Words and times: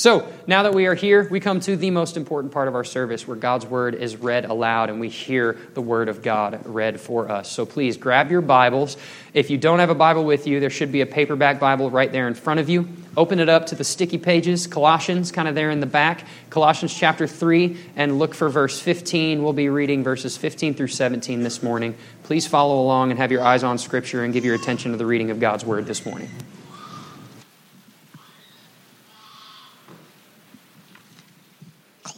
So, 0.00 0.26
now 0.46 0.62
that 0.62 0.72
we 0.72 0.86
are 0.86 0.94
here, 0.94 1.28
we 1.30 1.40
come 1.40 1.60
to 1.60 1.76
the 1.76 1.90
most 1.90 2.16
important 2.16 2.54
part 2.54 2.68
of 2.68 2.74
our 2.74 2.84
service 2.84 3.28
where 3.28 3.36
God's 3.36 3.66
word 3.66 3.94
is 3.94 4.16
read 4.16 4.46
aloud 4.46 4.88
and 4.88 4.98
we 4.98 5.10
hear 5.10 5.58
the 5.74 5.82
word 5.82 6.08
of 6.08 6.22
God 6.22 6.64
read 6.64 6.98
for 6.98 7.30
us. 7.30 7.52
So, 7.52 7.66
please 7.66 7.98
grab 7.98 8.30
your 8.30 8.40
Bibles. 8.40 8.96
If 9.34 9.50
you 9.50 9.58
don't 9.58 9.78
have 9.78 9.90
a 9.90 9.94
Bible 9.94 10.24
with 10.24 10.46
you, 10.46 10.58
there 10.58 10.70
should 10.70 10.90
be 10.90 11.02
a 11.02 11.06
paperback 11.06 11.60
Bible 11.60 11.90
right 11.90 12.10
there 12.10 12.28
in 12.28 12.32
front 12.32 12.60
of 12.60 12.70
you. 12.70 12.88
Open 13.14 13.40
it 13.40 13.50
up 13.50 13.66
to 13.66 13.74
the 13.74 13.84
sticky 13.84 14.16
pages, 14.16 14.66
Colossians, 14.66 15.32
kind 15.32 15.46
of 15.46 15.54
there 15.54 15.70
in 15.70 15.80
the 15.80 15.86
back, 15.86 16.24
Colossians 16.48 16.94
chapter 16.94 17.26
3, 17.26 17.76
and 17.94 18.18
look 18.18 18.32
for 18.32 18.48
verse 18.48 18.80
15. 18.80 19.42
We'll 19.42 19.52
be 19.52 19.68
reading 19.68 20.02
verses 20.02 20.34
15 20.34 20.72
through 20.72 20.88
17 20.88 21.42
this 21.42 21.62
morning. 21.62 21.94
Please 22.22 22.46
follow 22.46 22.80
along 22.80 23.10
and 23.10 23.18
have 23.18 23.30
your 23.30 23.42
eyes 23.42 23.62
on 23.62 23.76
Scripture 23.76 24.24
and 24.24 24.32
give 24.32 24.46
your 24.46 24.54
attention 24.54 24.92
to 24.92 24.96
the 24.96 25.04
reading 25.04 25.30
of 25.30 25.40
God's 25.40 25.66
word 25.66 25.84
this 25.84 26.06
morning. 26.06 26.30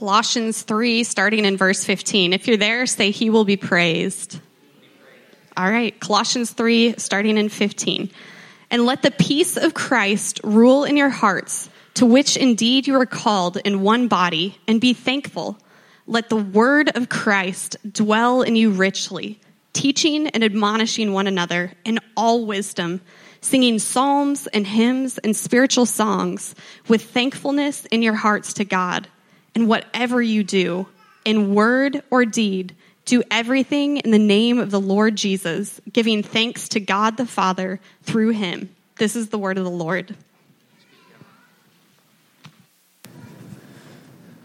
Colossians 0.02 0.62
3, 0.62 1.04
starting 1.04 1.44
in 1.44 1.56
verse 1.56 1.84
15. 1.84 2.32
If 2.32 2.48
you're 2.48 2.56
there, 2.56 2.86
say, 2.86 3.12
He 3.12 3.30
will 3.30 3.44
be 3.44 3.56
praised. 3.56 4.40
All 5.56 5.70
right, 5.70 5.98
Colossians 6.00 6.50
3, 6.50 6.96
starting 6.98 7.38
in 7.38 7.48
15. 7.48 8.10
And 8.72 8.84
let 8.84 9.02
the 9.02 9.12
peace 9.12 9.56
of 9.56 9.74
Christ 9.74 10.40
rule 10.42 10.82
in 10.82 10.96
your 10.96 11.08
hearts, 11.08 11.70
to 11.94 12.04
which 12.04 12.36
indeed 12.36 12.88
you 12.88 12.96
are 12.96 13.06
called 13.06 13.58
in 13.58 13.82
one 13.82 14.08
body, 14.08 14.58
and 14.66 14.80
be 14.80 14.92
thankful. 14.92 15.56
Let 16.08 16.30
the 16.30 16.34
word 16.34 16.90
of 16.96 17.08
Christ 17.08 17.76
dwell 17.88 18.42
in 18.42 18.56
you 18.56 18.72
richly, 18.72 19.38
teaching 19.72 20.26
and 20.26 20.42
admonishing 20.42 21.12
one 21.12 21.28
another 21.28 21.74
in 21.84 22.00
all 22.16 22.44
wisdom, 22.44 23.02
singing 23.40 23.78
psalms 23.78 24.48
and 24.48 24.66
hymns 24.66 25.18
and 25.18 25.36
spiritual 25.36 25.86
songs 25.86 26.56
with 26.88 27.04
thankfulness 27.04 27.84
in 27.84 28.02
your 28.02 28.14
hearts 28.14 28.54
to 28.54 28.64
God. 28.64 29.06
And 29.54 29.68
whatever 29.68 30.22
you 30.22 30.44
do, 30.44 30.88
in 31.24 31.54
word 31.54 32.02
or 32.10 32.24
deed, 32.24 32.74
do 33.04 33.22
everything 33.30 33.98
in 33.98 34.10
the 34.10 34.18
name 34.18 34.58
of 34.58 34.70
the 34.70 34.80
Lord 34.80 35.16
Jesus, 35.16 35.80
giving 35.92 36.22
thanks 36.22 36.68
to 36.70 36.80
God 36.80 37.16
the 37.16 37.26
Father 37.26 37.80
through 38.02 38.30
him. 38.30 38.74
This 38.96 39.16
is 39.16 39.28
the 39.28 39.38
word 39.38 39.58
of 39.58 39.64
the 39.64 39.70
Lord. 39.70 40.14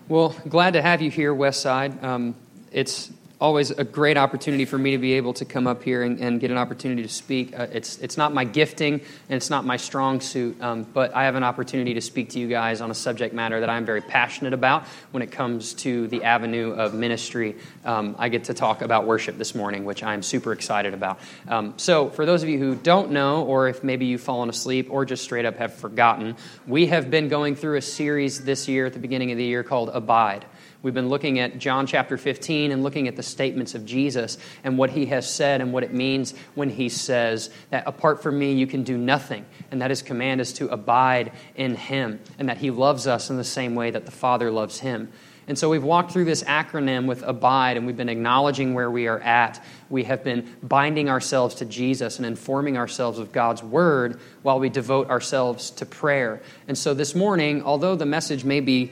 Well, 0.09 0.35
glad 0.47 0.73
to 0.73 0.81
have 0.81 1.01
you 1.01 1.11
here, 1.11 1.33
Westside. 1.33 2.01
Um, 2.01 2.35
it's 2.71 3.11
always 3.39 3.69
a 3.71 3.83
great 3.83 4.17
opportunity 4.17 4.65
for 4.65 4.77
me 4.77 4.91
to 4.91 4.97
be 4.97 5.13
able 5.13 5.33
to 5.33 5.45
come 5.45 5.67
up 5.67 5.83
here 5.83 6.01
and, 6.01 6.19
and 6.19 6.39
get 6.39 6.49
an 6.49 6.57
opportunity 6.57 7.03
to 7.03 7.09
speak. 7.09 7.57
Uh, 7.57 7.67
it's, 7.71 7.99
it's 7.99 8.17
not 8.17 8.33
my 8.33 8.43
gifting 8.43 8.95
and 8.95 9.37
it's 9.37 9.49
not 9.49 9.63
my 9.63 9.77
strong 9.77 10.19
suit, 10.19 10.59
um, 10.61 10.83
but 10.83 11.15
I 11.15 11.25
have 11.25 11.35
an 11.35 11.43
opportunity 11.43 11.93
to 11.93 12.01
speak 12.01 12.29
to 12.29 12.39
you 12.39 12.47
guys 12.47 12.81
on 12.81 12.89
a 12.89 12.95
subject 12.95 13.35
matter 13.35 13.59
that 13.59 13.69
I'm 13.69 13.85
very 13.85 14.01
passionate 14.01 14.53
about 14.53 14.85
when 15.11 15.21
it 15.21 15.31
comes 15.31 15.73
to 15.75 16.07
the 16.07 16.23
avenue 16.23 16.71
of 16.71 16.95
ministry. 16.95 17.55
Um, 17.85 18.15
I 18.17 18.29
get 18.29 18.45
to 18.45 18.55
talk 18.55 18.81
about 18.81 19.05
worship 19.05 19.37
this 19.37 19.53
morning, 19.53 19.85
which 19.85 20.03
I'm 20.03 20.23
super 20.23 20.51
excited 20.51 20.95
about. 20.95 21.19
Um, 21.47 21.75
so, 21.77 22.09
for 22.09 22.25
those 22.25 22.41
of 22.41 22.49
you 22.49 22.57
who 22.57 22.75
don't 22.75 23.11
know, 23.11 23.43
or 23.43 23.67
if 23.67 23.83
maybe 23.83 24.05
you've 24.07 24.21
fallen 24.21 24.49
asleep 24.49 24.87
or 24.89 25.05
just 25.05 25.23
straight 25.23 25.45
up 25.45 25.57
have 25.57 25.73
forgotten, 25.73 26.35
we 26.65 26.87
have 26.87 27.11
been 27.11 27.27
going 27.27 27.55
through 27.55 27.77
a 27.77 27.81
series 27.81 28.43
this 28.43 28.67
year 28.67 28.87
at 28.87 28.93
the 28.93 28.99
beginning 28.99 29.31
of 29.31 29.37
the 29.37 29.43
year 29.43 29.63
called 29.63 29.89
Abide. 29.89 30.45
We've 30.83 30.93
been 30.93 31.09
looking 31.09 31.39
at 31.39 31.57
John 31.57 31.87
chapter 31.87 32.17
15 32.17 32.71
and 32.71 32.83
looking 32.83 33.07
at 33.07 33.15
the 33.15 33.23
statements 33.23 33.73
of 33.73 33.85
Jesus 33.85 34.37
and 34.63 34.77
what 34.77 34.91
he 34.91 35.07
has 35.07 35.29
said 35.29 35.59
and 35.59 35.73
what 35.73 35.83
it 35.83 35.93
means 35.93 36.33
when 36.53 36.69
he 36.69 36.87
says 36.89 37.49
that 37.71 37.87
apart 37.87 38.21
from 38.21 38.37
me 38.37 38.53
you 38.53 38.67
can 38.67 38.83
do 38.83 38.97
nothing. 38.97 39.45
And 39.71 39.81
that 39.81 39.89
his 39.89 40.01
command 40.01 40.39
is 40.39 40.53
to 40.53 40.67
abide 40.69 41.31
in 41.55 41.75
him 41.75 42.19
and 42.37 42.47
that 42.49 42.57
he 42.57 42.69
loves 42.69 43.07
us 43.07 43.29
in 43.29 43.37
the 43.37 43.43
same 43.43 43.73
way 43.73 43.89
that 43.91 44.05
the 44.05 44.11
Father 44.11 44.51
loves 44.51 44.79
him. 44.79 45.11
And 45.47 45.57
so 45.57 45.69
we've 45.69 45.83
walked 45.83 46.11
through 46.11 46.25
this 46.25 46.43
acronym 46.43 47.05
with 47.05 47.23
abide, 47.23 47.77
and 47.77 47.87
we've 47.87 47.95
been 47.95 48.09
acknowledging 48.09 48.73
where 48.73 48.91
we 48.91 49.07
are 49.07 49.19
at. 49.19 49.63
We 49.89 50.03
have 50.05 50.23
been 50.23 50.55
binding 50.61 51.09
ourselves 51.09 51.55
to 51.55 51.65
Jesus 51.65 52.17
and 52.17 52.25
informing 52.25 52.77
ourselves 52.77 53.19
of 53.19 53.31
God's 53.31 53.63
word 53.63 54.19
while 54.41 54.59
we 54.59 54.69
devote 54.69 55.09
ourselves 55.09 55.71
to 55.71 55.85
prayer. 55.85 56.41
And 56.67 56.77
so 56.77 56.93
this 56.93 57.15
morning, 57.15 57.63
although 57.63 57.95
the 57.95 58.05
message 58.05 58.43
may 58.43 58.59
be, 58.59 58.91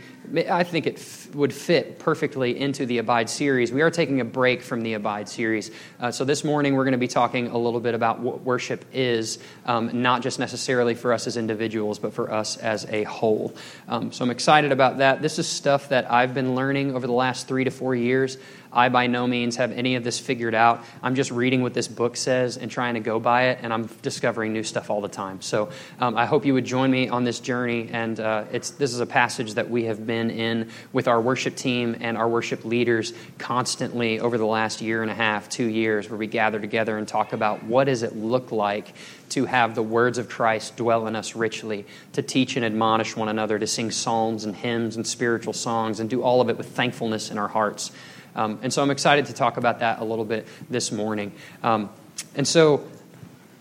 I 0.49 0.63
think 0.63 0.87
it 0.87 0.97
f- 0.97 1.33
would 1.35 1.53
fit 1.53 1.99
perfectly 1.99 2.59
into 2.59 2.85
the 2.85 2.97
Abide 2.97 3.29
series, 3.29 3.71
we 3.71 3.81
are 3.81 3.91
taking 3.91 4.21
a 4.21 4.25
break 4.25 4.63
from 4.63 4.81
the 4.81 4.93
Abide 4.93 5.29
series. 5.29 5.71
Uh, 5.99 6.11
so 6.11 6.25
this 6.25 6.43
morning, 6.43 6.75
we're 6.75 6.83
going 6.83 6.93
to 6.93 6.97
be 6.97 7.07
talking 7.07 7.47
a 7.47 7.57
little 7.57 7.79
bit 7.79 7.93
about 7.93 8.19
what 8.19 8.41
worship 8.41 8.85
is, 8.91 9.37
um, 9.65 10.01
not 10.01 10.21
just 10.21 10.39
necessarily 10.39 10.95
for 10.95 11.13
us 11.13 11.27
as 11.27 11.37
individuals, 11.37 11.99
but 11.99 12.13
for 12.13 12.31
us 12.31 12.57
as 12.57 12.85
a 12.85 13.03
whole. 13.03 13.53
Um, 13.87 14.11
so 14.11 14.23
I'm 14.23 14.31
excited 14.31 14.71
about 14.71 14.97
that. 14.97 15.21
This 15.21 15.37
is 15.37 15.47
stuff 15.47 15.89
that 15.89 16.11
I've 16.11 16.33
been 16.33 16.55
learning 16.55 16.95
over 16.95 17.05
the 17.05 17.13
last 17.13 17.47
three 17.47 17.63
to 17.65 17.71
four 17.71 17.95
years. 17.95 18.37
I 18.75 18.89
by 18.89 19.07
no 19.07 19.25
means 19.25 19.55
have 19.55 19.71
any 19.71 19.95
of 19.95 20.03
this 20.03 20.19
figured 20.19 20.53
out. 20.53 20.83
I'm 21.01 21.15
just 21.15 21.31
reading 21.31 21.61
what 21.61 21.73
this 21.73 21.87
book 21.87 22.17
says 22.17 22.57
and 22.57 22.69
trying 22.69 22.95
to 22.95 22.99
go 22.99 23.19
by 23.19 23.43
it, 23.49 23.59
and 23.61 23.71
I'm 23.73 23.85
discovering 24.01 24.51
new 24.51 24.63
stuff 24.63 24.89
all 24.89 25.01
the 25.01 25.07
time. 25.07 25.41
So 25.41 25.69
um, 25.99 26.17
I 26.17 26.25
hope 26.25 26.45
you 26.45 26.53
would 26.53 26.65
join 26.65 26.91
me 26.91 27.07
on 27.07 27.23
this 27.23 27.39
journey. 27.39 27.89
And 27.91 28.19
uh, 28.19 28.43
it's, 28.51 28.71
this 28.71 28.93
is 28.93 28.99
a 28.99 29.05
passage 29.05 29.53
that 29.53 29.69
we 29.69 29.85
have 29.85 30.05
been 30.05 30.29
in 30.29 30.69
with 30.91 31.07
our 31.07 31.21
worship 31.21 31.55
team 31.55 31.95
and 32.01 32.17
our 32.17 32.27
worship 32.27 32.65
leaders 32.65 33.13
constantly 33.37 34.19
over 34.19 34.37
the 34.37 34.45
last 34.45 34.81
year 34.81 35.01
and 35.01 35.09
a 35.09 35.15
half, 35.15 35.47
two 35.47 35.65
years, 35.65 36.09
where 36.09 36.17
we 36.17 36.27
gather 36.27 36.59
together 36.59 36.97
and 36.97 37.07
talk 37.07 37.31
about 37.31 37.63
what 37.63 37.85
does 37.85 38.03
it 38.03 38.15
look 38.15 38.51
like 38.51 38.93
to 39.29 39.45
have 39.45 39.75
the 39.75 39.83
words 39.83 40.17
of 40.17 40.29
Christ 40.29 40.75
dwell 40.75 41.07
in 41.07 41.15
us 41.15 41.35
richly, 41.35 41.85
to 42.13 42.21
teach 42.21 42.55
and 42.55 42.65
admonish 42.65 43.15
one 43.15 43.29
another, 43.29 43.57
to 43.57 43.67
sing 43.67 43.89
psalms 43.91 44.45
and 44.45 44.55
hymns 44.55 44.95
and 44.95 45.07
spiritual 45.07 45.53
songs, 45.53 45.99
and 45.99 46.09
do 46.09 46.21
all 46.21 46.41
of 46.41 46.49
it 46.49 46.57
with 46.57 46.67
thankfulness 46.67 47.31
in 47.31 47.37
our 47.37 47.47
hearts. 47.47 47.91
Um, 48.35 48.59
and 48.61 48.73
so 48.73 48.81
I'm 48.81 48.91
excited 48.91 49.27
to 49.27 49.33
talk 49.33 49.57
about 49.57 49.79
that 49.79 49.99
a 49.99 50.03
little 50.03 50.25
bit 50.25 50.47
this 50.69 50.91
morning. 50.91 51.31
Um, 51.63 51.89
and 52.35 52.47
so, 52.47 52.87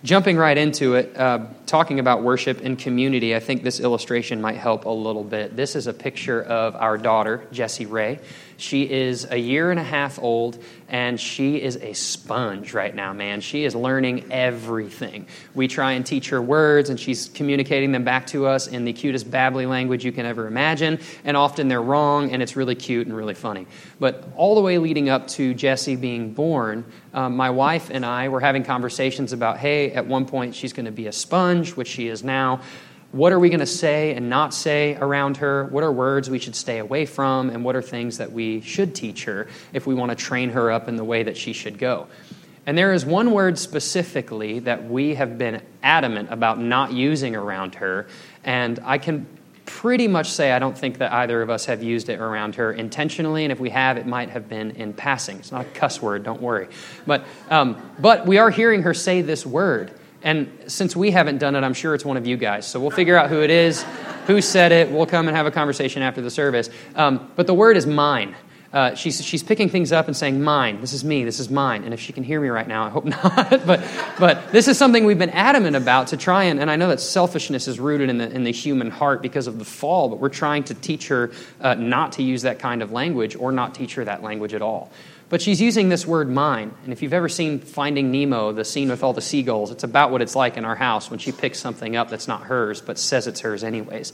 jumping 0.02 0.36
right 0.36 0.58
into 0.58 0.94
it, 0.94 1.16
uh, 1.16 1.46
talking 1.66 1.98
about 1.98 2.22
worship 2.22 2.60
and 2.62 2.78
community, 2.78 3.34
I 3.34 3.40
think 3.40 3.62
this 3.62 3.80
illustration 3.80 4.40
might 4.40 4.56
help 4.56 4.84
a 4.84 4.90
little 4.90 5.24
bit. 5.24 5.56
This 5.56 5.76
is 5.76 5.86
a 5.86 5.94
picture 5.94 6.42
of 6.42 6.76
our 6.76 6.98
daughter, 6.98 7.46
Jessie 7.52 7.86
Ray. 7.86 8.20
She 8.64 8.90
is 8.90 9.26
a 9.30 9.36
year 9.36 9.70
and 9.70 9.78
a 9.78 9.84
half 9.84 10.18
old, 10.18 10.58
and 10.88 11.20
she 11.20 11.60
is 11.60 11.76
a 11.76 11.92
sponge 11.92 12.72
right 12.72 12.94
now, 12.94 13.12
man. 13.12 13.42
She 13.42 13.66
is 13.66 13.74
learning 13.74 14.32
everything. 14.32 15.26
We 15.54 15.68
try 15.68 15.92
and 15.92 16.06
teach 16.06 16.30
her 16.30 16.40
words, 16.40 16.88
and 16.88 16.98
she's 16.98 17.28
communicating 17.28 17.92
them 17.92 18.04
back 18.04 18.26
to 18.28 18.46
us 18.46 18.66
in 18.66 18.86
the 18.86 18.94
cutest 18.94 19.30
babbly 19.30 19.68
language 19.68 20.02
you 20.02 20.12
can 20.12 20.24
ever 20.24 20.46
imagine, 20.46 20.98
and 21.24 21.36
often 21.36 21.68
they're 21.68 21.82
wrong, 21.82 22.32
and 22.32 22.42
it's 22.42 22.56
really 22.56 22.74
cute 22.74 23.06
and 23.06 23.14
really 23.14 23.34
funny. 23.34 23.66
But 24.00 24.24
all 24.34 24.54
the 24.54 24.62
way 24.62 24.78
leading 24.78 25.10
up 25.10 25.28
to 25.28 25.52
Jesse 25.52 25.96
being 25.96 26.32
born, 26.32 26.86
um, 27.12 27.36
my 27.36 27.50
wife 27.50 27.90
and 27.90 28.04
I 28.04 28.30
were 28.30 28.40
having 28.40 28.64
conversations 28.64 29.34
about 29.34 29.58
hey, 29.58 29.92
at 29.92 30.06
one 30.06 30.24
point 30.24 30.54
she's 30.54 30.72
going 30.72 30.86
to 30.86 30.92
be 30.92 31.06
a 31.06 31.12
sponge, 31.12 31.76
which 31.76 31.88
she 31.88 32.08
is 32.08 32.24
now 32.24 32.62
what 33.14 33.32
are 33.32 33.38
we 33.38 33.48
going 33.48 33.60
to 33.60 33.66
say 33.66 34.12
and 34.14 34.28
not 34.28 34.52
say 34.52 34.96
around 34.96 35.36
her? 35.36 35.66
What 35.66 35.84
are 35.84 35.92
words 35.92 36.28
we 36.28 36.40
should 36.40 36.56
stay 36.56 36.78
away 36.78 37.06
from? 37.06 37.48
And 37.48 37.64
what 37.64 37.76
are 37.76 37.82
things 37.82 38.18
that 38.18 38.32
we 38.32 38.60
should 38.60 38.92
teach 38.92 39.24
her 39.24 39.46
if 39.72 39.86
we 39.86 39.94
want 39.94 40.10
to 40.10 40.16
train 40.16 40.50
her 40.50 40.72
up 40.72 40.88
in 40.88 40.96
the 40.96 41.04
way 41.04 41.22
that 41.22 41.36
she 41.36 41.52
should 41.52 41.78
go? 41.78 42.08
And 42.66 42.76
there 42.76 42.92
is 42.92 43.06
one 43.06 43.30
word 43.30 43.56
specifically 43.56 44.58
that 44.60 44.90
we 44.90 45.14
have 45.14 45.38
been 45.38 45.62
adamant 45.80 46.32
about 46.32 46.58
not 46.58 46.92
using 46.92 47.36
around 47.36 47.76
her. 47.76 48.08
And 48.42 48.80
I 48.82 48.98
can 48.98 49.28
pretty 49.64 50.08
much 50.08 50.32
say 50.32 50.50
I 50.50 50.58
don't 50.58 50.76
think 50.76 50.98
that 50.98 51.12
either 51.12 51.40
of 51.40 51.50
us 51.50 51.66
have 51.66 51.84
used 51.84 52.08
it 52.08 52.18
around 52.18 52.56
her 52.56 52.72
intentionally. 52.72 53.44
And 53.44 53.52
if 53.52 53.60
we 53.60 53.70
have, 53.70 53.96
it 53.96 54.06
might 54.06 54.30
have 54.30 54.48
been 54.48 54.72
in 54.72 54.92
passing. 54.92 55.38
It's 55.38 55.52
not 55.52 55.66
a 55.66 55.70
cuss 55.70 56.02
word, 56.02 56.24
don't 56.24 56.42
worry. 56.42 56.66
But, 57.06 57.24
um, 57.48 57.80
but 58.00 58.26
we 58.26 58.38
are 58.38 58.50
hearing 58.50 58.82
her 58.82 58.92
say 58.92 59.22
this 59.22 59.46
word. 59.46 59.92
And 60.24 60.50
since 60.66 60.96
we 60.96 61.10
haven't 61.10 61.38
done 61.38 61.54
it, 61.54 61.62
I'm 61.62 61.74
sure 61.74 61.94
it's 61.94 62.04
one 62.04 62.16
of 62.16 62.26
you 62.26 62.36
guys. 62.38 62.66
So 62.66 62.80
we'll 62.80 62.90
figure 62.90 63.16
out 63.16 63.28
who 63.28 63.42
it 63.42 63.50
is, 63.50 63.84
who 64.26 64.40
said 64.40 64.72
it. 64.72 64.90
We'll 64.90 65.06
come 65.06 65.28
and 65.28 65.36
have 65.36 65.46
a 65.46 65.50
conversation 65.50 66.02
after 66.02 66.22
the 66.22 66.30
service. 66.30 66.70
Um, 66.96 67.30
but 67.36 67.46
the 67.46 67.54
word 67.54 67.76
is 67.76 67.86
mine. 67.86 68.34
Uh, 68.72 68.92
she's, 68.96 69.24
she's 69.24 69.44
picking 69.44 69.68
things 69.68 69.92
up 69.92 70.08
and 70.08 70.16
saying, 70.16 70.42
Mine, 70.42 70.80
this 70.80 70.92
is 70.92 71.04
me, 71.04 71.22
this 71.22 71.38
is 71.38 71.48
mine. 71.48 71.84
And 71.84 71.94
if 71.94 72.00
she 72.00 72.12
can 72.12 72.24
hear 72.24 72.40
me 72.40 72.48
right 72.48 72.66
now, 72.66 72.84
I 72.84 72.88
hope 72.88 73.04
not. 73.22 73.64
but, 73.64 73.84
but 74.18 74.50
this 74.50 74.66
is 74.66 74.76
something 74.76 75.04
we've 75.04 75.18
been 75.18 75.30
adamant 75.30 75.76
about 75.76 76.08
to 76.08 76.16
try 76.16 76.44
and, 76.44 76.58
and 76.58 76.68
I 76.68 76.74
know 76.74 76.88
that 76.88 77.00
selfishness 77.00 77.68
is 77.68 77.78
rooted 77.78 78.10
in 78.10 78.18
the, 78.18 78.28
in 78.28 78.42
the 78.42 78.50
human 78.50 78.90
heart 78.90 79.22
because 79.22 79.46
of 79.46 79.60
the 79.60 79.64
fall, 79.64 80.08
but 80.08 80.18
we're 80.18 80.28
trying 80.28 80.64
to 80.64 80.74
teach 80.74 81.06
her 81.06 81.30
uh, 81.60 81.74
not 81.74 82.12
to 82.12 82.24
use 82.24 82.42
that 82.42 82.58
kind 82.58 82.82
of 82.82 82.90
language 82.90 83.36
or 83.36 83.52
not 83.52 83.76
teach 83.76 83.94
her 83.94 84.04
that 84.06 84.24
language 84.24 84.54
at 84.54 84.62
all. 84.62 84.90
But 85.34 85.42
she's 85.42 85.60
using 85.60 85.88
this 85.88 86.06
word 86.06 86.30
mine. 86.30 86.72
And 86.84 86.92
if 86.92 87.02
you've 87.02 87.12
ever 87.12 87.28
seen 87.28 87.58
Finding 87.58 88.12
Nemo, 88.12 88.52
the 88.52 88.64
scene 88.64 88.88
with 88.88 89.02
all 89.02 89.12
the 89.12 89.20
seagulls, 89.20 89.72
it's 89.72 89.82
about 89.82 90.12
what 90.12 90.22
it's 90.22 90.36
like 90.36 90.56
in 90.56 90.64
our 90.64 90.76
house 90.76 91.10
when 91.10 91.18
she 91.18 91.32
picks 91.32 91.58
something 91.58 91.96
up 91.96 92.08
that's 92.08 92.28
not 92.28 92.42
hers, 92.42 92.80
but 92.80 93.00
says 93.00 93.26
it's 93.26 93.40
hers 93.40 93.64
anyways. 93.64 94.12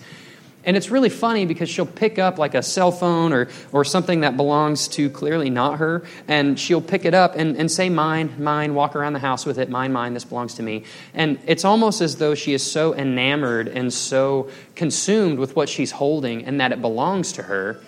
And 0.64 0.78
it's 0.78 0.88
really 0.90 1.10
funny 1.10 1.44
because 1.44 1.68
she'll 1.68 1.84
pick 1.84 2.18
up 2.18 2.38
like 2.38 2.54
a 2.54 2.62
cell 2.62 2.90
phone 2.90 3.34
or, 3.34 3.50
or 3.70 3.84
something 3.84 4.22
that 4.22 4.38
belongs 4.38 4.88
to 4.88 5.10
clearly 5.10 5.50
not 5.50 5.78
her, 5.78 6.04
and 6.26 6.58
she'll 6.58 6.80
pick 6.80 7.04
it 7.04 7.12
up 7.12 7.36
and, 7.36 7.54
and 7.58 7.70
say, 7.70 7.90
Mine, 7.90 8.42
mine, 8.42 8.72
walk 8.72 8.96
around 8.96 9.12
the 9.12 9.18
house 9.18 9.44
with 9.44 9.58
it, 9.58 9.68
mine, 9.68 9.92
mine, 9.92 10.14
this 10.14 10.24
belongs 10.24 10.54
to 10.54 10.62
me. 10.62 10.84
And 11.12 11.38
it's 11.44 11.66
almost 11.66 12.00
as 12.00 12.16
though 12.16 12.34
she 12.34 12.54
is 12.54 12.62
so 12.62 12.94
enamored 12.94 13.68
and 13.68 13.92
so 13.92 14.48
consumed 14.74 15.38
with 15.38 15.54
what 15.54 15.68
she's 15.68 15.90
holding 15.90 16.46
and 16.46 16.62
that 16.62 16.72
it 16.72 16.80
belongs 16.80 17.32
to 17.32 17.42
her, 17.42 17.78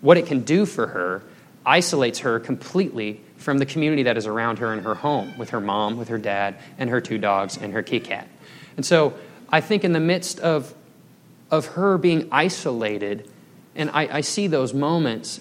what 0.00 0.16
it 0.16 0.24
can 0.24 0.40
do 0.40 0.64
for 0.64 0.86
her, 0.86 1.22
isolates 1.64 2.20
her 2.20 2.40
completely 2.40 3.20
from 3.36 3.58
the 3.58 3.66
community 3.66 4.02
that 4.04 4.16
is 4.16 4.26
around 4.26 4.58
her 4.58 4.72
in 4.72 4.80
her 4.80 4.94
home 4.94 5.36
with 5.38 5.50
her 5.50 5.60
mom, 5.60 5.96
with 5.96 6.08
her 6.08 6.18
dad, 6.18 6.56
and 6.78 6.90
her 6.90 7.00
two 7.00 7.18
dogs 7.18 7.56
and 7.56 7.72
her 7.72 7.82
kitty 7.82 8.04
cat. 8.06 8.28
And 8.76 8.84
so 8.84 9.14
I 9.48 9.60
think 9.60 9.84
in 9.84 9.92
the 9.92 10.00
midst 10.00 10.40
of 10.40 10.74
of 11.50 11.66
her 11.66 11.98
being 11.98 12.28
isolated, 12.30 13.28
and 13.74 13.90
I, 13.90 14.18
I 14.18 14.20
see 14.20 14.46
those 14.46 14.72
moments, 14.72 15.40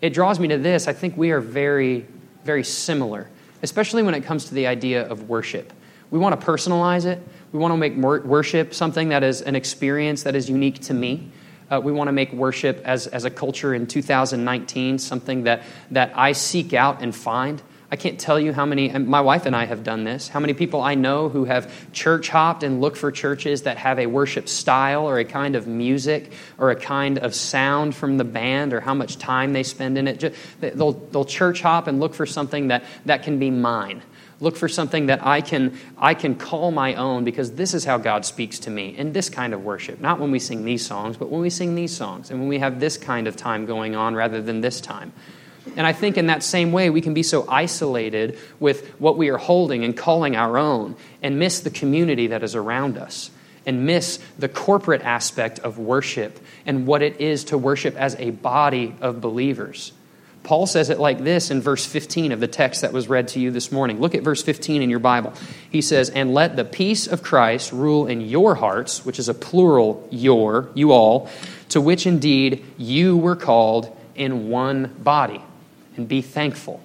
it 0.00 0.10
draws 0.10 0.38
me 0.38 0.48
to 0.48 0.58
this. 0.58 0.88
I 0.88 0.92
think 0.92 1.16
we 1.16 1.30
are 1.32 1.40
very, 1.40 2.06
very 2.44 2.64
similar, 2.64 3.28
especially 3.62 4.02
when 4.02 4.14
it 4.14 4.24
comes 4.24 4.46
to 4.46 4.54
the 4.54 4.66
idea 4.66 5.06
of 5.06 5.28
worship. 5.28 5.72
We 6.10 6.18
want 6.18 6.38
to 6.38 6.46
personalize 6.46 7.06
it. 7.06 7.20
We 7.52 7.58
want 7.58 7.72
to 7.72 7.76
make 7.76 7.96
worship 7.96 8.74
something 8.74 9.08
that 9.10 9.22
is 9.22 9.42
an 9.42 9.56
experience 9.56 10.22
that 10.22 10.34
is 10.34 10.48
unique 10.48 10.80
to 10.82 10.94
me. 10.94 11.30
Uh, 11.72 11.80
we 11.80 11.90
want 11.90 12.08
to 12.08 12.12
make 12.12 12.30
worship 12.34 12.82
as, 12.84 13.06
as 13.06 13.24
a 13.24 13.30
culture 13.30 13.72
in 13.72 13.86
2019 13.86 14.98
something 14.98 15.44
that, 15.44 15.62
that 15.90 16.12
I 16.14 16.32
seek 16.32 16.74
out 16.74 17.02
and 17.02 17.16
find. 17.16 17.62
I 17.90 17.96
can't 17.96 18.20
tell 18.20 18.38
you 18.38 18.52
how 18.52 18.66
many, 18.66 18.90
my 18.90 19.22
wife 19.22 19.46
and 19.46 19.56
I 19.56 19.64
have 19.64 19.82
done 19.82 20.04
this, 20.04 20.28
how 20.28 20.38
many 20.38 20.52
people 20.52 20.82
I 20.82 20.94
know 20.94 21.30
who 21.30 21.44
have 21.44 21.92
church 21.92 22.28
hopped 22.28 22.62
and 22.62 22.82
look 22.82 22.94
for 22.96 23.10
churches 23.10 23.62
that 23.62 23.78
have 23.78 23.98
a 23.98 24.06
worship 24.06 24.50
style 24.50 25.08
or 25.08 25.18
a 25.18 25.24
kind 25.24 25.56
of 25.56 25.66
music 25.66 26.32
or 26.58 26.70
a 26.70 26.76
kind 26.76 27.18
of 27.18 27.34
sound 27.34 27.94
from 27.94 28.18
the 28.18 28.24
band 28.24 28.74
or 28.74 28.80
how 28.80 28.92
much 28.92 29.16
time 29.16 29.54
they 29.54 29.62
spend 29.62 29.96
in 29.96 30.08
it. 30.08 30.34
They'll, 30.60 30.92
they'll 30.92 31.24
church 31.24 31.62
hop 31.62 31.86
and 31.86 32.00
look 32.00 32.14
for 32.14 32.26
something 32.26 32.68
that, 32.68 32.84
that 33.06 33.22
can 33.22 33.38
be 33.38 33.50
mine. 33.50 34.02
Look 34.42 34.56
for 34.56 34.68
something 34.68 35.06
that 35.06 35.24
I 35.24 35.40
can, 35.40 35.78
I 35.96 36.14
can 36.14 36.34
call 36.34 36.72
my 36.72 36.96
own 36.96 37.22
because 37.22 37.52
this 37.52 37.74
is 37.74 37.84
how 37.84 37.98
God 37.98 38.26
speaks 38.26 38.58
to 38.60 38.70
me 38.70 38.88
in 38.88 39.12
this 39.12 39.30
kind 39.30 39.54
of 39.54 39.62
worship. 39.62 40.00
Not 40.00 40.18
when 40.18 40.32
we 40.32 40.40
sing 40.40 40.64
these 40.64 40.84
songs, 40.84 41.16
but 41.16 41.30
when 41.30 41.40
we 41.40 41.48
sing 41.48 41.76
these 41.76 41.96
songs 41.96 42.28
and 42.28 42.40
when 42.40 42.48
we 42.48 42.58
have 42.58 42.80
this 42.80 42.98
kind 42.98 43.28
of 43.28 43.36
time 43.36 43.66
going 43.66 43.94
on 43.94 44.16
rather 44.16 44.42
than 44.42 44.60
this 44.60 44.80
time. 44.80 45.12
And 45.76 45.86
I 45.86 45.92
think 45.92 46.18
in 46.18 46.26
that 46.26 46.42
same 46.42 46.72
way, 46.72 46.90
we 46.90 47.00
can 47.00 47.14
be 47.14 47.22
so 47.22 47.46
isolated 47.48 48.36
with 48.58 48.88
what 48.98 49.16
we 49.16 49.28
are 49.28 49.38
holding 49.38 49.84
and 49.84 49.96
calling 49.96 50.34
our 50.34 50.58
own 50.58 50.96
and 51.22 51.38
miss 51.38 51.60
the 51.60 51.70
community 51.70 52.26
that 52.26 52.42
is 52.42 52.56
around 52.56 52.98
us 52.98 53.30
and 53.64 53.86
miss 53.86 54.18
the 54.40 54.48
corporate 54.48 55.02
aspect 55.02 55.60
of 55.60 55.78
worship 55.78 56.40
and 56.66 56.84
what 56.84 57.00
it 57.00 57.20
is 57.20 57.44
to 57.44 57.56
worship 57.56 57.94
as 57.94 58.16
a 58.16 58.30
body 58.30 58.96
of 59.00 59.20
believers. 59.20 59.92
Paul 60.44 60.66
says 60.66 60.90
it 60.90 60.98
like 60.98 61.22
this 61.22 61.50
in 61.50 61.60
verse 61.60 61.86
15 61.86 62.32
of 62.32 62.40
the 62.40 62.48
text 62.48 62.80
that 62.80 62.92
was 62.92 63.08
read 63.08 63.28
to 63.28 63.40
you 63.40 63.50
this 63.50 63.70
morning. 63.70 64.00
Look 64.00 64.14
at 64.14 64.22
verse 64.22 64.42
15 64.42 64.82
in 64.82 64.90
your 64.90 64.98
Bible. 64.98 65.32
He 65.70 65.80
says, 65.80 66.10
And 66.10 66.34
let 66.34 66.56
the 66.56 66.64
peace 66.64 67.06
of 67.06 67.22
Christ 67.22 67.72
rule 67.72 68.06
in 68.06 68.20
your 68.20 68.56
hearts, 68.56 69.04
which 69.04 69.18
is 69.18 69.28
a 69.28 69.34
plural, 69.34 70.06
your, 70.10 70.70
you 70.74 70.90
all, 70.90 71.30
to 71.68 71.80
which 71.80 72.06
indeed 72.06 72.64
you 72.76 73.16
were 73.16 73.36
called 73.36 73.96
in 74.16 74.48
one 74.48 74.94
body 74.98 75.42
and 75.96 76.08
be 76.08 76.22
thankful. 76.22 76.82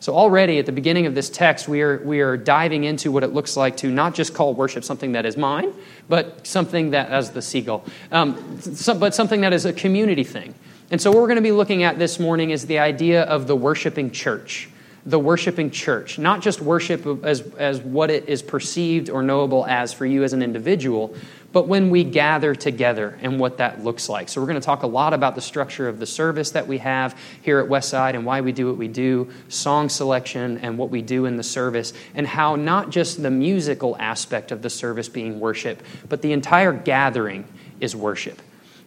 So, 0.00 0.16
already 0.16 0.58
at 0.58 0.66
the 0.66 0.72
beginning 0.72 1.06
of 1.06 1.14
this 1.14 1.30
text, 1.30 1.68
we 1.68 1.80
are, 1.82 2.02
we 2.04 2.22
are 2.22 2.36
diving 2.36 2.82
into 2.82 3.12
what 3.12 3.22
it 3.22 3.28
looks 3.28 3.56
like 3.56 3.76
to 3.78 3.88
not 3.88 4.16
just 4.16 4.34
call 4.34 4.52
worship 4.52 4.82
something 4.82 5.12
that 5.12 5.24
is 5.24 5.36
mine, 5.36 5.72
but 6.08 6.44
something 6.44 6.90
that, 6.90 7.10
as 7.10 7.30
the 7.30 7.40
seagull, 7.40 7.84
um, 8.10 8.58
but 8.98 9.14
something 9.14 9.42
that 9.42 9.52
is 9.52 9.64
a 9.64 9.72
community 9.72 10.24
thing. 10.24 10.56
And 10.92 11.00
so, 11.00 11.10
what 11.10 11.20
we're 11.20 11.28
going 11.28 11.36
to 11.36 11.42
be 11.42 11.52
looking 11.52 11.84
at 11.84 11.98
this 11.98 12.20
morning 12.20 12.50
is 12.50 12.66
the 12.66 12.78
idea 12.78 13.22
of 13.22 13.46
the 13.46 13.56
worshiping 13.56 14.10
church. 14.10 14.68
The 15.06 15.18
worshiping 15.18 15.70
church, 15.70 16.18
not 16.18 16.42
just 16.42 16.60
worship 16.60 17.06
as, 17.24 17.40
as 17.54 17.80
what 17.80 18.10
it 18.10 18.28
is 18.28 18.42
perceived 18.42 19.08
or 19.08 19.22
knowable 19.22 19.66
as 19.66 19.94
for 19.94 20.04
you 20.04 20.22
as 20.22 20.34
an 20.34 20.42
individual, 20.42 21.16
but 21.50 21.66
when 21.66 21.88
we 21.88 22.04
gather 22.04 22.54
together 22.54 23.18
and 23.22 23.40
what 23.40 23.56
that 23.56 23.82
looks 23.82 24.10
like. 24.10 24.28
So, 24.28 24.42
we're 24.42 24.48
going 24.48 24.60
to 24.60 24.64
talk 24.64 24.82
a 24.82 24.86
lot 24.86 25.14
about 25.14 25.34
the 25.34 25.40
structure 25.40 25.88
of 25.88 25.98
the 25.98 26.04
service 26.04 26.50
that 26.50 26.66
we 26.66 26.76
have 26.78 27.18
here 27.40 27.58
at 27.58 27.70
Westside 27.70 28.12
and 28.14 28.26
why 28.26 28.42
we 28.42 28.52
do 28.52 28.66
what 28.66 28.76
we 28.76 28.88
do, 28.88 29.32
song 29.48 29.88
selection, 29.88 30.58
and 30.58 30.76
what 30.76 30.90
we 30.90 31.00
do 31.00 31.24
in 31.24 31.38
the 31.38 31.42
service, 31.42 31.94
and 32.14 32.26
how 32.26 32.54
not 32.54 32.90
just 32.90 33.22
the 33.22 33.30
musical 33.30 33.96
aspect 33.98 34.52
of 34.52 34.60
the 34.60 34.68
service 34.68 35.08
being 35.08 35.40
worship, 35.40 35.82
but 36.10 36.20
the 36.20 36.32
entire 36.32 36.74
gathering 36.74 37.46
is 37.80 37.96
worship. 37.96 38.42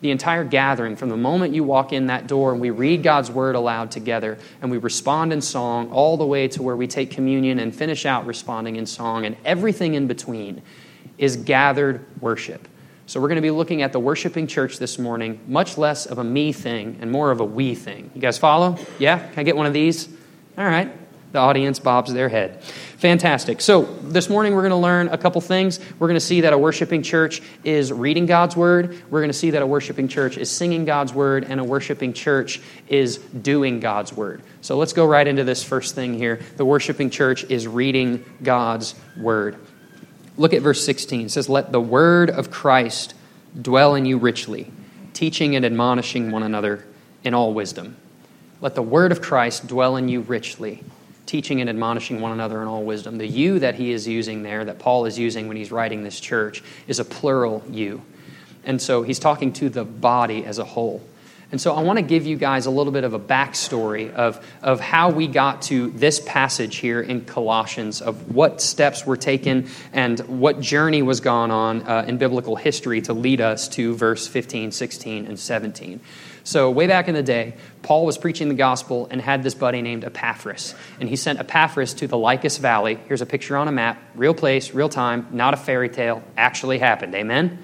The 0.05 0.11
entire 0.11 0.43
gathering, 0.43 0.95
from 0.95 1.09
the 1.09 1.17
moment 1.17 1.55
you 1.55 1.63
walk 1.63 1.91
in 1.91 2.05
that 2.05 2.27
door 2.27 2.51
and 2.51 2.61
we 2.61 2.69
read 2.69 3.01
God's 3.01 3.31
word 3.31 3.55
aloud 3.55 3.89
together 3.89 4.37
and 4.61 4.69
we 4.69 4.77
respond 4.77 5.33
in 5.33 5.41
song, 5.41 5.91
all 5.91 6.15
the 6.15 6.27
way 6.27 6.47
to 6.49 6.61
where 6.61 6.75
we 6.75 6.85
take 6.85 7.09
communion 7.09 7.57
and 7.57 7.75
finish 7.75 8.05
out 8.05 8.27
responding 8.27 8.75
in 8.75 8.85
song, 8.85 9.25
and 9.25 9.35
everything 9.43 9.95
in 9.95 10.05
between 10.05 10.61
is 11.17 11.37
gathered 11.37 12.05
worship. 12.21 12.67
So 13.07 13.19
we're 13.19 13.29
going 13.29 13.37
to 13.37 13.41
be 13.41 13.49
looking 13.49 13.81
at 13.81 13.93
the 13.93 13.99
worshiping 13.99 14.45
church 14.45 14.77
this 14.77 14.99
morning, 14.99 15.39
much 15.47 15.75
less 15.75 16.05
of 16.05 16.19
a 16.19 16.23
me 16.23 16.51
thing 16.51 16.99
and 17.01 17.11
more 17.11 17.31
of 17.31 17.39
a 17.39 17.45
we 17.45 17.73
thing. 17.73 18.11
You 18.13 18.21
guys 18.21 18.37
follow? 18.37 18.77
Yeah? 18.99 19.17
Can 19.17 19.39
I 19.39 19.41
get 19.41 19.57
one 19.57 19.65
of 19.65 19.73
these? 19.73 20.07
All 20.55 20.65
right. 20.65 20.93
The 21.35 21.41
audience 21.41 21.79
bobs 21.79 22.13
their 22.13 22.29
head. 22.29 22.63
Fantastic. 22.63 23.59
So, 23.59 23.81
this 23.81 24.29
morning 24.29 24.55
we're 24.55 24.61
going 24.61 24.69
to 24.69 24.77
learn 24.77 25.09
a 25.09 25.17
couple 25.17 25.41
things. 25.41 25.81
We're 25.99 26.07
going 26.07 26.15
to 26.15 26.25
see 26.25 26.39
that 26.41 26.53
a 26.53 26.57
worshiping 26.57 27.03
church 27.03 27.41
is 27.65 27.91
reading 27.91 28.25
God's 28.25 28.55
word. 28.55 29.03
We're 29.11 29.19
going 29.19 29.31
to 29.31 29.37
see 29.37 29.49
that 29.49 29.61
a 29.61 29.67
worshiping 29.67 30.07
church 30.07 30.37
is 30.37 30.49
singing 30.49 30.85
God's 30.85 31.13
word, 31.13 31.43
and 31.43 31.59
a 31.59 31.63
worshiping 31.65 32.13
church 32.13 32.61
is 32.87 33.17
doing 33.17 33.81
God's 33.81 34.13
word. 34.13 34.43
So, 34.61 34.77
let's 34.77 34.93
go 34.93 35.05
right 35.05 35.27
into 35.27 35.43
this 35.43 35.61
first 35.61 35.93
thing 35.93 36.13
here. 36.13 36.39
The 36.55 36.63
worshiping 36.63 37.09
church 37.09 37.43
is 37.43 37.67
reading 37.67 38.23
God's 38.41 38.95
word. 39.17 39.57
Look 40.37 40.53
at 40.53 40.61
verse 40.61 40.85
16. 40.85 41.25
It 41.25 41.31
says, 41.31 41.49
Let 41.49 41.73
the 41.73 41.81
word 41.81 42.29
of 42.29 42.49
Christ 42.49 43.13
dwell 43.61 43.95
in 43.95 44.05
you 44.05 44.19
richly, 44.19 44.71
teaching 45.11 45.57
and 45.57 45.65
admonishing 45.65 46.31
one 46.31 46.43
another 46.43 46.85
in 47.25 47.33
all 47.33 47.53
wisdom. 47.53 47.97
Let 48.61 48.75
the 48.75 48.81
word 48.81 49.11
of 49.11 49.21
Christ 49.21 49.67
dwell 49.67 49.97
in 49.97 50.07
you 50.07 50.21
richly, 50.21 50.81
teaching 51.25 51.61
and 51.61 51.69
admonishing 51.69 52.21
one 52.21 52.31
another 52.31 52.61
in 52.61 52.67
all 52.67 52.83
wisdom. 52.83 53.17
The 53.17 53.27
you 53.27 53.59
that 53.59 53.75
he 53.75 53.91
is 53.91 54.07
using 54.07 54.43
there, 54.43 54.65
that 54.65 54.79
Paul 54.79 55.05
is 55.05 55.17
using 55.17 55.47
when 55.47 55.57
he's 55.57 55.71
writing 55.71 56.03
this 56.03 56.19
church, 56.19 56.63
is 56.87 56.99
a 56.99 57.05
plural 57.05 57.63
you. 57.69 58.01
And 58.63 58.81
so 58.81 59.03
he's 59.03 59.19
talking 59.19 59.53
to 59.53 59.69
the 59.69 59.85
body 59.85 60.45
as 60.45 60.59
a 60.59 60.65
whole. 60.65 61.01
And 61.51 61.61
so 61.61 61.75
I 61.75 61.81
want 61.83 61.97
to 61.97 62.03
give 62.03 62.25
you 62.25 62.37
guys 62.37 62.65
a 62.65 62.71
little 62.71 62.91
bit 62.91 63.03
of 63.03 63.13
a 63.13 63.19
backstory 63.19 64.11
of, 64.11 64.45
of 64.61 64.79
how 64.79 65.11
we 65.11 65.27
got 65.27 65.61
to 65.63 65.91
this 65.91 66.19
passage 66.19 66.77
here 66.77 66.99
in 66.99 67.23
Colossians, 67.23 68.01
of 68.01 68.33
what 68.33 68.61
steps 68.61 69.05
were 69.05 69.15
taken 69.15 69.69
and 69.93 70.19
what 70.21 70.59
journey 70.59 71.03
was 71.03 71.19
gone 71.19 71.51
on 71.51 71.83
uh, 71.83 72.05
in 72.07 72.17
biblical 72.17 72.55
history 72.55 73.01
to 73.01 73.13
lead 73.13 73.41
us 73.41 73.67
to 73.69 73.95
verse 73.95 74.27
15, 74.27 74.71
16, 74.71 75.27
and 75.27 75.39
17. 75.39 75.99
So, 76.45 76.69
way 76.69 76.85
back 76.85 77.07
in 77.07 77.15
the 77.15 77.23
day, 77.23 77.55
Paul 77.81 78.05
was 78.05 78.19
preaching 78.19 78.49
the 78.49 78.55
gospel 78.55 79.07
and 79.09 79.19
had 79.19 79.41
this 79.41 79.55
buddy 79.55 79.81
named 79.81 80.05
Epaphras. 80.05 80.75
And 80.99 81.09
he 81.09 81.15
sent 81.15 81.39
Epaphras 81.39 81.95
to 81.95 82.07
the 82.07 82.17
Lycus 82.17 82.59
Valley. 82.59 82.99
Here's 83.07 83.21
a 83.21 83.25
picture 83.25 83.57
on 83.57 83.67
a 83.67 83.71
map, 83.71 83.99
real 84.13 84.35
place, 84.35 84.71
real 84.71 84.87
time, 84.87 85.27
not 85.31 85.55
a 85.55 85.57
fairy 85.57 85.89
tale, 85.89 86.23
actually 86.37 86.77
happened. 86.77 87.15
Amen? 87.15 87.57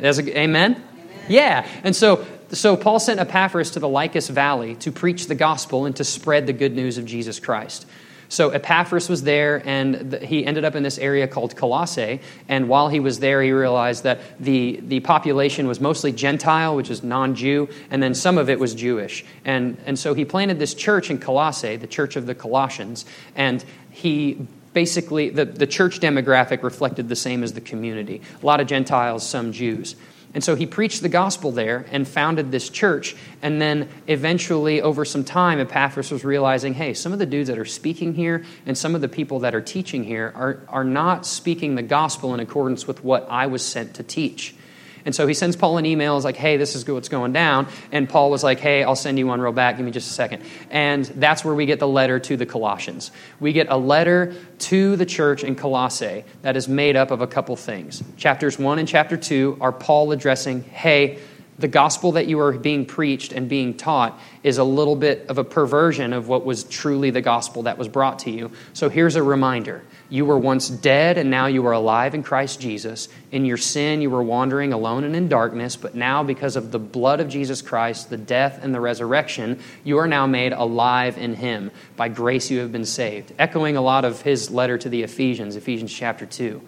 A, 0.00 0.06
amen? 0.06 0.36
amen? 0.36 0.84
Yeah. 1.28 1.66
And 1.82 1.96
so 1.96 2.26
so 2.52 2.76
Paul 2.76 3.00
sent 3.00 3.20
Epaphras 3.20 3.70
to 3.72 3.80
the 3.80 3.88
Lycus 3.88 4.28
Valley 4.28 4.74
to 4.76 4.92
preach 4.92 5.26
the 5.26 5.34
gospel 5.34 5.86
and 5.86 5.96
to 5.96 6.04
spread 6.04 6.46
the 6.46 6.52
good 6.52 6.74
news 6.74 6.98
of 6.98 7.06
Jesus 7.06 7.40
Christ. 7.40 7.86
So 8.28 8.50
Epaphras 8.50 9.08
was 9.08 9.22
there, 9.22 9.62
and 9.64 10.14
he 10.22 10.44
ended 10.44 10.64
up 10.64 10.74
in 10.74 10.82
this 10.82 10.98
area 10.98 11.28
called 11.28 11.56
Colossae. 11.56 12.20
And 12.48 12.68
while 12.68 12.88
he 12.88 13.00
was 13.00 13.20
there, 13.20 13.42
he 13.42 13.52
realized 13.52 14.04
that 14.04 14.20
the, 14.40 14.80
the 14.82 15.00
population 15.00 15.66
was 15.66 15.80
mostly 15.80 16.12
Gentile, 16.12 16.76
which 16.76 16.90
is 16.90 17.02
non 17.02 17.34
Jew, 17.34 17.68
and 17.90 18.02
then 18.02 18.14
some 18.14 18.38
of 18.38 18.48
it 18.48 18.58
was 18.58 18.74
Jewish. 18.74 19.24
And, 19.44 19.76
and 19.86 19.98
so 19.98 20.14
he 20.14 20.24
planted 20.24 20.58
this 20.58 20.74
church 20.74 21.10
in 21.10 21.18
Colossae, 21.18 21.76
the 21.76 21.86
church 21.86 22.16
of 22.16 22.26
the 22.26 22.34
Colossians, 22.34 23.04
and 23.34 23.64
he 23.90 24.46
basically, 24.72 25.30
the, 25.30 25.44
the 25.44 25.66
church 25.66 26.00
demographic 26.00 26.62
reflected 26.62 27.08
the 27.08 27.16
same 27.16 27.42
as 27.42 27.52
the 27.52 27.60
community 27.60 28.20
a 28.42 28.46
lot 28.46 28.60
of 28.60 28.66
Gentiles, 28.66 29.26
some 29.26 29.52
Jews. 29.52 29.96
And 30.34 30.42
so 30.42 30.56
he 30.56 30.66
preached 30.66 31.00
the 31.00 31.08
gospel 31.08 31.52
there 31.52 31.86
and 31.92 32.06
founded 32.06 32.50
this 32.50 32.68
church. 32.68 33.14
And 33.40 33.62
then 33.62 33.88
eventually, 34.08 34.82
over 34.82 35.04
some 35.04 35.22
time, 35.22 35.60
Epaphras 35.60 36.10
was 36.10 36.24
realizing 36.24 36.74
hey, 36.74 36.92
some 36.92 37.12
of 37.12 37.20
the 37.20 37.26
dudes 37.26 37.48
that 37.48 37.58
are 37.58 37.64
speaking 37.64 38.14
here 38.14 38.44
and 38.66 38.76
some 38.76 38.96
of 38.96 39.00
the 39.00 39.08
people 39.08 39.40
that 39.40 39.54
are 39.54 39.60
teaching 39.60 40.02
here 40.02 40.32
are, 40.34 40.60
are 40.68 40.84
not 40.84 41.24
speaking 41.24 41.76
the 41.76 41.82
gospel 41.82 42.34
in 42.34 42.40
accordance 42.40 42.86
with 42.86 43.04
what 43.04 43.28
I 43.30 43.46
was 43.46 43.64
sent 43.64 43.94
to 43.94 44.02
teach. 44.02 44.56
And 45.04 45.14
so 45.14 45.26
he 45.26 45.34
sends 45.34 45.54
Paul 45.54 45.78
an 45.78 45.86
email, 45.86 46.16
is 46.16 46.24
like, 46.24 46.36
hey, 46.36 46.56
this 46.56 46.74
is 46.74 46.88
what's 46.88 47.08
going 47.08 47.32
down. 47.32 47.68
And 47.92 48.08
Paul 48.08 48.30
was 48.30 48.42
like, 48.42 48.60
hey, 48.60 48.82
I'll 48.82 48.96
send 48.96 49.18
you 49.18 49.26
one 49.26 49.40
real 49.40 49.52
back. 49.52 49.76
Give 49.76 49.84
me 49.84 49.92
just 49.92 50.10
a 50.10 50.14
second. 50.14 50.42
And 50.70 51.04
that's 51.04 51.44
where 51.44 51.54
we 51.54 51.66
get 51.66 51.78
the 51.78 51.88
letter 51.88 52.18
to 52.20 52.36
the 52.36 52.46
Colossians. 52.46 53.10
We 53.40 53.52
get 53.52 53.66
a 53.68 53.76
letter 53.76 54.34
to 54.60 54.96
the 54.96 55.06
church 55.06 55.44
in 55.44 55.56
Colossae 55.56 56.24
that 56.42 56.56
is 56.56 56.68
made 56.68 56.96
up 56.96 57.10
of 57.10 57.20
a 57.20 57.26
couple 57.26 57.54
things. 57.56 58.02
Chapters 58.16 58.58
1 58.58 58.78
and 58.78 58.88
chapter 58.88 59.16
2 59.16 59.58
are 59.60 59.72
Paul 59.72 60.12
addressing, 60.12 60.62
hey, 60.62 61.18
the 61.58 61.68
gospel 61.68 62.12
that 62.12 62.26
you 62.26 62.40
are 62.40 62.52
being 62.52 62.84
preached 62.84 63.32
and 63.32 63.48
being 63.48 63.76
taught 63.76 64.18
is 64.42 64.58
a 64.58 64.64
little 64.64 64.96
bit 64.96 65.26
of 65.28 65.38
a 65.38 65.44
perversion 65.44 66.12
of 66.12 66.28
what 66.28 66.44
was 66.44 66.64
truly 66.64 67.10
the 67.10 67.20
gospel 67.20 67.62
that 67.64 67.78
was 67.78 67.88
brought 67.88 68.20
to 68.20 68.30
you. 68.30 68.50
So 68.72 68.88
here's 68.88 69.16
a 69.16 69.22
reminder 69.22 69.84
You 70.14 70.24
were 70.26 70.38
once 70.38 70.68
dead, 70.68 71.18
and 71.18 71.28
now 71.28 71.46
you 71.46 71.66
are 71.66 71.72
alive 71.72 72.14
in 72.14 72.22
Christ 72.22 72.60
Jesus. 72.60 73.08
In 73.32 73.44
your 73.44 73.56
sin, 73.56 74.00
you 74.00 74.10
were 74.10 74.22
wandering 74.22 74.72
alone 74.72 75.02
and 75.02 75.16
in 75.16 75.26
darkness, 75.26 75.74
but 75.74 75.96
now, 75.96 76.22
because 76.22 76.54
of 76.54 76.70
the 76.70 76.78
blood 76.78 77.18
of 77.18 77.28
Jesus 77.28 77.60
Christ, 77.60 78.10
the 78.10 78.16
death 78.16 78.60
and 78.62 78.72
the 78.72 78.78
resurrection, 78.78 79.58
you 79.82 79.98
are 79.98 80.06
now 80.06 80.28
made 80.28 80.52
alive 80.52 81.18
in 81.18 81.34
Him. 81.34 81.72
By 81.96 82.10
grace, 82.10 82.48
you 82.48 82.60
have 82.60 82.70
been 82.70 82.84
saved. 82.84 83.32
Echoing 83.40 83.76
a 83.76 83.80
lot 83.80 84.04
of 84.04 84.22
his 84.22 84.52
letter 84.52 84.78
to 84.78 84.88
the 84.88 85.02
Ephesians, 85.02 85.56
Ephesians 85.56 85.92
chapter 85.92 86.26
2. 86.26 86.62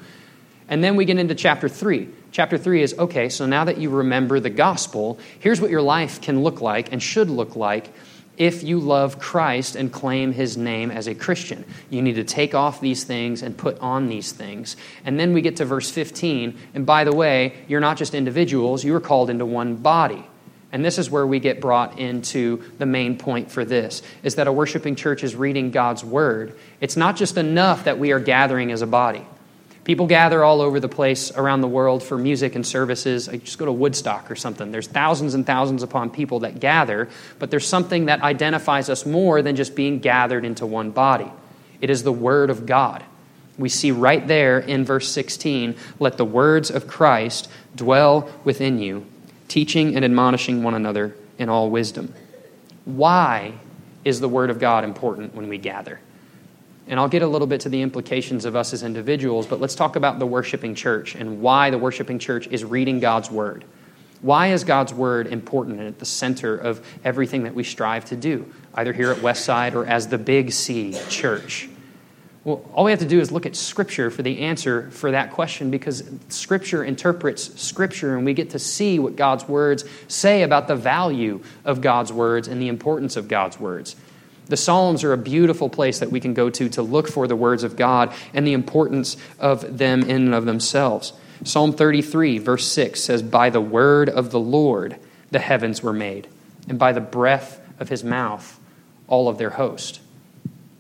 And 0.69 0.83
then 0.83 0.97
we 0.97 1.05
get 1.05 1.17
into 1.17 1.37
chapter 1.37 1.69
3. 1.69 2.09
Chapter 2.33 2.59
3 2.59 2.83
is 2.83 2.99
okay, 2.99 3.29
so 3.29 3.47
now 3.47 3.63
that 3.63 3.79
you 3.79 3.91
remember 3.91 4.41
the 4.41 4.51
gospel, 4.51 5.21
here's 5.39 5.61
what 5.61 5.71
your 5.71 5.83
life 5.83 6.21
can 6.21 6.43
look 6.43 6.61
like 6.61 6.91
and 6.91 7.01
should 7.01 7.31
look 7.31 7.55
like 7.55 7.93
if 8.37 8.63
you 8.63 8.79
love 8.79 9.19
Christ 9.19 9.77
and 9.77 9.93
claim 9.93 10.33
his 10.33 10.57
name 10.57 10.91
as 10.91 11.07
a 11.07 11.15
Christian. 11.15 11.65
You 11.91 12.03
need 12.03 12.17
to 12.17 12.25
take 12.25 12.55
off 12.55 12.81
these 12.81 13.05
things 13.05 13.43
and 13.43 13.57
put 13.57 13.79
on 13.81 14.09
these 14.09 14.33
things. 14.33 14.77
And 15.05 15.19
then 15.19 15.33
we 15.33 15.41
get 15.41 15.57
to 15.57 15.65
verse 15.65 15.91
15. 15.91 16.59
And 16.75 16.85
by 16.85 17.05
the 17.05 17.15
way, 17.15 17.55
you're 17.69 17.81
not 17.81 17.97
just 17.97 18.15
individuals, 18.15 18.85
you 18.85 18.95
are 18.95 19.01
called 19.01 19.31
into 19.31 19.47
one 19.47 19.77
body. 19.77 20.25
And 20.73 20.85
this 20.85 20.99
is 20.99 21.11
where 21.11 21.27
we 21.27 21.41
get 21.41 21.61
brought 21.61 21.99
into 21.99 22.63
the 22.79 22.87
main 22.87 23.17
point 23.17 23.51
for 23.51 23.65
this 23.65 24.03
is 24.23 24.35
that 24.35 24.47
a 24.47 24.53
worshiping 24.53 24.97
church 24.97 25.25
is 25.25 25.35
reading 25.35 25.71
God's 25.71 26.05
word. 26.05 26.59
It's 26.81 26.97
not 26.97 27.17
just 27.17 27.37
enough 27.39 27.85
that 27.85 27.99
we 27.99 28.13
are 28.13 28.21
gathering 28.21 28.73
as 28.73 28.83
a 28.83 28.87
body. 28.87 29.25
People 29.87 30.09
gather 30.09 30.43
all 30.43 30.63
over 30.63 30.81
the 30.81 30.89
place 30.89 31.31
around 31.31 31.61
the 31.61 31.69
world 31.69 32.03
for 32.03 32.19
music 32.19 32.57
and 32.57 32.67
services. 32.67 33.29
I 33.29 33.37
just 33.37 33.57
go 33.57 33.67
to 33.67 33.73
Woodstock 33.73 34.29
or 34.33 34.35
something. 34.35 34.73
There's 34.73 34.89
thousands 34.89 35.35
and 35.35 35.47
thousands 35.47 35.85
upon 35.85 36.11
people 36.11 36.41
that 36.41 36.59
gather, 36.59 37.09
but 37.39 37.53
there's 37.53 37.69
something 37.69 38.07
that 38.07 38.21
identifies 38.21 38.91
us 38.91 39.07
more 39.07 39.43
than 39.43 39.55
just 39.55 39.77
being 39.77 40.01
gathered 40.01 40.45
into 40.45 40.67
one 40.67 40.91
body. 40.91 41.31
It 41.81 41.89
is 41.89 42.03
the 42.03 42.11
Word 42.11 42.51
of 42.51 42.67
God. 42.67 43.05
We 43.59 43.69
see 43.69 43.93
right 43.93 44.27
there 44.27 44.59
in 44.59 44.85
verse 44.85 45.09
16 45.09 45.77
let 46.01 46.17
the 46.17 46.25
words 46.25 46.69
of 46.69 46.89
Christ 46.89 47.49
dwell 47.77 48.29
within 48.43 48.81
you, 48.81 49.07
teaching 49.47 49.95
and 49.95 50.05
admonishing 50.05 50.65
one 50.65 50.75
another 50.75 51.15
in 51.39 51.49
all 51.49 51.71
wisdom. 51.71 52.13
Why 52.87 53.53
is 54.05 54.19
the 54.19 54.29
Word 54.29 54.51
of 54.51 54.59
God 54.59 54.83
important 54.83 55.37
when 55.37 55.49
we 55.49 55.59
gather? 55.59 56.01
And 56.89 57.01
I'll 57.01 57.09
get 57.09 57.23
a 57.23 57.27
little 57.27 57.49
bit 57.49 57.63
to 57.63 57.69
the 57.69 57.83
implications 57.83 58.45
of 58.45 58.55
us 58.55 58.73
as 58.73 58.83
individuals, 58.83 59.47
but 59.47 59.61
let's 59.61 59.75
talk 59.75 59.97
about 59.97 60.19
the 60.19 60.27
worshiping 60.27 60.75
church 60.75 61.15
and 61.15 61.41
why 61.41 61.71
the 61.71 61.79
worshiping 61.79 62.19
church 62.19 62.47
is 62.49 62.65
reading 62.65 63.01
God's 63.01 63.31
word. 63.31 63.65
Why 64.23 64.49
is 64.49 64.65
God's 64.65 64.95
word 64.95 65.27
important 65.27 65.79
and 65.79 65.89
at 65.89 65.99
the 65.99 66.07
center 66.07 66.57
of 66.57 66.85
everything 67.05 67.45
that 67.45 67.55
we 67.55 67.65
strive 67.65 68.07
to 68.07 68.17
do, 68.17 68.51
either 68.75 68.93
here 68.93 69.11
at 69.11 69.19
Westside 69.19 69.75
or 69.75 69.85
as 69.85 70.09
the 70.09 70.19
Big 70.19 70.53
C 70.53 70.97
church? 71.09 71.69
Well, 72.47 72.65
all 72.73 72.85
we 72.85 72.93
have 72.93 73.01
to 73.01 73.07
do 73.07 73.19
is 73.19 73.33
look 73.33 73.45
at 73.45 73.57
Scripture 73.57 74.09
for 74.09 74.23
the 74.23 74.43
answer 74.43 74.89
for 74.93 75.11
that 75.11 75.33
question 75.33 75.73
because 75.73 76.09
Scripture 76.29 76.85
interprets 76.85 77.61
Scripture 77.61 78.17
and 78.17 78.25
we 78.25 78.35
get 78.35 78.51
to 78.51 78.61
see 78.61 79.01
what 79.01 79.17
God's 79.17 79.49
words 79.49 79.85
say 80.07 80.45
about 80.45 80.69
the 80.69 80.77
value 80.77 81.43
of 81.65 81.81
God's 81.81 82.13
words 82.13 82.47
and 82.47 82.63
the 82.63 82.69
importance 82.69 83.17
of 83.17 83.27
God's 83.27 83.59
words. 83.59 83.97
The 84.47 84.57
Psalms 84.57 85.03
are 85.03 85.13
a 85.13 85.19
beautiful 85.19 85.69
place 85.69 85.99
that 85.99 86.13
we 86.13 86.21
can 86.21 86.33
go 86.33 86.51
to 86.51 86.69
to 86.71 86.83
look 86.83 87.09
for 87.09 87.27
the 87.27 87.35
words 87.35 87.65
of 87.65 87.77
God 87.77 88.15
and 88.33 88.47
the 88.47 88.53
importance 88.53 89.17
of 89.41 89.79
them 89.79 90.03
in 90.03 90.27
and 90.27 90.35
of 90.35 90.45
themselves. 90.45 91.13
Psalm 91.43 91.73
33, 91.73 92.39
verse 92.39 92.67
6 92.69 93.01
says, 93.01 93.23
By 93.23 93.51
the 93.51 93.61
word 93.61 94.09
of 94.09 94.31
the 94.31 94.41
Lord 94.41 94.97
the 95.31 95.41
heavens 95.41 95.83
were 95.83 95.93
made, 95.93 96.29
and 96.69 96.79
by 96.79 96.93
the 96.93 97.01
breath 97.01 97.61
of 97.81 97.89
his 97.89 98.05
mouth 98.05 98.61
all 99.09 99.29
of 99.29 99.37
their 99.37 99.51
host. 99.51 100.01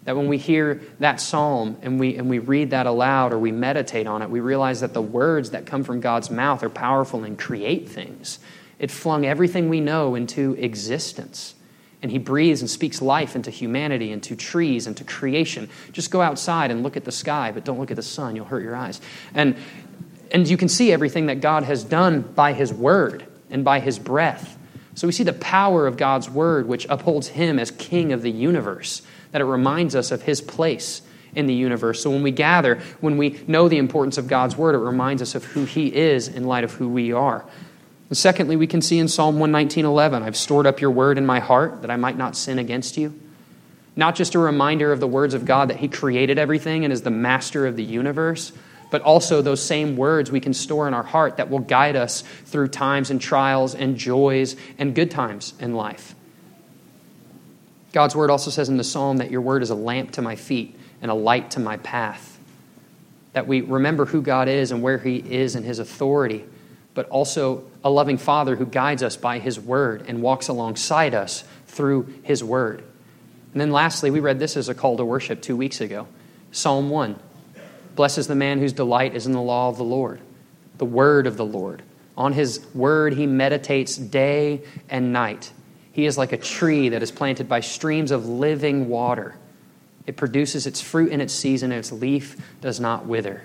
That 0.04 0.16
when 0.16 0.28
we 0.28 0.38
hear 0.38 0.80
that 1.00 1.20
psalm 1.20 1.76
and 1.82 1.98
we, 1.98 2.16
and 2.16 2.30
we 2.30 2.38
read 2.38 2.70
that 2.70 2.86
aloud 2.86 3.32
or 3.32 3.38
we 3.40 3.50
meditate 3.50 4.06
on 4.06 4.22
it, 4.22 4.30
we 4.30 4.38
realize 4.38 4.80
that 4.80 4.94
the 4.94 5.02
words 5.02 5.50
that 5.50 5.66
come 5.66 5.82
from 5.82 6.00
God's 6.00 6.30
mouth 6.30 6.62
are 6.62 6.70
powerful 6.70 7.24
and 7.24 7.36
create 7.36 7.88
things. 7.88 8.38
It 8.78 8.92
flung 8.92 9.26
everything 9.26 9.68
we 9.68 9.80
know 9.80 10.14
into 10.14 10.54
existence 10.54 11.55
and 12.06 12.12
he 12.12 12.18
breathes 12.18 12.60
and 12.60 12.70
speaks 12.70 13.02
life 13.02 13.34
into 13.34 13.50
humanity, 13.50 14.12
into 14.12 14.36
trees, 14.36 14.86
into 14.86 15.02
creation. 15.02 15.68
Just 15.90 16.12
go 16.12 16.20
outside 16.20 16.70
and 16.70 16.84
look 16.84 16.96
at 16.96 17.04
the 17.04 17.10
sky, 17.10 17.50
but 17.50 17.64
don't 17.64 17.80
look 17.80 17.90
at 17.90 17.96
the 17.96 18.02
sun. 18.02 18.36
You'll 18.36 18.44
hurt 18.44 18.62
your 18.62 18.76
eyes. 18.76 19.00
And, 19.34 19.56
and 20.30 20.46
you 20.46 20.56
can 20.56 20.68
see 20.68 20.92
everything 20.92 21.26
that 21.26 21.40
God 21.40 21.64
has 21.64 21.82
done 21.82 22.20
by 22.20 22.52
his 22.52 22.72
word 22.72 23.26
and 23.50 23.64
by 23.64 23.80
his 23.80 23.98
breath. 23.98 24.56
So 24.94 25.08
we 25.08 25.12
see 25.12 25.24
the 25.24 25.32
power 25.32 25.88
of 25.88 25.96
God's 25.96 26.30
word, 26.30 26.68
which 26.68 26.86
upholds 26.88 27.26
him 27.26 27.58
as 27.58 27.72
king 27.72 28.12
of 28.12 28.22
the 28.22 28.30
universe, 28.30 29.02
that 29.32 29.40
it 29.40 29.46
reminds 29.46 29.96
us 29.96 30.12
of 30.12 30.22
his 30.22 30.40
place 30.40 31.02
in 31.34 31.46
the 31.48 31.54
universe. 31.54 32.00
So 32.00 32.10
when 32.10 32.22
we 32.22 32.30
gather, 32.30 32.76
when 33.00 33.16
we 33.16 33.40
know 33.48 33.68
the 33.68 33.78
importance 33.78 34.16
of 34.16 34.28
God's 34.28 34.56
word, 34.56 34.76
it 34.76 34.78
reminds 34.78 35.22
us 35.22 35.34
of 35.34 35.42
who 35.42 35.64
he 35.64 35.92
is 35.92 36.28
in 36.28 36.44
light 36.44 36.62
of 36.62 36.74
who 36.74 36.88
we 36.88 37.12
are. 37.12 37.44
And 38.08 38.16
secondly, 38.16 38.56
we 38.56 38.66
can 38.66 38.82
see 38.82 38.98
in 38.98 39.08
Psalm 39.08 39.38
119:11, 39.38 40.22
I've 40.22 40.36
stored 40.36 40.66
up 40.66 40.80
your 40.80 40.90
word 40.90 41.18
in 41.18 41.26
my 41.26 41.40
heart 41.40 41.82
that 41.82 41.90
I 41.90 41.96
might 41.96 42.16
not 42.16 42.36
sin 42.36 42.58
against 42.58 42.96
you. 42.96 43.12
Not 43.96 44.14
just 44.14 44.34
a 44.34 44.38
reminder 44.38 44.92
of 44.92 45.00
the 45.00 45.08
words 45.08 45.34
of 45.34 45.44
God 45.44 45.70
that 45.70 45.78
he 45.78 45.88
created 45.88 46.38
everything 46.38 46.84
and 46.84 46.92
is 46.92 47.02
the 47.02 47.10
master 47.10 47.66
of 47.66 47.76
the 47.76 47.82
universe, 47.82 48.52
but 48.90 49.02
also 49.02 49.42
those 49.42 49.62
same 49.62 49.96
words 49.96 50.30
we 50.30 50.38
can 50.38 50.54
store 50.54 50.86
in 50.86 50.94
our 50.94 51.02
heart 51.02 51.38
that 51.38 51.50
will 51.50 51.58
guide 51.58 51.96
us 51.96 52.22
through 52.44 52.68
times 52.68 53.10
and 53.10 53.20
trials 53.20 53.74
and 53.74 53.96
joys 53.96 54.54
and 54.78 54.94
good 54.94 55.10
times 55.10 55.54
in 55.58 55.74
life. 55.74 56.14
God's 57.92 58.14
word 58.14 58.30
also 58.30 58.50
says 58.50 58.68
in 58.68 58.76
the 58.76 58.84
psalm 58.84 59.16
that 59.16 59.30
your 59.30 59.40
word 59.40 59.62
is 59.62 59.70
a 59.70 59.74
lamp 59.74 60.12
to 60.12 60.22
my 60.22 60.36
feet 60.36 60.78
and 61.02 61.10
a 61.10 61.14
light 61.14 61.52
to 61.52 61.60
my 61.60 61.78
path. 61.78 62.38
That 63.32 63.48
we 63.48 63.62
remember 63.62 64.04
who 64.04 64.22
God 64.22 64.48
is 64.48 64.70
and 64.70 64.82
where 64.82 64.98
he 64.98 65.16
is 65.16 65.56
and 65.56 65.64
his 65.64 65.78
authority 65.78 66.44
but 66.96 67.08
also 67.10 67.62
a 67.84 67.90
loving 67.90 68.16
Father 68.16 68.56
who 68.56 68.64
guides 68.64 69.02
us 69.02 69.18
by 69.18 69.38
His 69.38 69.60
Word 69.60 70.06
and 70.08 70.22
walks 70.22 70.48
alongside 70.48 71.14
us 71.14 71.44
through 71.66 72.12
His 72.22 72.42
Word. 72.42 72.82
And 73.52 73.60
then 73.60 73.70
lastly, 73.70 74.10
we 74.10 74.18
read 74.18 74.38
this 74.38 74.56
as 74.56 74.70
a 74.70 74.74
call 74.74 74.96
to 74.96 75.04
worship 75.04 75.42
two 75.42 75.56
weeks 75.56 75.80
ago 75.80 76.08
Psalm 76.50 76.88
1. 76.88 77.16
Blesses 77.94 78.26
the 78.26 78.34
man 78.34 78.58
whose 78.58 78.72
delight 78.72 79.14
is 79.14 79.26
in 79.26 79.32
the 79.32 79.42
law 79.42 79.68
of 79.68 79.76
the 79.76 79.84
Lord, 79.84 80.20
the 80.78 80.86
Word 80.86 81.26
of 81.26 81.36
the 81.36 81.44
Lord. 81.44 81.82
On 82.16 82.32
His 82.32 82.64
Word, 82.74 83.12
he 83.12 83.26
meditates 83.26 83.98
day 83.98 84.62
and 84.88 85.12
night. 85.12 85.52
He 85.92 86.06
is 86.06 86.16
like 86.16 86.32
a 86.32 86.38
tree 86.38 86.88
that 86.88 87.02
is 87.02 87.10
planted 87.10 87.46
by 87.46 87.60
streams 87.60 88.10
of 88.10 88.26
living 88.26 88.88
water. 88.88 89.36
It 90.06 90.16
produces 90.16 90.66
its 90.66 90.80
fruit 90.80 91.12
in 91.12 91.20
its 91.20 91.34
season, 91.34 91.72
and 91.72 91.78
its 91.78 91.92
leaf 91.92 92.36
does 92.62 92.80
not 92.80 93.04
wither. 93.04 93.42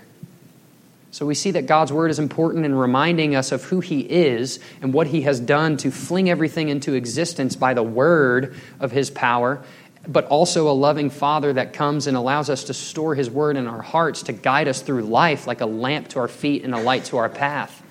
So 1.12 1.26
we 1.26 1.34
see 1.34 1.50
that 1.50 1.66
God's 1.66 1.92
word 1.92 2.10
is 2.10 2.18
important 2.18 2.64
in 2.64 2.74
reminding 2.74 3.36
us 3.36 3.52
of 3.52 3.62
who 3.64 3.80
he 3.80 4.00
is 4.00 4.58
and 4.80 4.94
what 4.94 5.06
he 5.06 5.20
has 5.22 5.40
done 5.40 5.76
to 5.76 5.90
fling 5.90 6.30
everything 6.30 6.70
into 6.70 6.94
existence 6.94 7.54
by 7.54 7.74
the 7.74 7.82
word 7.82 8.56
of 8.80 8.92
his 8.92 9.10
power, 9.10 9.62
but 10.08 10.24
also 10.24 10.70
a 10.70 10.72
loving 10.72 11.10
father 11.10 11.52
that 11.52 11.74
comes 11.74 12.06
and 12.06 12.16
allows 12.16 12.48
us 12.48 12.64
to 12.64 12.74
store 12.74 13.14
his 13.14 13.28
word 13.28 13.58
in 13.58 13.66
our 13.66 13.82
hearts 13.82 14.22
to 14.22 14.32
guide 14.32 14.68
us 14.68 14.80
through 14.80 15.02
life 15.02 15.46
like 15.46 15.60
a 15.60 15.66
lamp 15.66 16.08
to 16.08 16.18
our 16.18 16.28
feet 16.28 16.64
and 16.64 16.74
a 16.74 16.80
light 16.80 17.04
to 17.04 17.18
our 17.18 17.28
path. 17.28 17.82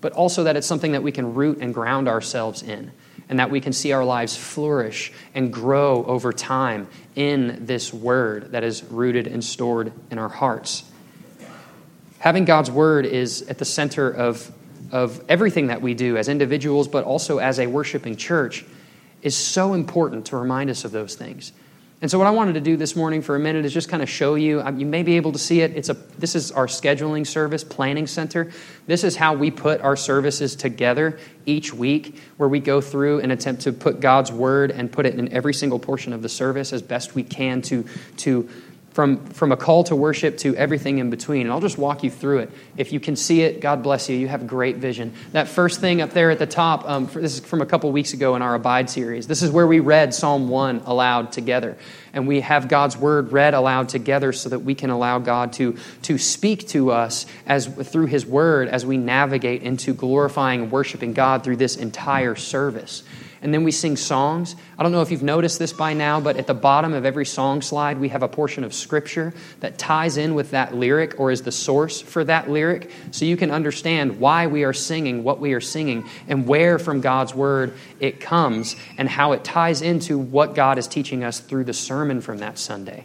But 0.00 0.14
also 0.14 0.44
that 0.44 0.56
it's 0.56 0.66
something 0.66 0.92
that 0.92 1.02
we 1.02 1.12
can 1.12 1.34
root 1.34 1.58
and 1.60 1.74
ground 1.74 2.08
ourselves 2.08 2.62
in 2.62 2.90
and 3.28 3.38
that 3.38 3.50
we 3.50 3.60
can 3.60 3.74
see 3.74 3.92
our 3.92 4.04
lives 4.04 4.34
flourish 4.34 5.12
and 5.34 5.52
grow 5.52 6.06
over 6.06 6.32
time 6.32 6.88
in 7.14 7.66
this 7.66 7.92
word 7.92 8.52
that 8.52 8.64
is 8.64 8.82
rooted 8.84 9.26
and 9.26 9.44
stored 9.44 9.92
in 10.10 10.18
our 10.18 10.30
hearts. 10.30 10.84
Having 12.18 12.46
God's 12.46 12.70
word 12.70 13.06
is 13.06 13.42
at 13.42 13.58
the 13.58 13.64
center 13.64 14.10
of, 14.10 14.50
of 14.90 15.22
everything 15.28 15.68
that 15.68 15.80
we 15.80 15.94
do 15.94 16.16
as 16.16 16.28
individuals, 16.28 16.88
but 16.88 17.04
also 17.04 17.38
as 17.38 17.58
a 17.60 17.66
worshiping 17.66 18.16
church, 18.16 18.64
is 19.22 19.36
so 19.36 19.74
important 19.74 20.26
to 20.26 20.36
remind 20.36 20.70
us 20.70 20.84
of 20.84 20.90
those 20.90 21.14
things. 21.14 21.52
And 22.00 22.08
so, 22.08 22.16
what 22.16 22.28
I 22.28 22.30
wanted 22.30 22.52
to 22.52 22.60
do 22.60 22.76
this 22.76 22.94
morning 22.94 23.22
for 23.22 23.34
a 23.34 23.40
minute 23.40 23.64
is 23.64 23.74
just 23.74 23.88
kind 23.88 24.04
of 24.04 24.08
show 24.08 24.36
you. 24.36 24.60
Um, 24.60 24.78
you 24.78 24.86
may 24.86 25.02
be 25.02 25.16
able 25.16 25.32
to 25.32 25.38
see 25.38 25.62
it. 25.62 25.76
It's 25.76 25.88
a, 25.88 25.94
this 25.94 26.36
is 26.36 26.52
our 26.52 26.68
scheduling 26.68 27.26
service, 27.26 27.64
planning 27.64 28.06
center. 28.06 28.52
This 28.86 29.02
is 29.02 29.16
how 29.16 29.34
we 29.34 29.50
put 29.50 29.80
our 29.80 29.96
services 29.96 30.54
together 30.54 31.18
each 31.44 31.74
week, 31.74 32.20
where 32.36 32.48
we 32.48 32.60
go 32.60 32.80
through 32.80 33.20
and 33.20 33.32
attempt 33.32 33.62
to 33.62 33.72
put 33.72 33.98
God's 33.98 34.30
word 34.30 34.70
and 34.70 34.92
put 34.92 35.06
it 35.06 35.18
in 35.18 35.32
every 35.32 35.52
single 35.52 35.80
portion 35.80 36.12
of 36.12 36.22
the 36.22 36.28
service 36.28 36.72
as 36.72 36.82
best 36.82 37.16
we 37.16 37.24
can 37.24 37.62
to, 37.62 37.84
to 38.18 38.48
from, 38.98 39.24
from 39.26 39.52
a 39.52 39.56
call 39.56 39.84
to 39.84 39.94
worship 39.94 40.36
to 40.38 40.56
everything 40.56 40.98
in 40.98 41.08
between. 41.08 41.42
And 41.42 41.52
I'll 41.52 41.60
just 41.60 41.78
walk 41.78 42.02
you 42.02 42.10
through 42.10 42.38
it. 42.38 42.50
If 42.76 42.92
you 42.92 42.98
can 42.98 43.14
see 43.14 43.42
it, 43.42 43.60
God 43.60 43.80
bless 43.80 44.08
you. 44.08 44.16
You 44.16 44.26
have 44.26 44.48
great 44.48 44.78
vision. 44.78 45.14
That 45.30 45.46
first 45.46 45.80
thing 45.80 46.00
up 46.00 46.10
there 46.10 46.32
at 46.32 46.40
the 46.40 46.48
top, 46.48 46.84
um, 46.84 47.06
for, 47.06 47.22
this 47.22 47.34
is 47.34 47.44
from 47.44 47.62
a 47.62 47.66
couple 47.66 47.92
weeks 47.92 48.12
ago 48.12 48.34
in 48.34 48.42
our 48.42 48.56
Abide 48.56 48.90
series. 48.90 49.28
This 49.28 49.40
is 49.40 49.52
where 49.52 49.68
we 49.68 49.78
read 49.78 50.14
Psalm 50.14 50.48
1 50.48 50.82
aloud 50.84 51.30
together. 51.30 51.78
And 52.12 52.26
we 52.26 52.40
have 52.40 52.66
God's 52.66 52.96
word 52.96 53.30
read 53.30 53.54
aloud 53.54 53.88
together 53.88 54.32
so 54.32 54.48
that 54.48 54.58
we 54.58 54.74
can 54.74 54.90
allow 54.90 55.20
God 55.20 55.52
to, 55.52 55.78
to 56.02 56.18
speak 56.18 56.66
to 56.70 56.90
us 56.90 57.24
as, 57.46 57.68
through 57.68 58.06
his 58.06 58.26
word 58.26 58.66
as 58.66 58.84
we 58.84 58.96
navigate 58.96 59.62
into 59.62 59.94
glorifying 59.94 60.62
and 60.62 60.72
worshiping 60.72 61.12
God 61.12 61.44
through 61.44 61.58
this 61.58 61.76
entire 61.76 62.34
service 62.34 63.04
and 63.42 63.54
then 63.54 63.64
we 63.64 63.70
sing 63.70 63.96
songs. 63.96 64.56
I 64.78 64.82
don't 64.82 64.92
know 64.92 65.02
if 65.02 65.10
you've 65.10 65.22
noticed 65.22 65.58
this 65.58 65.72
by 65.72 65.92
now, 65.92 66.20
but 66.20 66.36
at 66.36 66.46
the 66.46 66.54
bottom 66.54 66.92
of 66.92 67.04
every 67.04 67.26
song 67.26 67.62
slide, 67.62 67.98
we 67.98 68.08
have 68.08 68.22
a 68.22 68.28
portion 68.28 68.64
of 68.64 68.74
scripture 68.74 69.32
that 69.60 69.78
ties 69.78 70.16
in 70.16 70.34
with 70.34 70.50
that 70.50 70.74
lyric 70.74 71.20
or 71.20 71.30
is 71.30 71.42
the 71.42 71.52
source 71.52 72.00
for 72.00 72.24
that 72.24 72.50
lyric 72.50 72.90
so 73.10 73.24
you 73.24 73.36
can 73.36 73.50
understand 73.50 74.18
why 74.18 74.46
we 74.46 74.64
are 74.64 74.72
singing 74.72 75.22
what 75.22 75.40
we 75.40 75.52
are 75.52 75.60
singing 75.60 76.08
and 76.26 76.46
where 76.46 76.78
from 76.78 77.00
God's 77.00 77.34
word 77.34 77.74
it 78.00 78.20
comes 78.20 78.76
and 78.96 79.08
how 79.08 79.32
it 79.32 79.44
ties 79.44 79.82
into 79.82 80.18
what 80.18 80.54
God 80.54 80.78
is 80.78 80.88
teaching 80.88 81.22
us 81.22 81.40
through 81.40 81.64
the 81.64 81.74
sermon 81.74 82.20
from 82.20 82.38
that 82.38 82.58
Sunday. 82.58 83.04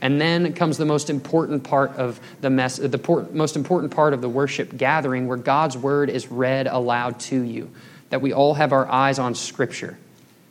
And 0.00 0.20
then 0.20 0.52
comes 0.54 0.76
the 0.76 0.84
most 0.84 1.08
important 1.08 1.64
part 1.64 1.92
of 1.96 2.20
the 2.40 2.50
mess, 2.50 2.76
the 2.76 3.28
most 3.32 3.56
important 3.56 3.92
part 3.92 4.12
of 4.12 4.20
the 4.20 4.28
worship 4.28 4.76
gathering 4.76 5.28
where 5.28 5.36
God's 5.36 5.78
word 5.78 6.10
is 6.10 6.30
read 6.30 6.66
aloud 6.66 7.20
to 7.20 7.40
you 7.40 7.70
that 8.14 8.20
we 8.20 8.32
all 8.32 8.54
have 8.54 8.72
our 8.72 8.88
eyes 8.88 9.18
on 9.18 9.34
Scripture. 9.34 9.98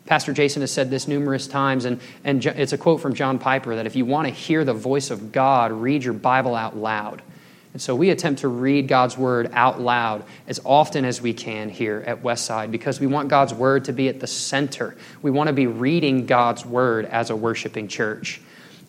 Pastor 0.06 0.34
Jason 0.34 0.62
has 0.64 0.70
said 0.70 0.90
this 0.90 1.08
numerous 1.08 1.48
times, 1.48 1.86
and, 1.86 2.02
and 2.26 2.46
it's 2.46 2.74
a 2.74 2.78
quote 2.78 3.00
from 3.00 3.14
John 3.14 3.40
Piper 3.40 3.78
that 3.78 3.86
if 3.86 3.96
you 3.96 4.04
want 4.04 4.28
to 4.28 4.34
hear 4.34 4.66
the 4.66 4.74
voice 4.74 5.12
of 5.12 5.32
God, 5.32 5.72
read 5.72 6.04
your 6.04 6.14
Bible 6.14 6.56
out 6.56 6.76
loud. 6.76 7.22
And 7.72 7.82
so 7.82 7.96
we 7.96 8.10
attempt 8.10 8.42
to 8.42 8.50
read 8.50 8.90
God's 8.90 9.18
Word 9.18 9.50
out 9.54 9.80
loud 9.80 10.26
as 10.46 10.60
often 10.66 11.06
as 11.06 11.22
we 11.22 11.34
can 11.34 11.70
here 11.70 12.04
at 12.06 12.22
Westside 12.22 12.70
because 12.70 13.00
we 13.00 13.08
want 13.08 13.30
God's 13.30 13.54
Word 13.54 13.86
to 13.86 13.94
be 13.94 14.10
at 14.10 14.20
the 14.20 14.28
center. 14.28 14.98
We 15.22 15.32
want 15.32 15.48
to 15.48 15.54
be 15.54 15.68
reading 15.68 16.26
God's 16.26 16.66
Word 16.66 17.06
as 17.06 17.30
a 17.30 17.36
worshiping 17.38 17.88
church. 17.88 18.42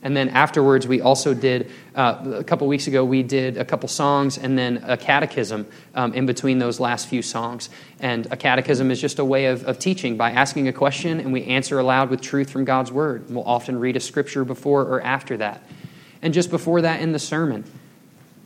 And 0.05 0.15
then 0.15 0.29
afterwards, 0.29 0.87
we 0.87 1.01
also 1.01 1.33
did, 1.33 1.71
uh, 1.95 2.35
a 2.37 2.45
couple 2.45 2.69
weeks 2.69 2.87
ago, 2.87 3.07
we 3.07 3.23
did 3.23 3.57
a 3.57 3.65
couple 3.65 3.89
songs 3.89 4.37
and 4.37 4.57
then 4.57 4.85
a 4.87 4.99
catechism 4.99 5.67
um, 5.95 6.13
in 6.13 6.27
between 6.27 6.59
those 6.59 6.79
last 6.79 7.09
few 7.09 7.23
songs. 7.23 7.71
And 8.01 8.27
a 8.31 8.37
catechism 8.37 8.91
is 8.91 9.01
just 9.01 9.19
a 9.19 9.25
way 9.25 9.47
of, 9.47 9.65
of 9.65 9.79
teaching 9.79 10.19
by 10.19 10.33
asking 10.33 10.69
a 10.69 10.75
question 10.75 11.21
and 11.21 11.33
we 11.33 11.45
answer 11.45 11.79
aloud 11.79 12.11
with 12.11 12.21
truth 12.21 12.51
from 12.51 12.67
God's 12.67 12.93
word. 12.93 13.27
And 13.27 13.35
we'll 13.35 13.47
often 13.47 13.81
read 13.81 13.97
a 13.97 14.01
scripture 14.01 14.45
before 14.45 14.83
or 14.83 15.01
after 15.01 15.39
that. 15.39 15.63
And 16.21 16.35
just 16.35 16.51
before 16.51 16.83
that 16.83 17.01
in 17.01 17.13
the 17.13 17.19
sermon, 17.19 17.65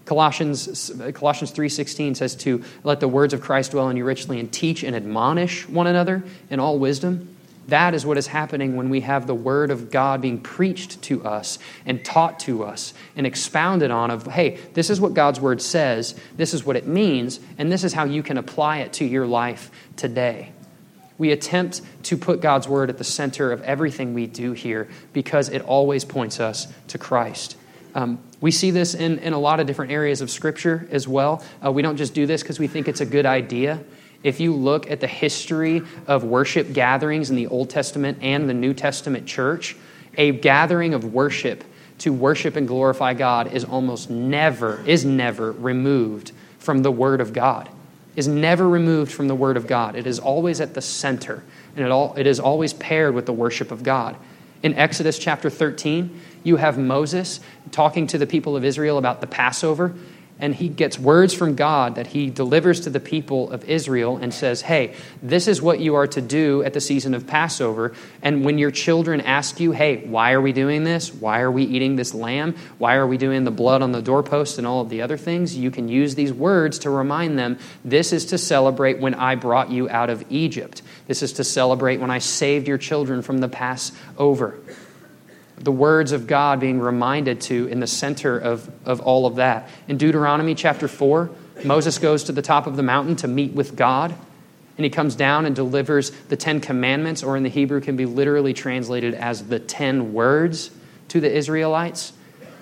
Colossians, 0.05 0.91
Colossians 1.13 1.53
3.16 1.53 2.17
says 2.17 2.37
to 2.37 2.63
let 2.85 3.01
the 3.01 3.09
words 3.09 3.35
of 3.35 3.41
Christ 3.41 3.73
dwell 3.73 3.89
in 3.89 3.97
you 3.97 4.05
richly 4.05 4.39
and 4.39 4.51
teach 4.51 4.85
and 4.85 4.95
admonish 4.95 5.69
one 5.69 5.89
another 5.89 6.23
in 6.51 6.61
all 6.61 6.79
wisdom 6.79 7.35
that 7.69 7.95
is 7.95 8.05
what 8.05 8.17
is 8.17 8.27
happening 8.27 8.77
when 8.77 8.89
we 8.89 9.01
have 9.01 9.27
the 9.27 9.35
Word 9.35 9.71
of 9.71 9.91
God 9.91 10.23
being 10.23 10.41
preached 10.41 11.01
to 11.03 11.25
us 11.25 11.59
and 11.85 12.03
taught 12.05 12.41
to 12.41 12.65
us 12.65 12.95
and 13.15 13.27
expounded 13.27 13.91
on 13.91 14.11
of, 14.11 14.27
hey, 14.27 14.59
this 14.73 14.89
is 14.89 15.01
what 15.01 15.15
God's 15.15 15.39
Word 15.39 15.61
says, 15.61 16.19
this 16.37 16.55
is 16.55 16.65
what 16.65 16.77
it 16.77 16.87
means, 16.87 17.41
and 17.59 17.71
this 17.71 17.85
is 17.85 17.93
how 17.93 18.05
you 18.05 18.23
can 18.23 18.39
apply 18.39 18.79
it 18.79 18.95
to 18.95 19.05
your 19.05 19.27
life 19.27 19.71
today. 19.97 20.53
We 21.19 21.31
attempt 21.31 21.83
to 22.05 22.17
put 22.17 22.41
God's 22.41 22.67
Word 22.67 22.89
at 22.89 22.97
the 22.97 23.05
center 23.05 23.53
of 23.53 23.61
everything 23.63 24.15
we 24.15 24.27
do 24.27 24.53
here 24.53 24.89
because 25.13 25.51
it 25.51 25.61
always 25.63 26.07
points 26.07 26.41
us 26.41 26.69
to 26.89 26.97
Christ. 26.97 27.57
Um, 27.95 28.19
we 28.41 28.51
see 28.51 28.71
this 28.71 28.95
in, 28.95 29.19
in 29.19 29.33
a 29.35 29.39
lot 29.39 29.61
of 29.61 29.67
different 29.67 29.93
areas 29.93 30.21
of 30.23 30.31
Scripture 30.31 30.89
as 30.91 31.07
well. 31.07 31.43
Uh, 31.65 31.71
we 31.73 31.83
don't 31.83 31.97
just 31.97 32.15
do 32.15 32.25
this 32.25 32.43
because 32.43 32.59
we 32.59 32.67
think 32.67 32.89
it's 32.89 33.01
a 33.01 33.07
good 33.07 33.27
idea. 33.27 33.83
If 34.23 34.41
you 34.41 34.53
look 34.53 34.91
at 34.91 35.01
the 35.01 35.07
history 35.07 35.83
of 36.07 36.25
worship 36.25 36.73
gatherings 36.73 37.31
in 37.31 37.37
the 37.37 37.47
Old 37.47 37.71
Testament 37.71 38.19
and 38.21 38.49
the 38.49 38.55
New 38.55 38.75
Testament 38.75 39.27
church, 39.27 39.77
a 40.17 40.33
gathering 40.33 40.95
of 40.95 41.13
worship 41.13 41.65
to 41.99 42.13
worship 42.13 42.57
and 42.57 42.67
glorify 42.67 43.15
God 43.15 43.53
is 43.53 43.65
almost 43.65 44.11
never, 44.11 44.83
is 44.87 45.05
never 45.05 45.53
removed 45.53 46.33
from 46.59 46.83
the 46.83 46.91
Word 46.91 47.21
of 47.21 47.33
God. 47.33 47.69
Is 48.17 48.27
never 48.27 48.69
removed 48.69 49.13
from 49.13 49.29
the 49.29 49.35
Word 49.35 49.57
of 49.57 49.67
God. 49.67 49.95
It 49.95 50.07
is 50.07 50.19
always 50.19 50.61
at 50.61 50.75
the 50.75 50.83
center, 50.83 51.45
and 51.77 51.85
it, 51.85 51.91
all, 51.91 52.15
it 52.17 52.27
is 52.27 52.41
always 52.41 52.73
paired 52.73 53.15
with 53.15 53.27
the 53.27 53.33
worship 53.33 53.71
of 53.71 53.85
God. 53.85 54.17
In 54.63 54.75
Exodus 54.75 55.19
chapter 55.19 55.49
13, 55.49 56.21
you 56.43 56.57
have 56.57 56.79
Moses 56.79 57.39
talking 57.71 58.09
to 58.09 58.19
the 58.19 58.27
people 58.27 58.57
of 58.57 58.65
Israel 58.65 58.99
about 58.99 59.21
the 59.21 59.29
Passover, 59.29 59.95
and 60.41 60.55
he 60.55 60.69
gets 60.69 60.99
words 60.99 61.35
from 61.35 61.55
God 61.55 61.97
that 61.97 62.09
he 62.09 62.31
delivers 62.31 62.81
to 62.81 62.91
the 62.91 63.01
people 63.01 63.51
of 63.51 63.65
Israel 63.65 64.17
and 64.17 64.33
says, 64.33 64.63
Hey, 64.63 64.95
this 65.23 65.49
is 65.49 65.61
what 65.61 65.81
you 65.81 65.97
are 65.97 66.07
to 66.09 66.21
do 66.21 66.63
at 66.63 66.75
the 66.75 66.81
season 66.81 67.15
of 67.15 67.27
Passover. 67.27 67.95
And 68.23 68.45
when 68.45 68.59
your 68.59 68.71
children 68.71 69.21
ask 69.21 69.59
you, 69.59 69.73
Hey, 69.73 70.07
why 70.07 70.33
are 70.33 70.41
we 70.41 70.53
doing 70.53 70.85
this? 70.85 71.13
Why 71.13 71.41
are 71.41 71.51
we 71.51 71.65
eating 71.65 71.97
this 71.97 72.15
lamb? 72.15 72.55
Why 72.79 72.95
are 72.97 73.07
we 73.07 73.17
doing 73.17 73.45
the 73.45 73.51
blood 73.51 73.83
on 73.83 73.93
the 73.93 74.03
doorpost 74.03 74.59
and 74.59 74.67
all 74.67 74.81
of 74.81 74.91
the 74.91 75.03
other 75.03 75.17
things? 75.17 75.57
You 75.57 75.71
can 75.71 75.89
use 75.89 76.15
these 76.15 76.33
words 76.33 76.79
to 76.81 76.91
remind 76.91 77.39
them 77.39 77.59
this 77.85 78.13
is 78.13 78.27
to 78.27 78.39
celebrate 78.39 79.01
when 79.01 79.15
I 79.15 79.35
brought 79.35 79.71
you 79.71 79.89
out 79.89 80.11
of 80.11 80.25
Egypt. 80.31 80.83
This 81.07 81.23
is 81.23 81.35
to 81.35 81.45
celebrate 81.45 81.99
when 81.99 82.11
I 82.11 82.19
saved 82.19 82.69
your 82.69 82.79
children 82.79 83.23
from 83.23 83.39
the 83.39 83.49
Passover 83.49 84.59
the 85.61 85.73
words 85.73 86.13
of 86.13 86.27
God 86.27 86.61
being 86.61 86.79
reminded 86.79 87.41
to 87.43 87.67
in 87.69 87.81
the 87.81 87.87
center 87.87 88.39
of, 88.39 88.71
of 88.85 89.01
all 89.01 89.27
of 89.27 89.37
that. 89.37 89.69
In 89.89 89.97
Deuteronomy 89.97 90.55
chapter 90.55 90.89
4, 90.89 91.31
Moses 91.65 91.99
goes 91.99 92.25
to 92.25 92.33
the 92.33 92.43
top 92.43 92.67
of 92.67 92.77
the 92.77 92.83
mountain 92.83 93.17
to 93.17 93.29
meet 93.29 93.53
with 93.53 93.75
God, 93.77 94.15
and 94.77 94.85
he 94.85 94.91
comes 94.91 95.17
down 95.17 95.45
and 95.45 95.57
delivers 95.57 96.11
the 96.11 96.37
Ten 96.37 96.61
Commandments, 96.61 97.23
or 97.23 97.37
in 97.37 97.43
the 97.43 97.49
Hebrew 97.49 97.81
can 97.81 97.97
be 97.97 98.07
literally 98.07 98.55
translated 98.55 99.15
as 99.15 99.47
the 99.47 99.59
Ten 99.59 100.13
Words 100.13 100.71
to 101.09 101.21
the 101.21 101.33
Israelites. 101.33 102.13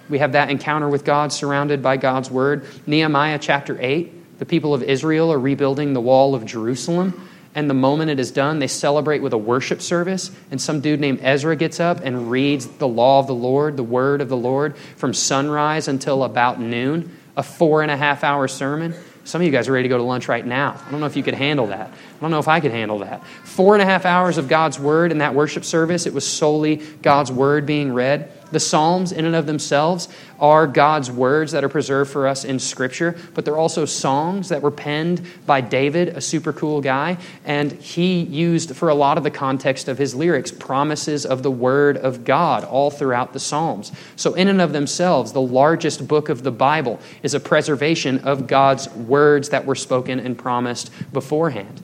We 0.09 0.19
have 0.21 0.33
that 0.33 0.51
encounter 0.51 0.89
with 0.89 1.05
God 1.05 1.33
surrounded 1.33 1.83
by 1.83 1.99
God's 1.99 2.31
Word. 2.31 2.65
Nehemiah 2.87 3.39
chapter 3.39 3.77
8, 3.81 4.39
the 4.39 4.47
people 4.47 4.73
of 4.73 4.83
Israel 4.83 5.33
are 5.33 5.39
rebuilding 5.39 5.93
the 5.93 6.01
wall 6.01 6.35
of 6.35 6.47
Jerusalem 6.47 7.29
and 7.57 7.71
the 7.71 7.75
moment 7.75 8.11
it 8.11 8.21
is 8.21 8.31
done, 8.31 8.59
they 8.59 8.67
celebrate 8.67 9.23
with 9.23 9.33
a 9.33 9.39
worship 9.39 9.81
service. 9.81 10.31
And 10.51 10.61
some 10.61 10.83
dude 10.83 11.01
named 11.01 11.21
Ezra 11.23 11.57
gets 11.57 11.81
up 11.81 12.01
and 12.05 12.31
reads 12.31 12.67
the 12.67 12.87
law 12.87 13.19
of 13.19 13.27
the 13.27 13.35
Lord, 13.35 13.79
the 13.79 13.83
word 13.83 14.21
of 14.21 14.29
the 14.29 14.37
Lord, 14.37 14.77
from 14.97 15.15
sunrise 15.15 15.89
until 15.89 16.23
about 16.23 16.61
noon, 16.61 17.17
a 17.35 17.43
four 17.43 17.81
and 17.81 17.91
a 17.91 17.97
half 17.97 18.23
hour 18.23 18.47
sermon. 18.47 18.95
Some 19.25 19.41
of 19.41 19.47
you 19.47 19.51
guys 19.51 19.69
are 19.69 19.73
ready 19.73 19.85
to 19.85 19.89
go 19.89 19.97
to 19.97 20.05
lunch 20.05 20.29
right 20.29 20.45
now. 20.47 20.79
I 20.87 20.91
don't 20.91 21.01
know 21.01 21.07
if 21.07 21.17
you 21.17 21.23
could 21.23 21.35
handle 21.35 21.69
that. 21.69 21.89
I 21.89 22.21
don't 22.21 22.31
know 22.31 22.39
if 22.39 22.47
I 22.47 22.61
could 22.61 22.73
handle 22.73 22.99
that. 22.99 23.27
Four 23.27 23.75
and 23.75 23.83
a 23.83 23.87
half 23.87 24.05
hours 24.05 24.37
of 24.37 24.49
God's 24.49 24.79
word 24.79 25.11
in 25.11 25.19
that 25.19 25.35
worship 25.35 25.65
service. 25.65 26.05
It 26.05 26.13
was 26.13 26.27
solely 26.27 26.77
God's 27.01 27.33
word 27.33 27.65
being 27.65 27.91
read. 27.91 28.31
The 28.53 28.61
Psalms, 28.61 29.11
in 29.11 29.25
and 29.25 29.35
of 29.35 29.47
themselves, 29.47 30.09
are 30.39 30.69
God's 30.69 31.11
words 31.11 31.51
that 31.53 31.65
are 31.65 31.69
preserved 31.69 32.13
for 32.13 32.29
us 32.29 32.45
in 32.45 32.61
Scripture, 32.61 33.17
but 33.35 33.45
they're 33.45 33.57
also 33.57 33.85
songs 33.85 34.51
that 34.51 34.63
were 34.63 34.71
penned 34.71 35.27
by 35.47 35.61
David, 35.61 36.09
a 36.11 36.21
super 36.21 36.53
cool 36.53 36.81
guy, 36.81 37.19
and 37.45 37.73
he 37.73 38.23
used 38.23 38.77
for 38.77 38.89
a 38.89 38.95
lot 38.95 39.19
of 39.19 39.25
the 39.25 39.31
context 39.33 39.89
of 39.89 39.99
his 39.99 40.15
lyrics 40.15 40.53
promises 40.53 41.27
of 41.27 41.43
the 41.43 41.51
Word 41.51 41.97
of 41.97 42.25
God 42.25 42.63
all 42.63 42.91
throughout 42.91 43.33
the 43.33 43.41
Psalms. 43.41 43.91
So, 44.15 44.35
in 44.35 44.47
and 44.47 44.61
of 44.61 44.73
themselves, 44.73 45.33
the 45.33 45.41
largest 45.41 46.07
book 46.07 46.29
of 46.29 46.45
the 46.45 46.53
Bible 46.53 47.01
is 47.25 47.35
a 47.35 47.41
preservation 47.41 48.21
of 48.21 48.47
God's 48.47 48.89
words 48.91 49.49
that 49.49 49.67
were 49.67 49.75
spoken 49.75 50.21
and 50.21 50.39
promised 50.39 50.93
beforehand. 51.13 51.83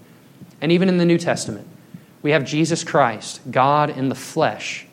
And 0.61 0.70
even 0.70 0.88
in 0.88 0.98
the 0.98 1.05
New 1.05 1.18
Testament, 1.18 1.66
we 2.22 2.31
have 2.31 2.44
Jesus 2.44 2.85
Christ, 2.85 3.40
God 3.51 3.90
in 3.90 4.09
the 4.09 4.14
flesh 4.14 4.87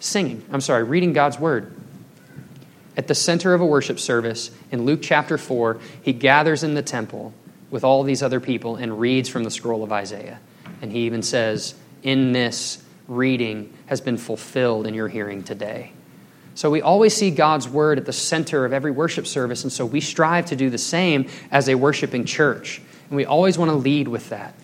singing, 0.00 0.44
I'm 0.52 0.60
sorry, 0.60 0.84
reading 0.84 1.12
God's 1.12 1.38
word. 1.38 1.74
At 2.96 3.06
the 3.06 3.14
center 3.14 3.54
of 3.54 3.60
a 3.60 3.66
worship 3.66 4.00
service 4.00 4.50
in 4.72 4.84
Luke 4.84 5.00
chapter 5.02 5.38
4, 5.38 5.78
he 6.02 6.12
gathers 6.12 6.64
in 6.64 6.74
the 6.74 6.82
temple 6.82 7.32
with 7.70 7.84
all 7.84 8.02
these 8.02 8.22
other 8.22 8.40
people 8.40 8.76
and 8.76 8.98
reads 8.98 9.28
from 9.28 9.44
the 9.44 9.50
scroll 9.50 9.84
of 9.84 9.92
Isaiah. 9.92 10.40
And 10.82 10.90
he 10.90 11.00
even 11.00 11.22
says, 11.22 11.74
In 12.02 12.32
this 12.32 12.82
reading 13.06 13.72
has 13.86 14.00
been 14.00 14.16
fulfilled 14.16 14.86
in 14.86 14.94
your 14.94 15.08
hearing 15.08 15.42
today. 15.42 15.92
So 16.54 16.70
we 16.70 16.82
always 16.82 17.14
see 17.14 17.30
God's 17.30 17.68
word 17.68 17.98
at 17.98 18.04
the 18.04 18.12
center 18.12 18.64
of 18.64 18.72
every 18.72 18.90
worship 18.90 19.28
service, 19.28 19.62
and 19.62 19.72
so 19.72 19.86
we 19.86 20.00
strive 20.00 20.46
to 20.46 20.56
do 20.56 20.70
the 20.70 20.78
same 20.78 21.28
as 21.52 21.68
a 21.68 21.76
worshiping 21.76 22.24
church. 22.24 22.82
And 23.08 23.16
we 23.16 23.24
always 23.24 23.56
want 23.56 23.70
to 23.70 23.76
lead 23.76 24.08
with 24.08 24.30
that. 24.30 24.54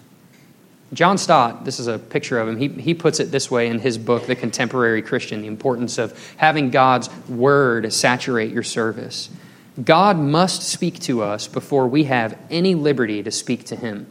John 0.94 1.18
Stott, 1.18 1.64
this 1.64 1.80
is 1.80 1.88
a 1.88 1.98
picture 1.98 2.38
of 2.38 2.48
him, 2.48 2.56
he, 2.56 2.68
he 2.68 2.94
puts 2.94 3.18
it 3.18 3.32
this 3.32 3.50
way 3.50 3.66
in 3.66 3.80
his 3.80 3.98
book, 3.98 4.26
The 4.26 4.36
Contemporary 4.36 5.02
Christian, 5.02 5.42
the 5.42 5.48
importance 5.48 5.98
of 5.98 6.16
having 6.36 6.70
God's 6.70 7.10
word 7.28 7.92
saturate 7.92 8.52
your 8.52 8.62
service. 8.62 9.28
God 9.82 10.16
must 10.16 10.62
speak 10.62 11.00
to 11.00 11.20
us 11.20 11.48
before 11.48 11.88
we 11.88 12.04
have 12.04 12.38
any 12.48 12.76
liberty 12.76 13.24
to 13.24 13.30
speak 13.32 13.64
to 13.64 13.76
him. 13.76 14.06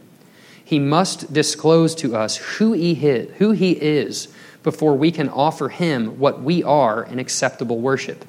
He 0.62 0.78
must 0.78 1.32
disclose 1.32 1.94
to 1.96 2.14
us 2.14 2.36
who 2.36 2.72
he, 2.74 2.94
who 3.38 3.52
he 3.52 3.72
is 3.72 4.28
before 4.62 4.94
we 4.94 5.10
can 5.10 5.30
offer 5.30 5.70
him 5.70 6.18
what 6.18 6.42
we 6.42 6.62
are 6.62 7.02
in 7.04 7.18
acceptable 7.18 7.80
worship. 7.80 8.26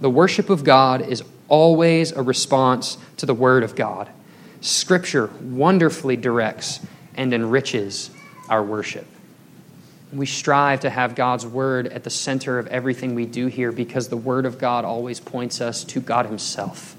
The 0.00 0.10
worship 0.10 0.50
of 0.50 0.64
God 0.64 1.00
is 1.00 1.22
always 1.48 2.12
a 2.12 2.22
response 2.22 2.98
to 3.16 3.26
the 3.26 3.34
Word 3.34 3.62
of 3.62 3.74
God. 3.74 4.10
Scripture 4.60 5.30
wonderfully 5.40 6.16
directs 6.16 6.80
and 7.16 7.32
enriches 7.32 8.10
our 8.48 8.62
worship. 8.62 9.06
We 10.12 10.26
strive 10.26 10.80
to 10.80 10.90
have 10.90 11.14
God's 11.14 11.44
Word 11.44 11.88
at 11.88 12.04
the 12.04 12.10
center 12.10 12.58
of 12.58 12.68
everything 12.68 13.14
we 13.14 13.26
do 13.26 13.48
here 13.48 13.72
because 13.72 14.08
the 14.08 14.16
Word 14.16 14.46
of 14.46 14.58
God 14.58 14.84
always 14.84 15.18
points 15.18 15.60
us 15.60 15.82
to 15.84 16.00
God 16.00 16.26
Himself. 16.26 16.96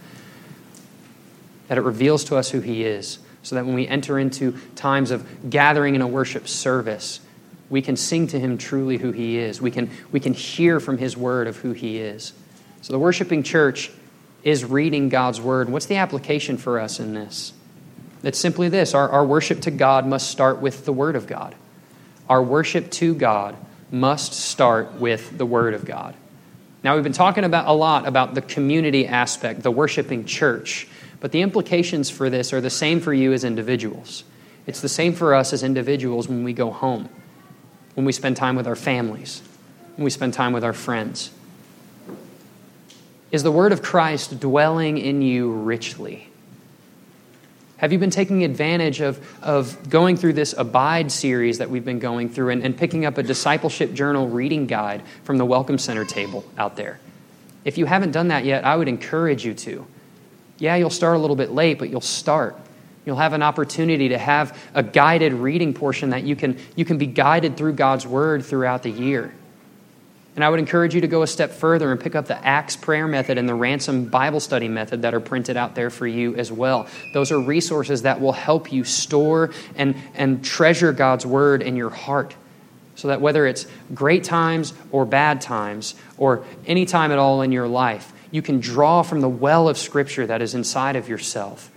That 1.68 1.78
it 1.78 1.82
reveals 1.82 2.26
to 2.26 2.36
us 2.36 2.50
who 2.50 2.60
He 2.60 2.84
is, 2.84 3.20
so 3.44 3.56
that 3.56 3.66
when 3.66 3.76
we 3.76 3.88
enter 3.88 4.20
into 4.20 4.58
times 4.76 5.12
of 5.12 5.50
gathering 5.50 5.96
in 5.96 6.02
a 6.02 6.08
worship 6.08 6.48
service, 6.48 7.22
we 7.70 7.82
can 7.82 7.96
sing 7.96 8.28
to 8.28 8.40
Him 8.40 8.58
truly 8.58 8.98
who 8.98 9.12
He 9.12 9.38
is. 9.38 9.62
We 9.62 9.72
can, 9.72 9.90
we 10.12 10.20
can 10.20 10.34
hear 10.34 10.80
from 10.80 10.98
His 10.98 11.16
Word 11.16 11.48
of 11.48 11.58
who 11.58 11.72
He 11.72 11.98
is. 12.00 12.34
So 12.82 12.94
the 12.94 13.00
worshiping 13.00 13.44
church 13.44 13.92
is 14.44 14.66
reading 14.66 15.10
God's 15.10 15.42
Word. 15.42 15.70
What's 15.70 15.88
the 15.88 15.98
application 15.98 16.58
for 16.58 16.80
us 16.80 17.00
in 17.00 17.14
this? 17.14 17.54
It's 18.24 18.40
simply 18.40 18.70
this 18.70 18.94
our, 18.94 19.10
our 19.10 19.26
worship 19.26 19.62
to 19.62 19.72
God 19.72 20.06
must 20.06 20.30
start 20.30 20.62
with 20.62 20.86
the 20.86 20.94
Word 20.94 21.16
of 21.16 21.28
God. 21.28 21.56
Our 22.30 22.44
worship 22.44 22.92
to 22.92 23.14
God 23.14 23.56
must 23.92 24.34
start 24.34 24.94
with 24.96 25.38
the 25.38 25.46
Word 25.46 25.74
of 25.74 25.86
God. 25.86 26.16
Now, 26.84 26.96
we've 26.96 27.04
been 27.04 27.14
talking 27.14 27.44
about 27.44 27.68
a 27.68 27.74
lot 27.74 28.08
about 28.08 28.34
the 28.34 28.42
community 28.42 29.08
aspect, 29.08 29.64
the 29.64 29.72
worshiping 29.72 30.26
church, 30.26 30.88
but 31.20 31.32
the 31.32 31.42
implications 31.42 32.10
for 32.10 32.30
this 32.30 32.54
are 32.54 32.62
the 32.62 32.70
same 32.70 33.00
for 33.00 33.14
you 33.14 33.34
as 33.34 33.44
individuals. 33.44 34.24
It's 34.66 34.82
the 34.82 34.90
same 34.90 35.14
for 35.14 35.34
us 35.34 35.54
as 35.54 35.64
individuals 35.64 36.28
when 36.28 36.44
we 36.44 36.54
go 36.54 36.72
home, 36.72 37.10
when 37.96 38.06
we 38.06 38.12
spend 38.12 38.38
time 38.38 38.56
with 38.56 38.68
our 38.68 38.76
families, 38.76 39.42
when 39.96 40.04
we 40.04 40.10
spend 40.10 40.34
time 40.34 40.54
with 40.54 40.64
our 40.64 40.74
friends. 40.74 41.32
Is 43.32 43.44
the 43.44 43.52
Word 43.52 43.72
of 43.72 43.82
Christ 43.82 44.40
dwelling 44.40 44.98
in 44.98 45.22
you 45.22 45.52
richly? 45.52 46.30
Have 47.78 47.94
you 47.94 48.00
been 48.00 48.10
taking 48.10 48.44
advantage 48.44 49.02
of, 49.02 49.24
of 49.44 49.88
going 49.88 50.18
through 50.18 50.34
this 50.34 50.56
Abide 50.58 51.12
series 51.12 51.60
that 51.60 51.70
we've 51.70 51.86
been 51.86 52.00
going 52.00 52.28
through 52.28 52.50
and, 52.50 52.64
and 52.64 52.76
picking 52.76 53.06
up 53.06 53.20
a 53.20 53.24
discipleship 53.24 53.94
journal 53.94 54.28
reading 54.28 54.66
guide 54.66 55.04
from 55.24 55.38
the 55.38 55.46
Welcome 55.46 55.78
Center 55.78 56.04
table 56.04 56.44
out 56.58 56.76
there? 56.76 57.00
If 57.66 57.78
you 57.78 57.86
haven't 57.86 58.12
done 58.12 58.30
that 58.30 58.46
yet, 58.46 58.66
I 58.66 58.76
would 58.76 58.88
encourage 58.88 59.46
you 59.46 59.54
to. 59.54 59.86
Yeah, 60.58 60.76
you'll 60.76 60.90
start 60.90 61.18
a 61.18 61.20
little 61.20 61.36
bit 61.36 61.52
late, 61.52 61.78
but 61.78 61.92
you'll 61.92 62.02
start. 62.02 62.58
You'll 63.06 63.18
have 63.18 63.34
an 63.34 63.44
opportunity 63.44 64.10
to 64.10 64.18
have 64.18 64.58
a 64.74 64.82
guided 64.82 65.34
reading 65.34 65.72
portion 65.72 66.10
that 66.10 66.24
you 66.24 66.36
can, 66.36 66.58
you 66.76 66.84
can 66.84 66.98
be 66.98 67.06
guided 67.06 67.58
through 67.58 67.74
God's 67.74 68.08
Word 68.08 68.44
throughout 68.44 68.82
the 68.82 68.90
year. 68.90 69.34
And 70.38 70.44
I 70.44 70.50
would 70.50 70.60
encourage 70.60 70.94
you 70.94 71.02
to 71.02 71.08
go 71.08 71.24
a 71.24 71.28
step 71.28 71.52
further 71.52 71.92
and 71.92 72.00
pick 72.00 72.14
up 72.14 72.28
the 72.28 72.38
Acts 72.46 72.76
prayer 72.76 73.08
method 73.08 73.40
and 73.40 73.50
the 73.50 73.56
Ransom 73.56 74.06
Bible 74.06 74.40
study 74.40 74.68
method 74.68 75.02
that 75.02 75.16
are 75.16 75.20
printed 75.20 75.58
out 75.58 75.74
there 75.74 75.90
for 75.90 76.06
you 76.06 76.36
as 76.36 76.52
well. 76.52 76.86
Those 77.12 77.32
are 77.32 77.40
resources 77.40 78.04
that 78.04 78.22
will 78.22 78.34
help 78.34 78.72
you 78.72 78.84
store 78.84 79.50
and, 79.76 79.96
and 80.14 80.46
treasure 80.46 80.94
God's 80.94 81.26
word 81.26 81.64
in 81.64 81.76
your 81.76 81.90
heart. 81.90 82.36
So 82.94 83.08
that 83.08 83.20
whether 83.20 83.48
it's 83.48 83.66
great 83.96 84.24
times 84.24 84.76
or 84.92 85.06
bad 85.06 85.42
times 85.42 85.96
or 86.20 86.46
any 86.68 86.86
time 86.86 87.12
at 87.12 87.18
all 87.18 87.42
in 87.42 87.52
your 87.52 87.68
life, 87.68 88.14
you 88.30 88.44
can 88.44 88.60
draw 88.60 89.02
from 89.02 89.22
the 89.22 89.30
well 89.30 89.68
of 89.68 89.76
Scripture 89.76 90.28
that 90.28 90.44
is 90.44 90.54
inside 90.54 90.96
of 90.96 91.10
yourself 91.10 91.72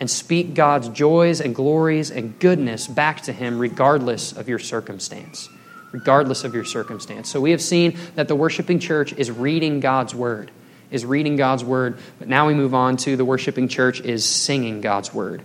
and 0.00 0.10
speak 0.10 0.54
God's 0.54 0.88
joys 0.88 1.42
and 1.42 1.54
glories 1.54 2.10
and 2.10 2.38
goodness 2.38 2.86
back 2.86 3.20
to 3.24 3.32
Him 3.34 3.58
regardless 3.58 4.32
of 4.32 4.48
your 4.48 4.58
circumstance 4.58 5.50
regardless 5.92 6.44
of 6.44 6.54
your 6.54 6.64
circumstance. 6.64 7.30
So 7.30 7.40
we 7.40 7.52
have 7.52 7.62
seen 7.62 7.98
that 8.14 8.28
the 8.28 8.36
worshiping 8.36 8.78
church 8.78 9.12
is 9.12 9.30
reading 9.30 9.80
God's 9.80 10.14
word, 10.14 10.50
is 10.90 11.04
reading 11.04 11.36
God's 11.36 11.64
word. 11.64 11.98
But 12.18 12.28
now 12.28 12.46
we 12.46 12.54
move 12.54 12.74
on 12.74 12.96
to 12.98 13.16
the 13.16 13.24
worshiping 13.24 13.68
church 13.68 14.00
is 14.00 14.24
singing 14.24 14.80
God's 14.80 15.14
word. 15.14 15.42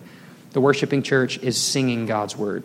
The 0.52 0.62
worshiping 0.62 1.04
church 1.04 1.38
is 1.40 1.62
singing 1.62 2.06
God's 2.06 2.36
word. 2.36 2.64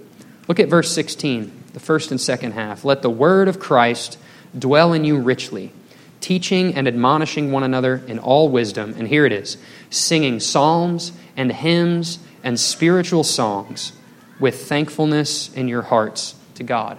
Look 0.48 0.60
at 0.60 0.68
verse 0.68 0.92
16, 0.92 1.64
the 1.72 1.80
first 1.80 2.10
and 2.10 2.20
second 2.20 2.52
half. 2.52 2.84
Let 2.84 3.02
the 3.02 3.10
word 3.10 3.48
of 3.48 3.58
Christ 3.58 4.18
dwell 4.56 4.92
in 4.92 5.04
you 5.04 5.18
richly, 5.18 5.72
teaching 6.20 6.74
and 6.74 6.88
admonishing 6.88 7.52
one 7.52 7.62
another 7.62 8.02
in 8.06 8.18
all 8.18 8.48
wisdom. 8.48 8.94
And 8.96 9.06
here 9.08 9.26
it 9.26 9.32
is 9.32 9.58
singing 9.90 10.40
psalms 10.40 11.12
and 11.36 11.52
hymns 11.52 12.18
and 12.42 12.58
spiritual 12.58 13.22
songs 13.22 13.92
with 14.40 14.66
thankfulness 14.66 15.52
in 15.54 15.68
your 15.68 15.82
hearts 15.82 16.34
to 16.54 16.64
God 16.64 16.98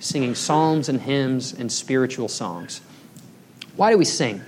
singing 0.00 0.34
psalms 0.34 0.88
and 0.88 1.00
hymns 1.00 1.52
and 1.52 1.70
spiritual 1.70 2.28
songs. 2.28 2.80
Why 3.76 3.90
do 3.90 3.98
we 3.98 4.04
sing? 4.04 4.42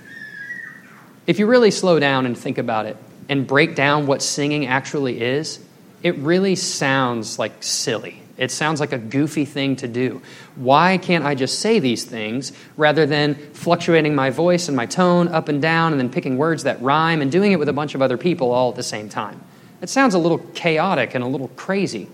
If 1.27 1.39
you 1.39 1.45
really 1.45 1.71
slow 1.71 1.99
down 1.99 2.25
and 2.25 2.37
think 2.37 2.57
about 2.57 2.85
it 2.85 2.97
and 3.29 3.45
break 3.45 3.75
down 3.75 4.07
what 4.07 4.21
singing 4.21 4.65
actually 4.65 5.21
is, 5.21 5.59
it 6.03 6.17
really 6.17 6.55
sounds 6.55 7.37
like 7.37 7.63
silly. 7.63 8.21
It 8.37 8.49
sounds 8.49 8.79
like 8.79 8.91
a 8.91 8.97
goofy 8.97 9.45
thing 9.45 9.75
to 9.77 9.87
do. 9.87 10.21
Why 10.55 10.97
can't 10.97 11.23
I 11.23 11.35
just 11.35 11.59
say 11.59 11.79
these 11.79 12.03
things 12.03 12.53
rather 12.75 13.05
than 13.05 13.35
fluctuating 13.35 14.15
my 14.15 14.31
voice 14.31 14.67
and 14.67 14.75
my 14.75 14.87
tone 14.87 15.27
up 15.27 15.47
and 15.47 15.61
down 15.61 15.91
and 15.91 15.99
then 15.99 16.09
picking 16.09 16.37
words 16.37 16.63
that 16.63 16.81
rhyme 16.81 17.21
and 17.21 17.31
doing 17.31 17.51
it 17.51 17.59
with 17.59 17.69
a 17.69 17.73
bunch 17.73 17.93
of 17.93 18.01
other 18.01 18.17
people 18.17 18.51
all 18.51 18.71
at 18.71 18.75
the 18.75 18.83
same 18.83 19.09
time? 19.09 19.39
It 19.81 19.89
sounds 19.89 20.15
a 20.15 20.19
little 20.19 20.39
chaotic 20.39 21.13
and 21.13 21.23
a 21.23 21.27
little 21.27 21.49
crazy. 21.49 22.09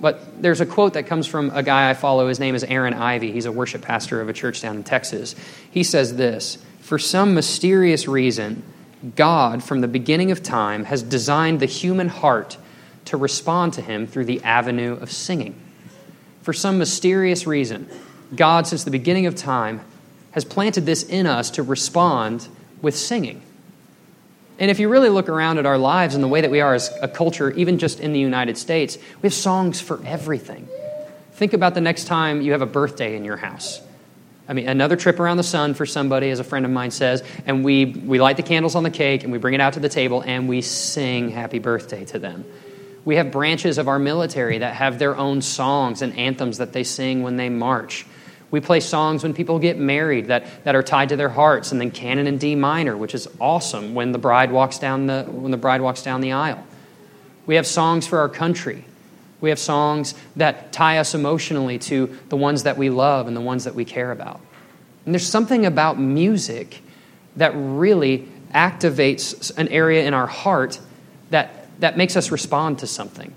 But 0.00 0.42
there's 0.42 0.60
a 0.60 0.66
quote 0.66 0.94
that 0.94 1.06
comes 1.06 1.26
from 1.26 1.50
a 1.50 1.62
guy 1.62 1.90
I 1.90 1.94
follow. 1.94 2.28
His 2.28 2.38
name 2.38 2.54
is 2.54 2.64
Aaron 2.64 2.94
Ivey. 2.94 3.32
He's 3.32 3.46
a 3.46 3.52
worship 3.52 3.82
pastor 3.82 4.20
of 4.20 4.28
a 4.28 4.32
church 4.32 4.62
down 4.62 4.76
in 4.76 4.84
Texas. 4.84 5.34
He 5.70 5.82
says 5.82 6.16
this 6.16 6.58
For 6.80 6.98
some 6.98 7.34
mysterious 7.34 8.06
reason, 8.06 8.62
God, 9.16 9.62
from 9.62 9.80
the 9.80 9.88
beginning 9.88 10.30
of 10.30 10.42
time, 10.42 10.84
has 10.84 11.02
designed 11.02 11.60
the 11.60 11.66
human 11.66 12.08
heart 12.08 12.56
to 13.06 13.16
respond 13.16 13.72
to 13.74 13.82
Him 13.82 14.06
through 14.06 14.26
the 14.26 14.42
avenue 14.42 14.94
of 14.94 15.10
singing. 15.10 15.60
For 16.42 16.52
some 16.52 16.78
mysterious 16.78 17.46
reason, 17.46 17.88
God, 18.34 18.66
since 18.66 18.84
the 18.84 18.90
beginning 18.90 19.26
of 19.26 19.34
time, 19.34 19.80
has 20.32 20.44
planted 20.44 20.86
this 20.86 21.02
in 21.02 21.26
us 21.26 21.50
to 21.52 21.62
respond 21.62 22.48
with 22.80 22.96
singing. 22.96 23.42
And 24.58 24.70
if 24.70 24.80
you 24.80 24.88
really 24.88 25.08
look 25.08 25.28
around 25.28 25.58
at 25.58 25.66
our 25.66 25.78
lives 25.78 26.14
and 26.14 26.24
the 26.24 26.28
way 26.28 26.40
that 26.40 26.50
we 26.50 26.60
are 26.60 26.74
as 26.74 26.90
a 27.00 27.08
culture, 27.08 27.50
even 27.52 27.78
just 27.78 28.00
in 28.00 28.12
the 28.12 28.18
United 28.18 28.58
States, 28.58 28.98
we 29.22 29.26
have 29.26 29.34
songs 29.34 29.80
for 29.80 30.00
everything. 30.04 30.68
Think 31.34 31.52
about 31.52 31.74
the 31.74 31.80
next 31.80 32.04
time 32.04 32.42
you 32.42 32.52
have 32.52 32.62
a 32.62 32.66
birthday 32.66 33.14
in 33.14 33.24
your 33.24 33.36
house. 33.36 33.80
I 34.48 34.54
mean, 34.54 34.66
another 34.66 34.96
trip 34.96 35.20
around 35.20 35.36
the 35.36 35.42
sun 35.42 35.74
for 35.74 35.86
somebody, 35.86 36.30
as 36.30 36.40
a 36.40 36.44
friend 36.44 36.64
of 36.64 36.72
mine 36.72 36.90
says, 36.90 37.22
and 37.46 37.62
we, 37.62 37.84
we 37.84 38.18
light 38.18 38.38
the 38.38 38.42
candles 38.42 38.74
on 38.74 38.82
the 38.82 38.90
cake 38.90 39.22
and 39.22 39.30
we 39.30 39.38
bring 39.38 39.54
it 39.54 39.60
out 39.60 39.74
to 39.74 39.80
the 39.80 39.90
table 39.90 40.22
and 40.22 40.48
we 40.48 40.62
sing 40.62 41.28
happy 41.28 41.58
birthday 41.58 42.04
to 42.06 42.18
them. 42.18 42.44
We 43.04 43.16
have 43.16 43.30
branches 43.30 43.78
of 43.78 43.88
our 43.88 43.98
military 43.98 44.58
that 44.58 44.74
have 44.74 44.98
their 44.98 45.16
own 45.16 45.42
songs 45.42 46.02
and 46.02 46.16
anthems 46.18 46.58
that 46.58 46.72
they 46.72 46.82
sing 46.82 47.22
when 47.22 47.36
they 47.36 47.48
march. 47.48 48.06
We 48.50 48.60
play 48.60 48.80
songs 48.80 49.22
when 49.22 49.34
people 49.34 49.58
get 49.58 49.78
married 49.78 50.26
that, 50.26 50.64
that 50.64 50.74
are 50.74 50.82
tied 50.82 51.10
to 51.10 51.16
their 51.16 51.28
hearts, 51.28 51.70
and 51.70 51.80
then 51.80 51.90
canon 51.90 52.26
in 52.26 52.38
D 52.38 52.54
minor, 52.54 52.96
which 52.96 53.14
is 53.14 53.28
awesome 53.40 53.94
when 53.94 54.12
the 54.12 54.18
bride 54.18 54.50
walks 54.50 54.78
down 54.78 55.06
the, 55.06 55.24
when 55.24 55.50
the, 55.50 55.58
bride 55.58 55.82
walks 55.82 56.02
down 56.02 56.22
the 56.22 56.32
aisle. 56.32 56.64
We 57.46 57.56
have 57.56 57.66
songs 57.66 58.06
for 58.06 58.18
our 58.18 58.28
country. 58.28 58.84
We 59.40 59.50
have 59.50 59.58
songs 59.58 60.14
that 60.36 60.72
tie 60.72 60.98
us 60.98 61.14
emotionally 61.14 61.78
to 61.80 62.18
the 62.28 62.36
ones 62.36 62.62
that 62.62 62.76
we 62.76 62.90
love 62.90 63.26
and 63.26 63.36
the 63.36 63.40
ones 63.40 63.64
that 63.64 63.74
we 63.74 63.84
care 63.84 64.12
about. 64.12 64.40
And 65.04 65.14
there's 65.14 65.28
something 65.28 65.64
about 65.64 65.98
music 65.98 66.80
that 67.36 67.52
really 67.54 68.28
activates 68.54 69.56
an 69.56 69.68
area 69.68 70.04
in 70.04 70.14
our 70.14 70.26
heart 70.26 70.80
that, 71.30 71.68
that 71.80 71.96
makes 71.96 72.16
us 72.16 72.30
respond 72.30 72.78
to 72.80 72.86
something. 72.86 73.32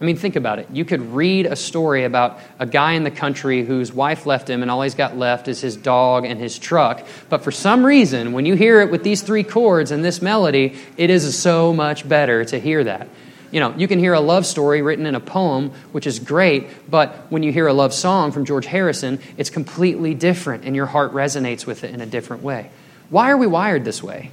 I 0.00 0.06
mean, 0.06 0.16
think 0.16 0.36
about 0.36 0.58
it. 0.58 0.68
You 0.72 0.86
could 0.86 1.12
read 1.12 1.44
a 1.44 1.56
story 1.56 2.04
about 2.04 2.38
a 2.58 2.64
guy 2.64 2.92
in 2.92 3.04
the 3.04 3.10
country 3.10 3.64
whose 3.64 3.92
wife 3.92 4.24
left 4.24 4.48
him, 4.48 4.62
and 4.62 4.70
all 4.70 4.80
he's 4.80 4.94
got 4.94 5.18
left 5.18 5.46
is 5.46 5.60
his 5.60 5.76
dog 5.76 6.24
and 6.24 6.40
his 6.40 6.58
truck. 6.58 7.06
But 7.28 7.42
for 7.44 7.50
some 7.50 7.84
reason, 7.84 8.32
when 8.32 8.46
you 8.46 8.54
hear 8.54 8.80
it 8.80 8.90
with 8.90 9.02
these 9.02 9.20
three 9.20 9.42
chords 9.42 9.90
and 9.90 10.02
this 10.02 10.22
melody, 10.22 10.76
it 10.96 11.10
is 11.10 11.38
so 11.38 11.74
much 11.74 12.08
better 12.08 12.46
to 12.46 12.58
hear 12.58 12.82
that. 12.84 13.08
You 13.50 13.60
know, 13.60 13.74
you 13.76 13.88
can 13.88 13.98
hear 13.98 14.14
a 14.14 14.20
love 14.20 14.46
story 14.46 14.80
written 14.80 15.04
in 15.04 15.14
a 15.14 15.20
poem, 15.20 15.70
which 15.92 16.06
is 16.06 16.18
great, 16.18 16.90
but 16.90 17.30
when 17.30 17.42
you 17.42 17.52
hear 17.52 17.66
a 17.66 17.72
love 17.74 17.92
song 17.92 18.32
from 18.32 18.46
George 18.46 18.64
Harrison, 18.64 19.18
it's 19.36 19.50
completely 19.50 20.14
different, 20.14 20.64
and 20.64 20.74
your 20.74 20.86
heart 20.86 21.12
resonates 21.12 21.66
with 21.66 21.84
it 21.84 21.92
in 21.92 22.00
a 22.00 22.06
different 22.06 22.42
way. 22.42 22.70
Why 23.10 23.30
are 23.30 23.36
we 23.36 23.48
wired 23.48 23.84
this 23.84 24.02
way? 24.02 24.30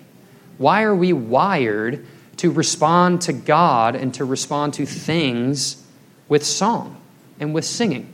Why 0.59 0.83
are 0.83 0.95
we 0.95 1.11
wired? 1.11 2.05
To 2.37 2.51
respond 2.51 3.21
to 3.23 3.33
God 3.33 3.95
and 3.95 4.13
to 4.15 4.25
respond 4.25 4.75
to 4.75 4.85
things 4.85 5.83
with 6.27 6.45
song 6.45 7.01
and 7.39 7.53
with 7.53 7.65
singing. 7.65 8.13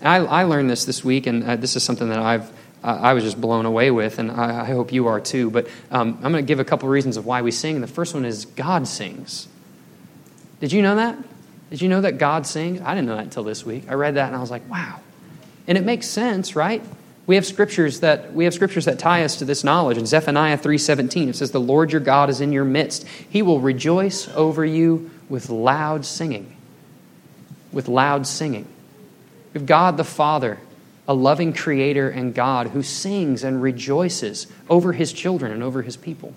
I, 0.00 0.16
I 0.18 0.42
learned 0.44 0.70
this 0.70 0.84
this 0.84 1.04
week, 1.04 1.26
and 1.26 1.44
uh, 1.44 1.56
this 1.56 1.76
is 1.76 1.82
something 1.82 2.08
that 2.08 2.18
I've 2.18 2.50
uh, 2.84 2.98
I 3.00 3.12
was 3.12 3.22
just 3.22 3.40
blown 3.40 3.64
away 3.64 3.90
with, 3.90 4.18
and 4.18 4.30
I, 4.30 4.62
I 4.62 4.64
hope 4.64 4.92
you 4.92 5.06
are 5.06 5.20
too. 5.20 5.50
But 5.50 5.68
um, 5.90 6.14
I'm 6.22 6.32
going 6.32 6.44
to 6.44 6.48
give 6.48 6.58
a 6.58 6.64
couple 6.64 6.88
reasons 6.88 7.16
of 7.16 7.24
why 7.24 7.42
we 7.42 7.52
sing. 7.52 7.80
The 7.80 7.86
first 7.86 8.12
one 8.12 8.24
is 8.24 8.44
God 8.44 8.88
sings. 8.88 9.46
Did 10.60 10.72
you 10.72 10.82
know 10.82 10.96
that? 10.96 11.16
Did 11.70 11.80
you 11.80 11.88
know 11.88 12.00
that 12.00 12.18
God 12.18 12.46
sings? 12.46 12.80
I 12.80 12.94
didn't 12.94 13.06
know 13.06 13.16
that 13.16 13.24
until 13.24 13.44
this 13.44 13.64
week. 13.64 13.84
I 13.88 13.94
read 13.94 14.16
that 14.16 14.26
and 14.26 14.36
I 14.36 14.40
was 14.40 14.50
like, 14.50 14.68
wow. 14.68 15.00
And 15.66 15.78
it 15.78 15.84
makes 15.84 16.08
sense, 16.08 16.56
right? 16.56 16.82
We 17.26 17.36
have 17.36 17.46
scriptures 17.46 18.00
that 18.00 18.34
we 18.34 18.44
have 18.44 18.54
scriptures 18.54 18.84
that 18.86 18.98
tie 18.98 19.24
us 19.24 19.36
to 19.36 19.44
this 19.44 19.62
knowledge. 19.62 19.96
In 19.96 20.06
Zephaniah 20.06 20.58
3:17 20.58 21.28
it 21.28 21.36
says 21.36 21.52
the 21.52 21.60
Lord 21.60 21.92
your 21.92 22.00
God 22.00 22.30
is 22.30 22.40
in 22.40 22.52
your 22.52 22.64
midst. 22.64 23.04
He 23.28 23.42
will 23.42 23.60
rejoice 23.60 24.28
over 24.34 24.64
you 24.64 25.10
with 25.28 25.48
loud 25.48 26.04
singing. 26.04 26.56
With 27.72 27.88
loud 27.88 28.26
singing. 28.26 28.66
Have 29.54 29.66
God 29.66 29.96
the 29.96 30.04
Father, 30.04 30.58
a 31.06 31.14
loving 31.14 31.52
creator 31.52 32.08
and 32.08 32.34
God 32.34 32.68
who 32.68 32.82
sings 32.82 33.44
and 33.44 33.62
rejoices 33.62 34.46
over 34.68 34.92
his 34.92 35.12
children 35.12 35.52
and 35.52 35.62
over 35.62 35.82
his 35.82 35.96
people. 35.96 36.34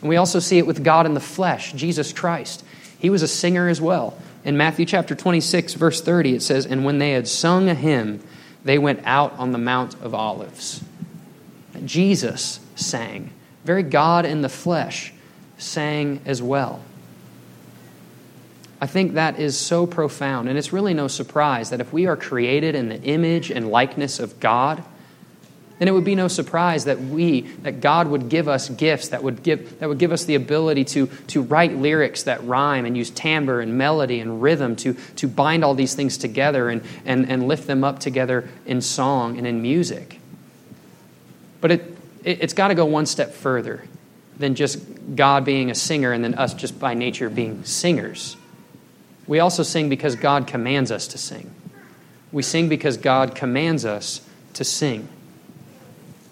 And 0.00 0.08
we 0.08 0.16
also 0.16 0.38
see 0.38 0.58
it 0.58 0.66
with 0.66 0.82
God 0.82 1.06
in 1.06 1.14
the 1.14 1.20
flesh, 1.20 1.72
Jesus 1.72 2.12
Christ. 2.12 2.64
He 2.98 3.10
was 3.10 3.22
a 3.22 3.28
singer 3.28 3.68
as 3.68 3.80
well. 3.80 4.16
In 4.44 4.56
Matthew 4.56 4.86
chapter 4.86 5.14
26 5.14 5.74
verse 5.74 6.00
30 6.00 6.34
it 6.34 6.42
says, 6.42 6.66
"And 6.66 6.84
when 6.84 6.98
they 6.98 7.12
had 7.12 7.28
sung 7.28 7.68
a 7.68 7.74
hymn, 7.74 8.20
they 8.64 8.78
went 8.78 9.00
out 9.04 9.32
on 9.38 9.52
the 9.52 9.58
Mount 9.58 9.94
of 10.02 10.14
Olives. 10.14 10.82
Jesus 11.84 12.60
sang. 12.76 13.32
Very 13.64 13.82
God 13.82 14.24
in 14.24 14.42
the 14.42 14.48
flesh 14.48 15.12
sang 15.58 16.20
as 16.24 16.42
well. 16.42 16.82
I 18.80 18.86
think 18.86 19.14
that 19.14 19.38
is 19.38 19.58
so 19.58 19.86
profound, 19.86 20.48
and 20.48 20.56
it's 20.56 20.72
really 20.72 20.94
no 20.94 21.06
surprise 21.06 21.70
that 21.70 21.80
if 21.80 21.92
we 21.92 22.06
are 22.06 22.16
created 22.16 22.74
in 22.74 22.88
the 22.88 23.00
image 23.02 23.50
and 23.50 23.70
likeness 23.70 24.18
of 24.18 24.40
God, 24.40 24.82
then 25.80 25.88
it 25.88 25.92
would 25.92 26.04
be 26.04 26.14
no 26.14 26.28
surprise 26.28 26.84
that 26.84 27.00
we, 27.00 27.40
that 27.62 27.80
God 27.80 28.06
would 28.08 28.28
give 28.28 28.48
us 28.48 28.68
gifts 28.68 29.08
that 29.08 29.22
would 29.22 29.42
give, 29.42 29.80
that 29.80 29.88
would 29.88 29.98
give 29.98 30.12
us 30.12 30.26
the 30.26 30.34
ability 30.34 30.84
to, 30.84 31.06
to 31.28 31.40
write 31.40 31.74
lyrics 31.74 32.24
that 32.24 32.44
rhyme 32.44 32.84
and 32.84 32.98
use 32.98 33.08
timbre 33.08 33.62
and 33.62 33.78
melody 33.78 34.20
and 34.20 34.42
rhythm 34.42 34.76
to, 34.76 34.92
to 35.16 35.26
bind 35.26 35.64
all 35.64 35.74
these 35.74 35.94
things 35.94 36.18
together 36.18 36.68
and, 36.68 36.82
and, 37.06 37.30
and 37.30 37.48
lift 37.48 37.66
them 37.66 37.82
up 37.82 37.98
together 37.98 38.46
in 38.66 38.82
song 38.82 39.38
and 39.38 39.46
in 39.46 39.62
music. 39.62 40.20
But 41.62 41.70
it, 41.70 41.96
it, 42.24 42.42
it's 42.42 42.52
got 42.52 42.68
to 42.68 42.74
go 42.74 42.84
one 42.84 43.06
step 43.06 43.32
further 43.32 43.82
than 44.36 44.56
just 44.56 44.80
God 45.16 45.46
being 45.46 45.70
a 45.70 45.74
singer 45.74 46.12
and 46.12 46.22
then 46.22 46.34
us 46.34 46.52
just 46.52 46.78
by 46.78 46.92
nature 46.92 47.30
being 47.30 47.64
singers. 47.64 48.36
We 49.26 49.38
also 49.38 49.62
sing 49.62 49.88
because 49.88 50.14
God 50.14 50.46
commands 50.46 50.92
us 50.92 51.06
to 51.08 51.16
sing. 51.16 51.50
We 52.32 52.42
sing 52.42 52.68
because 52.68 52.98
God 52.98 53.34
commands 53.34 53.86
us 53.86 54.20
to 54.52 54.62
sing. 54.62 55.08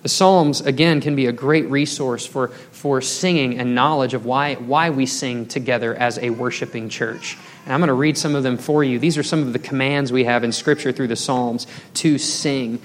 The 0.02 0.08
Psalms, 0.08 0.61
again, 0.61 1.00
can 1.00 1.16
be 1.16 1.26
a 1.26 1.32
great 1.32 1.68
resource 1.70 2.24
for, 2.24 2.48
for 2.48 3.00
singing 3.00 3.58
and 3.58 3.74
knowledge 3.74 4.14
of 4.14 4.24
why, 4.24 4.54
why 4.54 4.90
we 4.90 5.06
sing 5.06 5.46
together 5.46 5.94
as 5.94 6.18
a 6.18 6.30
worshiping 6.30 6.88
church. 6.88 7.37
And 7.64 7.74
I'm 7.74 7.80
going 7.80 7.88
to 7.88 7.94
read 7.94 8.16
some 8.16 8.37
of 8.37 8.44
them 8.44 8.58
for 8.58 8.84
you. 8.84 9.00
These 9.00 9.18
are 9.18 9.24
some 9.24 9.42
of 9.42 9.52
the 9.52 9.58
commands 9.58 10.12
we 10.12 10.24
have 10.24 10.44
in 10.44 10.52
Scripture 10.52 10.92
through 10.92 11.08
the 11.08 11.16
Psalms 11.16 11.66
to 11.94 12.16
sing 12.16 12.80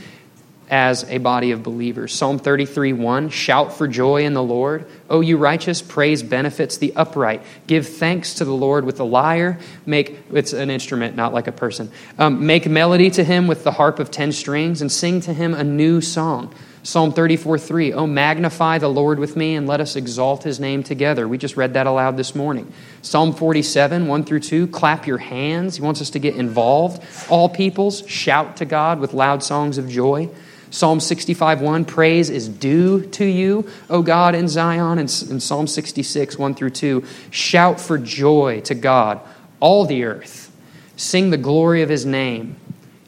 as 0.69 1.03
a 1.09 1.19
body 1.19 1.51
of 1.51 1.61
believers. 1.61 2.11
Psalm 2.13 2.39
33 2.39 2.93
1 2.93 3.29
Shout 3.29 3.73
for 3.73 3.87
joy 3.87 4.25
in 4.25 4.33
the 4.33 4.41
Lord. 4.41 4.87
O 5.07 5.21
you 5.21 5.37
righteous, 5.37 5.83
praise 5.83 6.23
benefits 6.23 6.77
the 6.77 6.95
upright. 6.95 7.43
Give 7.67 7.87
thanks 7.87 8.35
to 8.35 8.45
the 8.45 8.53
Lord 8.53 8.85
with 8.85 8.97
the 8.97 9.05
lyre. 9.05 9.59
Make, 9.85 10.17
it's 10.31 10.51
an 10.51 10.71
instrument, 10.71 11.15
not 11.15 11.31
like 11.31 11.47
a 11.47 11.51
person. 11.51 11.91
Um, 12.17 12.47
make 12.47 12.67
melody 12.67 13.11
to 13.11 13.23
him 13.23 13.45
with 13.45 13.63
the 13.63 13.73
harp 13.73 13.99
of 13.99 14.09
ten 14.09 14.31
strings 14.31 14.81
and 14.81 14.91
sing 14.91 15.21
to 15.21 15.33
him 15.33 15.53
a 15.53 15.63
new 15.63 16.01
song. 16.01 16.53
Psalm 16.85 17.13
34 17.13 17.57
3, 17.59 17.93
Oh, 17.93 18.05
magnify 18.05 18.77
the 18.77 18.89
Lord 18.89 19.17
with 19.17 19.37
me 19.37 19.55
and 19.55 19.65
let 19.65 19.79
us 19.79 19.95
exalt 19.95 20.43
his 20.43 20.59
name 20.59 20.83
together. 20.83 21.29
We 21.29 21.37
just 21.37 21.55
read 21.55 21.75
that 21.75 21.87
aloud 21.87 22.17
this 22.17 22.35
morning. 22.35 22.71
Psalm 23.01 23.33
47 23.33 24.05
1 24.05 24.23
through 24.25 24.41
2, 24.41 24.67
clap 24.67 25.07
your 25.07 25.17
hands. 25.17 25.77
He 25.77 25.81
wants 25.81 26.01
us 26.01 26.09
to 26.11 26.19
get 26.19 26.35
involved. 26.35 27.01
All 27.29 27.47
peoples, 27.47 28.05
shout 28.09 28.57
to 28.57 28.65
God 28.65 28.99
with 28.99 29.13
loud 29.13 29.43
songs 29.43 29.77
of 29.77 29.87
joy. 29.87 30.29
Psalm 30.71 30.99
65 30.99 31.61
1, 31.61 31.85
praise 31.85 32.29
is 32.29 32.49
due 32.49 33.05
to 33.11 33.23
you, 33.23 33.69
O 33.89 34.01
God 34.01 34.35
in 34.35 34.49
Zion. 34.49 34.99
And, 34.99 35.25
and 35.29 35.41
Psalm 35.41 35.67
66 35.67 36.37
1 36.37 36.55
through 36.55 36.71
2, 36.71 37.05
shout 37.29 37.79
for 37.79 37.97
joy 37.97 38.59
to 38.61 38.75
God, 38.75 39.21
all 39.61 39.85
the 39.85 40.03
earth. 40.03 40.51
Sing 40.97 41.29
the 41.29 41.37
glory 41.37 41.81
of 41.81 41.87
his 41.87 42.05
name 42.05 42.57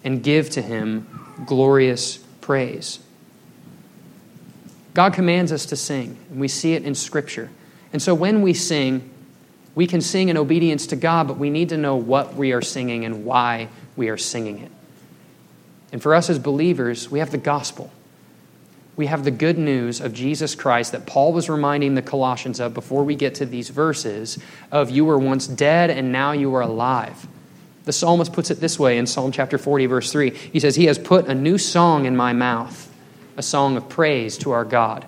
and 0.01 0.23
give 0.23 0.49
to 0.51 0.61
him 0.61 1.07
glorious 1.45 2.17
praise. 2.39 2.99
God 4.95 5.13
commands 5.13 5.51
us 5.51 5.65
to 5.67 5.75
sing, 5.75 6.17
and 6.31 6.39
we 6.39 6.47
see 6.47 6.73
it 6.73 6.83
in 6.83 6.95
Scripture. 6.95 7.51
And 7.91 8.01
so 8.01 8.15
when 8.15 8.41
we 8.41 8.53
sing, 8.53 9.09
we 9.75 9.87
can 9.87 9.99
sing 9.99 10.29
in 10.29 10.37
obedience 10.37 10.87
to 10.87 10.95
God, 10.95 11.27
but 11.27 11.37
we 11.37 11.49
need 11.49 11.69
to 11.69 11.77
know 11.77 11.97
what 11.97 12.35
we 12.35 12.53
are 12.53 12.61
singing 12.61 13.03
and 13.03 13.25
why 13.25 13.67
we 13.97 14.07
are 14.07 14.17
singing 14.17 14.59
it. 14.59 14.71
And 15.91 16.01
for 16.01 16.15
us 16.15 16.29
as 16.29 16.39
believers, 16.39 17.11
we 17.11 17.19
have 17.19 17.31
the 17.31 17.37
gospel. 17.37 17.91
We 18.95 19.07
have 19.07 19.25
the 19.25 19.31
good 19.31 19.57
news 19.57 19.99
of 19.99 20.13
Jesus 20.13 20.55
Christ 20.55 20.93
that 20.93 21.05
Paul 21.05 21.33
was 21.33 21.49
reminding 21.49 21.95
the 21.95 22.01
Colossians 22.01 22.61
of 22.61 22.73
before 22.73 23.03
we 23.03 23.15
get 23.15 23.35
to 23.35 23.45
these 23.45 23.67
verses 23.67 24.39
of 24.71 24.89
you 24.89 25.03
were 25.03 25.19
once 25.19 25.45
dead 25.45 25.89
and 25.89 26.13
now 26.13 26.31
you 26.31 26.55
are 26.55 26.61
alive. 26.61 27.27
The 27.83 27.91
psalmist 27.91 28.31
puts 28.31 28.49
it 28.49 28.61
this 28.61 28.79
way 28.79 28.97
in 28.97 29.05
Psalm 29.05 29.33
chapter 29.33 29.57
40 29.57 29.87
verse 29.87 30.09
3. 30.09 30.29
He 30.29 30.61
says, 30.61 30.77
"He 30.77 30.85
has 30.85 30.97
put 30.97 31.27
a 31.27 31.35
new 31.35 31.57
song 31.57 32.05
in 32.05 32.15
my 32.15 32.31
mouth." 32.31 32.89
A 33.37 33.43
song 33.43 33.77
of 33.77 33.89
praise 33.89 34.37
to 34.39 34.51
our 34.51 34.65
God. 34.65 35.05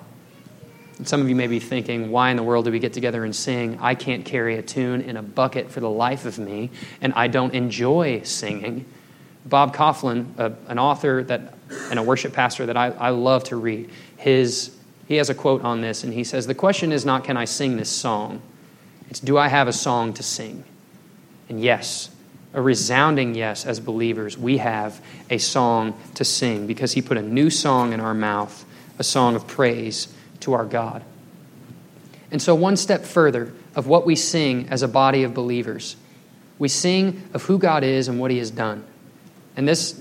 And 0.98 1.08
some 1.08 1.22
of 1.22 1.30
you 1.30 1.36
may 1.36 1.48
be 1.48 1.60
thinking, 1.60 2.12
why 2.12 2.32
in 2.32 2.38
the 2.38 2.44
world 2.44 2.66
do 2.66 2.72
we 2.72 2.80
get 2.80 2.94
together 2.94 3.24
and 3.24 3.36
sing? 3.36 3.78
I 3.80 3.94
can't 3.96 4.26
carry 4.26 4.58
a 4.58 4.64
tune 4.64 5.02
in 5.02 5.16
a 5.16 5.22
bucket 5.22 5.70
for 5.70 5.80
the 5.80 5.90
life 5.90 6.26
of 6.26 6.40
me, 6.40 6.72
and 7.02 7.14
I 7.14 7.28
don't 7.28 7.54
enjoy 7.54 8.22
singing. 8.24 8.86
Bob 9.46 9.76
a, 9.78 10.54
an 10.68 10.80
author 10.80 11.24
that, 11.24 11.54
and 11.90 12.00
a 12.00 12.04
worship 12.04 12.34
pastor 12.34 12.66
that 12.66 12.76
I, 12.76 12.88
I 12.88 13.10
love 13.10 13.44
to 13.46 13.56
read, 13.56 13.90
his, 14.18 14.76
he 15.08 15.16
has 15.16 15.30
a 15.30 15.36
quote 15.36 15.62
on 15.62 15.82
this, 15.82 16.04
and 16.04 16.14
he 16.14 16.24
says, 16.24 16.48
The 16.48 16.56
question 16.56 16.92
is 16.92 17.06
not, 17.06 17.24
can 17.24 17.38
I 17.38 17.46
sing 17.46 17.78
this 17.78 17.90
song? 17.90 18.42
It's, 19.10 19.20
do 19.20 19.38
I 19.38 19.48
have 19.48 19.68
a 19.68 19.74
song 19.74 20.14
to 20.16 20.24
sing? 20.24 20.64
And 21.48 21.62
yes, 21.62 22.10
a 22.58 22.62
resounding 22.62 23.36
yes 23.36 23.68
as 23.68 23.80
believers. 23.80 24.36
We 24.36 24.58
have 24.58 25.00
a 25.30 25.38
song 25.38 25.94
to 26.16 26.26
sing 26.26 26.66
because 26.66 26.92
He 26.92 27.04
put 27.04 27.16
a 27.16 27.22
new 27.22 27.52
song 27.52 27.94
in 27.94 28.00
our 28.00 28.16
mouth, 28.16 28.66
a 28.98 29.04
song 29.04 29.36
of 29.36 29.46
praise 29.46 30.08
to 30.40 30.54
our 30.54 30.66
God. 30.66 31.04
And 32.32 32.42
so, 32.42 32.56
one 32.56 32.76
step 32.76 33.04
further 33.06 33.54
of 33.76 33.86
what 33.86 34.08
we 34.08 34.16
sing 34.16 34.70
as 34.70 34.82
a 34.82 34.88
body 34.88 35.22
of 35.22 35.36
believers, 35.36 35.98
we 36.58 36.68
sing 36.68 37.30
of 37.36 37.44
who 37.44 37.60
God 37.60 37.84
is 37.84 38.08
and 38.08 38.20
what 38.20 38.32
He 38.32 38.40
has 38.40 38.50
done. 38.50 38.84
And 39.56 39.68
this, 39.68 39.92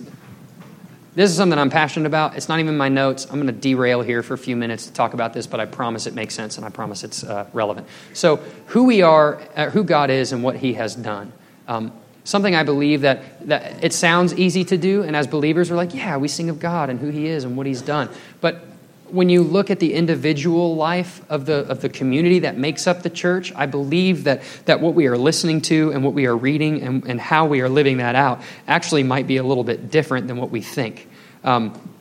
this 1.15 1.31
is 1.31 1.37
something 1.37 1.59
I'm 1.59 1.69
passionate 1.69 2.07
about. 2.07 2.39
It's 2.39 2.49
not 2.49 2.59
even 2.59 2.79
my 2.79 2.89
notes. 2.89 3.27
I'm 3.27 3.35
going 3.39 3.49
to 3.49 3.53
derail 3.53 4.01
here 4.01 4.23
for 4.23 4.33
a 4.33 4.39
few 4.39 4.57
minutes 4.57 4.87
to 4.87 4.95
talk 4.95 5.13
about 5.13 5.35
this, 5.35 5.47
but 5.47 5.61
I 5.61 5.67
promise 5.67 6.07
it 6.07 6.15
makes 6.15 6.35
sense 6.35 6.57
and 6.57 6.65
I 6.65 6.71
promise 6.71 7.05
it's 7.05 7.23
uh, 7.23 7.51
relevant. 7.53 7.87
So, 8.15 8.37
who 8.69 8.85
we 8.85 9.03
are, 9.03 9.43
uh, 9.55 9.69
who 9.69 9.85
God 9.85 10.09
is, 10.09 10.33
and 10.33 10.43
what 10.43 10.57
He 10.57 10.73
has 10.73 10.95
done. 10.95 11.35
Um, 11.69 11.93
something 12.27 12.55
I 12.55 12.65
believe 12.65 13.03
that, 13.03 13.49
that 13.49 13.83
it 13.83 13.93
sounds 13.93 14.35
easy 14.35 14.65
to 14.65 14.77
do, 14.77 15.03
and 15.03 15.15
as 15.17 15.27
believers, 15.27 15.71
we're 15.71 15.77
like, 15.77 15.95
yeah, 15.95 16.17
we 16.17 16.29
sing 16.29 16.51
of 16.51 16.59
God 16.59 16.91
and 16.91 17.01
who 17.01 17.09
He 17.09 17.27
is 17.27 17.45
and 17.45 17.57
what 17.57 17.67
He's 17.67 17.81
done. 17.81 18.11
But 18.41 18.67
when 19.09 19.29
you 19.29 19.43
look 19.45 19.71
at 19.71 19.79
the 19.79 19.95
individual 19.95 20.75
life 20.75 21.23
of 21.31 21.47
the, 21.47 21.59
of 21.69 21.81
the 21.81 21.89
community 21.89 22.41
that 22.41 22.59
makes 22.59 22.89
up 22.89 23.03
the 23.03 23.11
church, 23.11 23.53
I 23.55 23.67
believe 23.67 24.25
that, 24.25 24.43
that 24.65 24.81
what 24.81 24.95
we 24.95 25.07
are 25.07 25.17
listening 25.17 25.61
to 25.63 25.93
and 25.93 26.03
what 26.03 26.13
we 26.13 26.27
are 26.27 26.37
reading 26.37 26.83
and, 26.83 27.05
and 27.05 27.21
how 27.21 27.47
we 27.47 27.61
are 27.61 27.69
living 27.69 27.99
that 27.99 28.17
out 28.17 28.43
actually 28.67 29.05
might 29.05 29.29
be 29.29 29.37
a 29.37 29.45
little 29.45 29.63
bit 29.63 29.93
different 29.93 30.27
than 30.27 30.37
what 30.37 30.51
we 30.51 30.61
think. 30.61 31.09
Um, 31.45 31.96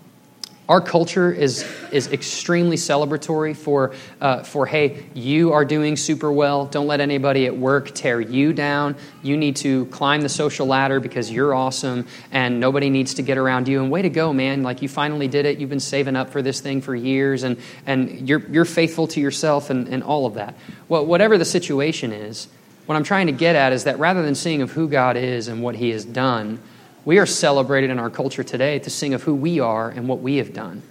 our 0.67 0.82
culture 0.82 1.32
is, 1.32 1.63
is 1.91 2.12
extremely 2.12 2.75
celebratory 2.75 3.56
for, 3.56 3.93
uh, 4.19 4.41
for, 4.41 4.65
hey, 4.65 5.06
you 5.13 5.54
are 5.54 5.63
doing 5.63 5.95
super 5.95 6.32
well. 6.32 6.65
Don't 6.65 6.88
let 6.88 7.01
anybody 7.01 7.45
at 7.45 7.56
work 7.56 7.93
tear 7.93 8.19
you 8.19 8.51
down. 8.51 8.95
You 9.21 9.38
need 9.38 9.58
to 9.58 9.86
climb 9.88 10.21
the 10.21 10.30
social 10.30 10.65
ladder 10.65 10.99
because 10.99 11.30
you're 11.30 11.54
awesome 11.54 12.08
and 12.32 12.60
nobody 12.60 12.89
needs 12.89 13.13
to 13.15 13.21
get 13.21 13.38
around 13.38 13.67
you. 13.67 13.80
And 13.82 13.91
way 13.91 14.01
to 14.01 14.10
go, 14.10 14.34
man. 14.34 14.63
Like 14.63 14.82
you 14.82 14.89
finally 14.89 15.28
did 15.28 15.45
it. 15.45 15.60
You've 15.60 15.69
been 15.69 15.80
saving 15.80 16.15
up 16.15 16.32
for 16.32 16.41
this 16.41 16.62
thing 16.62 16.82
for 16.82 16.95
years 16.95 17.43
and, 17.43 17.58
and 17.86 18.28
you're, 18.28 18.41
you're 18.49 18.65
faithful 18.65 19.08
to 19.10 19.21
yourself 19.21 19.69
and, 19.69 19.88
and 19.88 20.01
all 20.01 20.25
of 20.25 20.34
that. 20.34 20.56
Well, 20.89 21.06
whatever 21.06 21.38
the 21.38 21.45
situation 21.45 22.12
is, 22.12 22.47
what 22.88 22.95
I'm 22.95 23.04
trying 23.04 23.28
to 23.28 23.34
get 23.34 23.56
at 23.56 23.71
is 23.71 23.84
that 23.84 23.99
rather 23.99 24.23
than 24.23 24.34
seeing 24.34 24.63
of 24.63 24.71
who 24.71 24.88
God 24.88 25.15
is 25.15 25.47
and 25.47 25.62
what 25.62 25.75
He 25.75 25.89
has 25.89 26.06
done, 26.06 26.60
we 27.06 27.20
are 27.20 27.26
celebrated 27.26 27.91
in 27.91 28.00
our 28.00 28.10
culture 28.10 28.44
today 28.44 28.80
to 28.80 28.89
sing 28.89 29.13
of 29.13 29.24
who 29.24 29.36
we 29.36 29.60
are 29.60 29.89
and 29.89 30.08
what 30.08 30.20
we 30.20 30.38
have 30.38 30.54
done. 30.54 30.82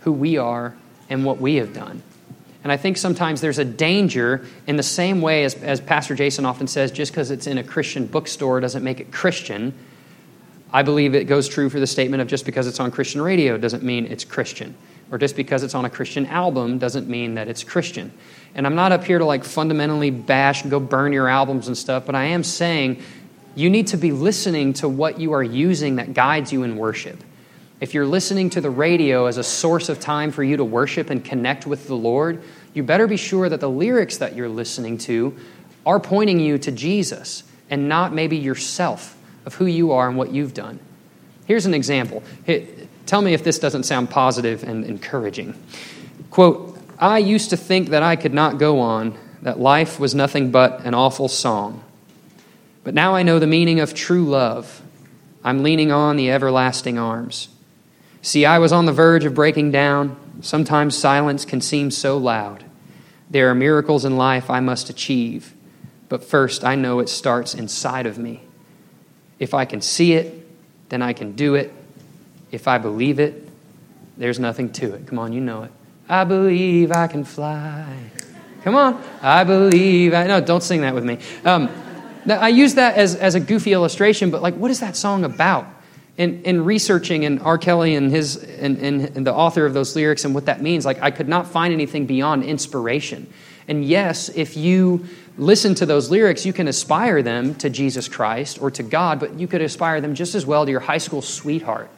Who 0.00 0.12
we 0.12 0.36
are 0.36 0.74
and 1.08 1.24
what 1.24 1.40
we 1.40 1.56
have 1.56 1.72
done. 1.72 2.02
And 2.62 2.70
I 2.70 2.76
think 2.76 2.96
sometimes 2.96 3.40
there's 3.40 3.58
a 3.58 3.64
danger 3.64 4.46
in 4.66 4.76
the 4.76 4.82
same 4.82 5.20
way 5.20 5.44
as, 5.44 5.54
as 5.56 5.80
Pastor 5.80 6.14
Jason 6.14 6.44
often 6.44 6.68
says, 6.68 6.92
just 6.92 7.10
because 7.10 7.30
it's 7.30 7.46
in 7.46 7.58
a 7.58 7.64
Christian 7.64 8.06
bookstore 8.06 8.60
doesn't 8.60 8.84
make 8.84 9.00
it 9.00 9.10
Christian. 9.10 9.74
I 10.72 10.82
believe 10.82 11.14
it 11.14 11.24
goes 11.24 11.48
true 11.48 11.68
for 11.68 11.80
the 11.80 11.86
statement 11.86 12.20
of 12.20 12.28
just 12.28 12.46
because 12.46 12.66
it's 12.66 12.78
on 12.78 12.90
Christian 12.90 13.20
radio 13.20 13.58
doesn't 13.58 13.82
mean 13.82 14.06
it's 14.06 14.24
Christian. 14.24 14.74
Or 15.10 15.18
just 15.18 15.34
because 15.34 15.62
it's 15.62 15.74
on 15.74 15.84
a 15.84 15.90
Christian 15.90 16.24
album 16.26 16.78
doesn't 16.78 17.08
mean 17.08 17.34
that 17.34 17.48
it's 17.48 17.64
Christian. 17.64 18.12
And 18.54 18.66
I'm 18.66 18.74
not 18.74 18.92
up 18.92 19.04
here 19.04 19.18
to 19.18 19.24
like 19.24 19.44
fundamentally 19.44 20.10
bash 20.10 20.62
and 20.62 20.70
go 20.70 20.78
burn 20.78 21.12
your 21.12 21.28
albums 21.28 21.66
and 21.66 21.76
stuff, 21.76 22.06
but 22.06 22.14
I 22.14 22.24
am 22.24 22.44
saying 22.44 23.02
you 23.54 23.70
need 23.70 23.88
to 23.88 23.96
be 23.96 24.12
listening 24.12 24.72
to 24.74 24.88
what 24.88 25.20
you 25.20 25.32
are 25.32 25.42
using 25.42 25.96
that 25.96 26.14
guides 26.14 26.52
you 26.52 26.62
in 26.62 26.76
worship. 26.76 27.22
if 27.80 27.94
you're 27.94 28.06
listening 28.06 28.48
to 28.48 28.60
the 28.60 28.70
radio 28.70 29.26
as 29.26 29.38
a 29.38 29.42
source 29.42 29.88
of 29.88 29.98
time 29.98 30.30
for 30.30 30.44
you 30.44 30.56
to 30.56 30.64
worship 30.64 31.10
and 31.10 31.24
connect 31.24 31.66
with 31.66 31.88
the 31.88 31.96
Lord, 31.96 32.40
you 32.74 32.84
better 32.84 33.08
be 33.08 33.16
sure 33.16 33.48
that 33.48 33.58
the 33.58 33.68
lyrics 33.68 34.18
that 34.18 34.36
you're 34.36 34.48
listening 34.48 34.98
to 34.98 35.36
are 35.84 35.98
pointing 35.98 36.38
you 36.38 36.58
to 36.58 36.70
Jesus 36.70 37.42
and 37.68 37.88
not 37.88 38.12
maybe 38.12 38.36
yourself 38.36 39.16
of 39.44 39.56
who 39.56 39.66
you 39.66 39.90
are 39.90 40.08
and 40.08 40.16
what 40.16 40.30
you've 40.30 40.54
done. 40.54 40.78
Here's 41.46 41.66
an 41.66 41.74
example. 41.74 42.22
Tell 43.06 43.20
me 43.20 43.34
if 43.34 43.42
this 43.42 43.58
doesn't 43.58 43.82
sound 43.82 44.10
positive 44.10 44.62
and 44.62 44.84
encouraging. 44.84 45.60
Quote, 46.30 46.78
I 47.00 47.18
used 47.18 47.50
to 47.50 47.56
think 47.56 47.88
that 47.88 48.04
I 48.04 48.14
could 48.14 48.32
not 48.32 48.58
go 48.58 48.78
on, 48.78 49.18
that 49.42 49.58
life 49.58 49.98
was 49.98 50.14
nothing 50.14 50.52
but 50.52 50.84
an 50.84 50.94
awful 50.94 51.26
song. 51.26 51.82
But 52.84 52.94
now 52.94 53.14
I 53.14 53.22
know 53.22 53.38
the 53.38 53.46
meaning 53.46 53.80
of 53.80 53.94
true 53.94 54.24
love. 54.24 54.82
I'm 55.44 55.62
leaning 55.62 55.92
on 55.92 56.16
the 56.16 56.30
everlasting 56.30 56.98
arms. 56.98 57.48
See, 58.22 58.46
I 58.46 58.58
was 58.58 58.72
on 58.72 58.86
the 58.86 58.92
verge 58.92 59.24
of 59.24 59.34
breaking 59.34 59.72
down. 59.72 60.16
Sometimes 60.40 60.96
silence 60.96 61.44
can 61.44 61.60
seem 61.60 61.90
so 61.90 62.16
loud. 62.16 62.64
There 63.30 63.50
are 63.50 63.54
miracles 63.54 64.04
in 64.04 64.16
life 64.16 64.50
I 64.50 64.60
must 64.60 64.90
achieve, 64.90 65.54
but 66.08 66.22
first 66.22 66.64
I 66.64 66.74
know 66.74 66.98
it 67.00 67.08
starts 67.08 67.54
inside 67.54 68.06
of 68.06 68.18
me. 68.18 68.42
If 69.38 69.54
I 69.54 69.64
can 69.64 69.80
see 69.80 70.12
it, 70.12 70.46
then 70.88 71.02
I 71.02 71.12
can 71.12 71.32
do 71.32 71.54
it. 71.54 71.72
If 72.50 72.68
I 72.68 72.78
believe 72.78 73.18
it, 73.18 73.48
there's 74.16 74.38
nothing 74.38 74.70
to 74.74 74.94
it. 74.94 75.06
Come 75.06 75.18
on, 75.18 75.32
you 75.32 75.40
know 75.40 75.62
it. 75.62 75.72
I 76.08 76.24
believe 76.24 76.92
I 76.92 77.06
can 77.06 77.24
fly. 77.24 77.96
Come 78.62 78.76
on. 78.76 79.02
I 79.22 79.44
believe. 79.44 80.14
I, 80.14 80.26
no, 80.26 80.40
don't 80.40 80.62
sing 80.62 80.82
that 80.82 80.94
with 80.94 81.04
me. 81.04 81.18
Um, 81.44 81.68
I 82.28 82.48
use 82.48 82.74
that 82.74 82.96
as, 82.96 83.14
as 83.14 83.34
a 83.34 83.40
goofy 83.40 83.72
illustration, 83.72 84.30
but 84.30 84.42
like, 84.42 84.54
what 84.54 84.70
is 84.70 84.80
that 84.80 84.96
song 84.96 85.24
about? 85.24 85.66
in, 86.18 86.42
in 86.42 86.64
researching 86.64 87.24
and 87.24 87.40
R. 87.40 87.58
Kelly 87.58 87.94
and 87.94 88.10
his 88.10 88.36
and, 88.36 88.78
and, 88.78 89.16
and, 89.16 89.26
the 89.26 89.32
author 89.32 89.64
of 89.64 89.72
those 89.72 89.96
lyrics 89.96 90.24
and 90.24 90.34
what 90.34 90.46
that 90.46 90.60
means, 90.60 90.84
like 90.84 91.00
I 91.00 91.10
could 91.10 91.28
not 91.28 91.48
find 91.48 91.72
anything 91.72 92.06
beyond 92.06 92.44
inspiration. 92.44 93.32
And 93.66 93.84
yes, 93.84 94.28
if 94.28 94.56
you 94.56 95.06
listen 95.38 95.74
to 95.76 95.86
those 95.86 96.10
lyrics, 96.10 96.44
you 96.44 96.52
can 96.52 96.68
aspire 96.68 97.22
them 97.22 97.54
to 97.56 97.70
Jesus 97.70 98.08
Christ 98.08 98.60
or 98.60 98.70
to 98.72 98.82
God, 98.82 99.20
but 99.20 99.38
you 99.38 99.46
could 99.46 99.62
aspire 99.62 100.00
them 100.00 100.14
just 100.14 100.34
as 100.34 100.44
well 100.44 100.66
to 100.66 100.70
your 100.70 100.80
high 100.80 100.98
school 100.98 101.22
sweetheart 101.22 101.90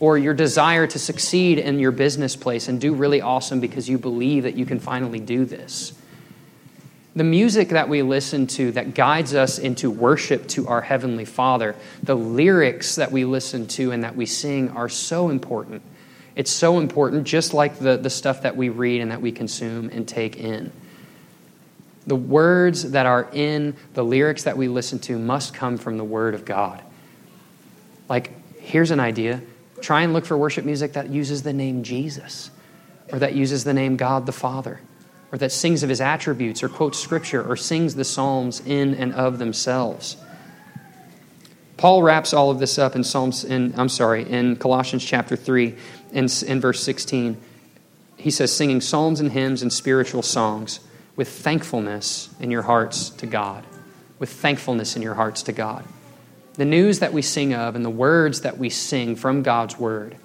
or 0.00 0.18
your 0.18 0.34
desire 0.34 0.86
to 0.86 0.98
succeed 0.98 1.58
in 1.58 1.78
your 1.78 1.92
business 1.92 2.34
place 2.34 2.68
and 2.68 2.80
do 2.80 2.94
really 2.94 3.20
awesome 3.20 3.60
because 3.60 3.88
you 3.88 3.98
believe 3.98 4.42
that 4.44 4.56
you 4.56 4.66
can 4.66 4.80
finally 4.80 5.20
do 5.20 5.44
this. 5.44 5.92
The 7.20 7.24
music 7.24 7.68
that 7.68 7.90
we 7.90 8.00
listen 8.00 8.46
to 8.46 8.72
that 8.72 8.94
guides 8.94 9.34
us 9.34 9.58
into 9.58 9.90
worship 9.90 10.48
to 10.48 10.68
our 10.68 10.80
Heavenly 10.80 11.26
Father, 11.26 11.76
the 12.02 12.14
lyrics 12.14 12.94
that 12.94 13.12
we 13.12 13.26
listen 13.26 13.66
to 13.66 13.92
and 13.92 14.04
that 14.04 14.16
we 14.16 14.24
sing 14.24 14.70
are 14.70 14.88
so 14.88 15.28
important. 15.28 15.82
It's 16.34 16.50
so 16.50 16.78
important, 16.78 17.24
just 17.24 17.52
like 17.52 17.78
the, 17.78 17.98
the 17.98 18.08
stuff 18.08 18.40
that 18.40 18.56
we 18.56 18.70
read 18.70 19.02
and 19.02 19.10
that 19.10 19.20
we 19.20 19.32
consume 19.32 19.90
and 19.90 20.08
take 20.08 20.38
in. 20.38 20.72
The 22.06 22.16
words 22.16 22.92
that 22.92 23.04
are 23.04 23.28
in 23.34 23.76
the 23.92 24.02
lyrics 24.02 24.44
that 24.44 24.56
we 24.56 24.68
listen 24.68 24.98
to 25.00 25.18
must 25.18 25.52
come 25.52 25.76
from 25.76 25.98
the 25.98 26.04
Word 26.04 26.32
of 26.32 26.46
God. 26.46 26.82
Like, 28.08 28.32
here's 28.60 28.92
an 28.92 29.00
idea 29.00 29.42
try 29.82 30.00
and 30.00 30.14
look 30.14 30.24
for 30.24 30.38
worship 30.38 30.64
music 30.64 30.94
that 30.94 31.10
uses 31.10 31.42
the 31.42 31.52
name 31.52 31.82
Jesus 31.82 32.50
or 33.12 33.18
that 33.18 33.34
uses 33.34 33.64
the 33.64 33.74
name 33.74 33.98
God 33.98 34.24
the 34.24 34.32
Father 34.32 34.80
or 35.32 35.38
that 35.38 35.52
sings 35.52 35.82
of 35.82 35.88
his 35.88 36.00
attributes 36.00 36.62
or 36.62 36.68
quotes 36.68 36.98
scripture 36.98 37.42
or 37.42 37.56
sings 37.56 37.94
the 37.94 38.04
Psalms 38.04 38.60
in 38.64 38.94
and 38.94 39.12
of 39.14 39.38
themselves. 39.38 40.16
Paul 41.76 42.02
wraps 42.02 42.34
all 42.34 42.50
of 42.50 42.58
this 42.58 42.78
up 42.78 42.94
in 42.94 43.04
Psalms 43.04 43.44
in 43.44 43.74
I'm 43.78 43.88
sorry, 43.88 44.28
in 44.28 44.56
Colossians 44.56 45.04
chapter 45.04 45.36
3 45.36 45.74
in, 46.12 46.28
in 46.46 46.60
verse 46.60 46.82
16. 46.82 47.36
He 48.16 48.30
says 48.30 48.54
singing 48.54 48.82
psalms 48.82 49.20
and 49.20 49.32
hymns 49.32 49.62
and 49.62 49.72
spiritual 49.72 50.22
songs 50.22 50.80
with 51.16 51.28
thankfulness 51.28 52.28
in 52.38 52.50
your 52.50 52.62
hearts 52.62 53.10
to 53.10 53.26
God. 53.26 53.64
With 54.18 54.30
thankfulness 54.30 54.96
in 54.96 55.00
your 55.00 55.14
hearts 55.14 55.44
to 55.44 55.52
God. 55.52 55.84
The 56.54 56.66
news 56.66 56.98
that 56.98 57.14
we 57.14 57.22
sing 57.22 57.54
of 57.54 57.74
and 57.74 57.84
the 57.84 57.90
words 57.90 58.42
that 58.42 58.58
we 58.58 58.68
sing 58.68 59.16
from 59.16 59.42
God's 59.42 59.78
word 59.78 60.16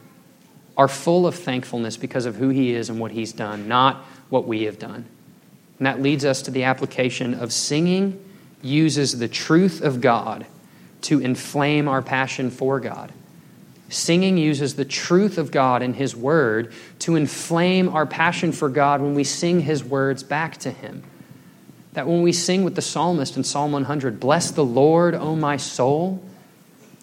are 0.78 0.88
full 0.88 1.26
of 1.26 1.36
thankfulness 1.36 1.98
because 1.98 2.26
of 2.26 2.36
who 2.36 2.50
he 2.50 2.74
is 2.74 2.90
and 2.90 3.00
what 3.00 3.12
he's 3.12 3.34
done, 3.34 3.68
not 3.68 3.98
what 4.30 4.46
we 4.46 4.64
have 4.64 4.78
done. 4.78 5.06
And 5.78 5.86
that 5.86 6.02
leads 6.02 6.26
us 6.26 6.42
to 6.44 6.52
the 6.52 6.64
application 6.64 7.34
of 7.34 7.52
singing 7.52 8.22
uses 8.62 9.20
the 9.20 9.28
truth 9.28 9.82
of 9.82 10.02
God 10.02 10.46
to 11.04 11.20
inflame 11.20 11.88
our 11.88 12.02
passion 12.02 12.50
for 12.50 12.80
God. 12.80 13.12
Singing 13.90 14.38
uses 14.38 14.76
the 14.76 14.86
truth 14.86 15.38
of 15.38 15.52
God 15.52 15.84
and 15.84 15.96
His 15.96 16.16
Word 16.16 16.74
to 17.00 17.16
inflame 17.16 17.90
our 17.90 18.08
passion 18.08 18.52
for 18.52 18.70
God 18.70 19.02
when 19.02 19.14
we 19.14 19.24
sing 19.24 19.62
His 19.62 19.84
words 19.84 20.24
back 20.24 20.58
to 20.58 20.72
Him. 20.72 21.04
That 21.94 22.08
when 22.08 22.24
we 22.24 22.32
sing 22.32 22.64
with 22.64 22.76
the 22.76 22.82
psalmist 22.82 23.38
in 23.38 23.44
Psalm 23.44 23.72
100, 23.72 24.20
Bless 24.20 24.50
the 24.52 24.66
Lord, 24.66 25.14
O 25.14 25.36
my 25.36 25.58
soul, 25.58 26.24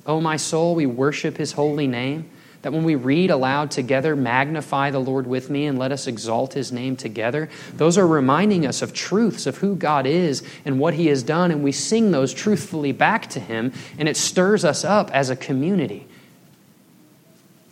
O 0.04 0.20
my 0.20 0.37
soul, 0.37 0.74
we 0.74 0.87
worship 0.87 1.37
His 1.37 1.52
holy 1.52 1.87
name. 1.87 2.28
That 2.62 2.72
when 2.72 2.85
we 2.85 2.94
read 2.94 3.31
aloud 3.31 3.70
together, 3.70 4.14
magnify 4.14 4.90
the 4.90 5.01
Lord 5.01 5.27
with 5.27 5.51
me 5.51 5.66
and 5.66 5.79
let 5.79 5.92
us 5.92 6.07
exalt 6.07 6.55
his 6.55 6.70
name 6.70 6.96
together, 6.96 7.48
those 7.75 7.98
are 7.98 8.07
reminding 8.07 8.64
us 8.66 8.83
of 8.83 8.92
truths 8.92 9.46
of 9.46 9.59
who 9.59 9.75
God 9.75 10.07
is 10.07 10.42
and 10.64 10.79
what 10.79 10.94
he 10.94 11.07
has 11.07 11.22
done, 11.22 11.51
and 11.51 11.64
we 11.64 11.72
sing 11.72 12.12
those 12.12 12.33
truthfully 12.33 12.92
back 12.92 13.29
to 13.31 13.40
him, 13.40 13.72
and 13.98 14.09
it 14.09 14.16
stirs 14.16 14.64
us 14.64 14.85
up 14.85 15.11
as 15.11 15.29
a 15.29 15.37
community. 15.37 16.07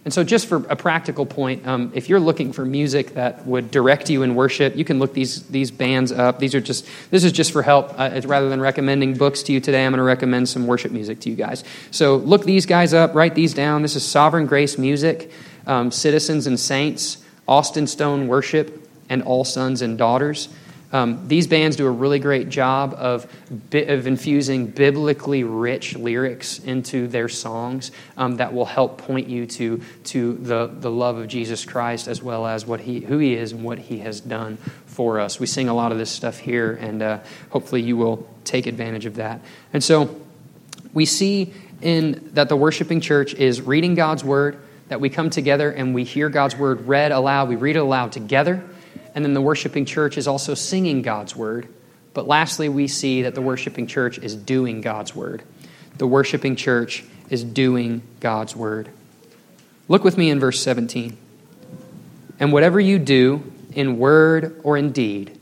And 0.02 0.14
so, 0.14 0.24
just 0.24 0.46
for 0.46 0.64
a 0.70 0.76
practical 0.76 1.26
point, 1.26 1.66
um, 1.66 1.92
if 1.94 2.08
you're 2.08 2.20
looking 2.20 2.54
for 2.54 2.64
music 2.64 3.14
that 3.14 3.46
would 3.46 3.70
direct 3.70 4.08
you 4.08 4.22
in 4.22 4.34
worship, 4.34 4.74
you 4.74 4.84
can 4.84 4.98
look 4.98 5.12
these 5.12 5.42
these 5.48 5.70
bands 5.70 6.10
up. 6.10 6.38
These 6.38 6.54
are 6.54 6.60
just 6.60 6.88
this 7.10 7.22
is 7.22 7.32
just 7.32 7.52
for 7.52 7.62
help. 7.62 7.92
Uh, 7.98 8.18
rather 8.24 8.48
than 8.48 8.62
recommending 8.62 9.14
books 9.14 9.42
to 9.42 9.52
you 9.52 9.60
today, 9.60 9.84
I'm 9.84 9.92
going 9.92 9.98
to 9.98 10.04
recommend 10.04 10.48
some 10.48 10.66
worship 10.66 10.90
music 10.90 11.20
to 11.20 11.30
you 11.30 11.36
guys. 11.36 11.64
So 11.90 12.16
look 12.16 12.44
these 12.44 12.64
guys 12.64 12.94
up, 12.94 13.14
write 13.14 13.34
these 13.34 13.52
down. 13.52 13.82
This 13.82 13.94
is 13.94 14.06
Sovereign 14.06 14.46
Grace 14.46 14.78
Music, 14.78 15.30
um, 15.66 15.90
Citizens 15.90 16.46
and 16.46 16.58
Saints, 16.58 17.22
Austin 17.46 17.86
Stone 17.86 18.26
Worship, 18.26 18.88
and 19.10 19.22
All 19.24 19.44
Sons 19.44 19.82
and 19.82 19.98
Daughters. 19.98 20.48
Um, 20.92 21.28
these 21.28 21.46
bands 21.46 21.76
do 21.76 21.86
a 21.86 21.90
really 21.90 22.18
great 22.18 22.48
job 22.48 22.94
of, 22.94 23.24
of 23.72 24.06
infusing 24.06 24.66
biblically 24.66 25.44
rich 25.44 25.96
lyrics 25.96 26.58
into 26.58 27.06
their 27.06 27.28
songs 27.28 27.92
um, 28.16 28.36
that 28.38 28.52
will 28.52 28.64
help 28.64 28.98
point 28.98 29.28
you 29.28 29.46
to, 29.46 29.80
to 30.04 30.34
the, 30.34 30.66
the 30.66 30.90
love 30.90 31.16
of 31.16 31.28
Jesus 31.28 31.64
Christ 31.64 32.08
as 32.08 32.22
well 32.22 32.44
as 32.44 32.66
what 32.66 32.80
he, 32.80 33.00
who 33.00 33.18
He 33.18 33.34
is 33.34 33.52
and 33.52 33.62
what 33.62 33.78
He 33.78 33.98
has 33.98 34.20
done 34.20 34.56
for 34.86 35.20
us. 35.20 35.38
We 35.38 35.46
sing 35.46 35.68
a 35.68 35.74
lot 35.74 35.92
of 35.92 35.98
this 35.98 36.10
stuff 36.10 36.38
here, 36.38 36.72
and 36.72 37.02
uh, 37.02 37.20
hopefully 37.50 37.82
you 37.82 37.96
will 37.96 38.28
take 38.44 38.66
advantage 38.66 39.06
of 39.06 39.16
that. 39.16 39.40
And 39.72 39.84
so 39.84 40.20
we 40.92 41.04
see 41.04 41.54
in 41.80 42.30
that 42.34 42.48
the 42.48 42.56
worshiping 42.56 43.00
church 43.00 43.32
is 43.34 43.62
reading 43.62 43.94
God's 43.94 44.24
Word, 44.24 44.60
that 44.88 45.00
we 45.00 45.08
come 45.08 45.30
together 45.30 45.70
and 45.70 45.94
we 45.94 46.02
hear 46.02 46.28
God's 46.28 46.56
Word 46.56 46.88
read 46.88 47.12
aloud, 47.12 47.48
we 47.48 47.54
read 47.54 47.76
it 47.76 47.80
aloud 47.80 48.10
together 48.10 48.64
and 49.14 49.24
then 49.24 49.34
the 49.34 49.40
worshiping 49.40 49.84
church 49.84 50.16
is 50.18 50.28
also 50.28 50.54
singing 50.54 51.02
God's 51.02 51.34
word. 51.34 51.68
But 52.14 52.26
lastly, 52.26 52.68
we 52.68 52.88
see 52.88 53.22
that 53.22 53.34
the 53.34 53.42
worshiping 53.42 53.86
church 53.86 54.18
is 54.18 54.34
doing 54.34 54.80
God's 54.80 55.14
word. 55.14 55.42
The 55.96 56.06
worshiping 56.06 56.56
church 56.56 57.04
is 57.28 57.44
doing 57.44 58.02
God's 58.20 58.56
word. 58.56 58.88
Look 59.88 60.04
with 60.04 60.16
me 60.16 60.30
in 60.30 60.40
verse 60.40 60.62
17. 60.62 61.16
And 62.38 62.52
whatever 62.52 62.80
you 62.80 62.98
do, 62.98 63.42
in 63.72 63.98
word 63.98 64.60
or 64.64 64.76
in 64.76 64.92
deed, 64.92 65.38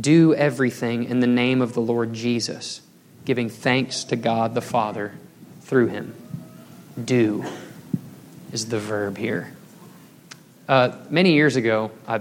do 0.00 0.34
everything 0.34 1.04
in 1.04 1.20
the 1.20 1.26
name 1.26 1.60
of 1.60 1.74
the 1.74 1.80
Lord 1.80 2.12
Jesus, 2.12 2.80
giving 3.24 3.48
thanks 3.48 4.04
to 4.04 4.16
God 4.16 4.54
the 4.54 4.60
Father 4.60 5.12
through 5.62 5.88
him. 5.88 6.14
Do 7.02 7.44
is 8.52 8.66
the 8.66 8.78
verb 8.78 9.18
here. 9.18 9.52
Uh, 10.68 10.96
many 11.10 11.32
years 11.32 11.56
ago, 11.56 11.90
I 12.06 12.20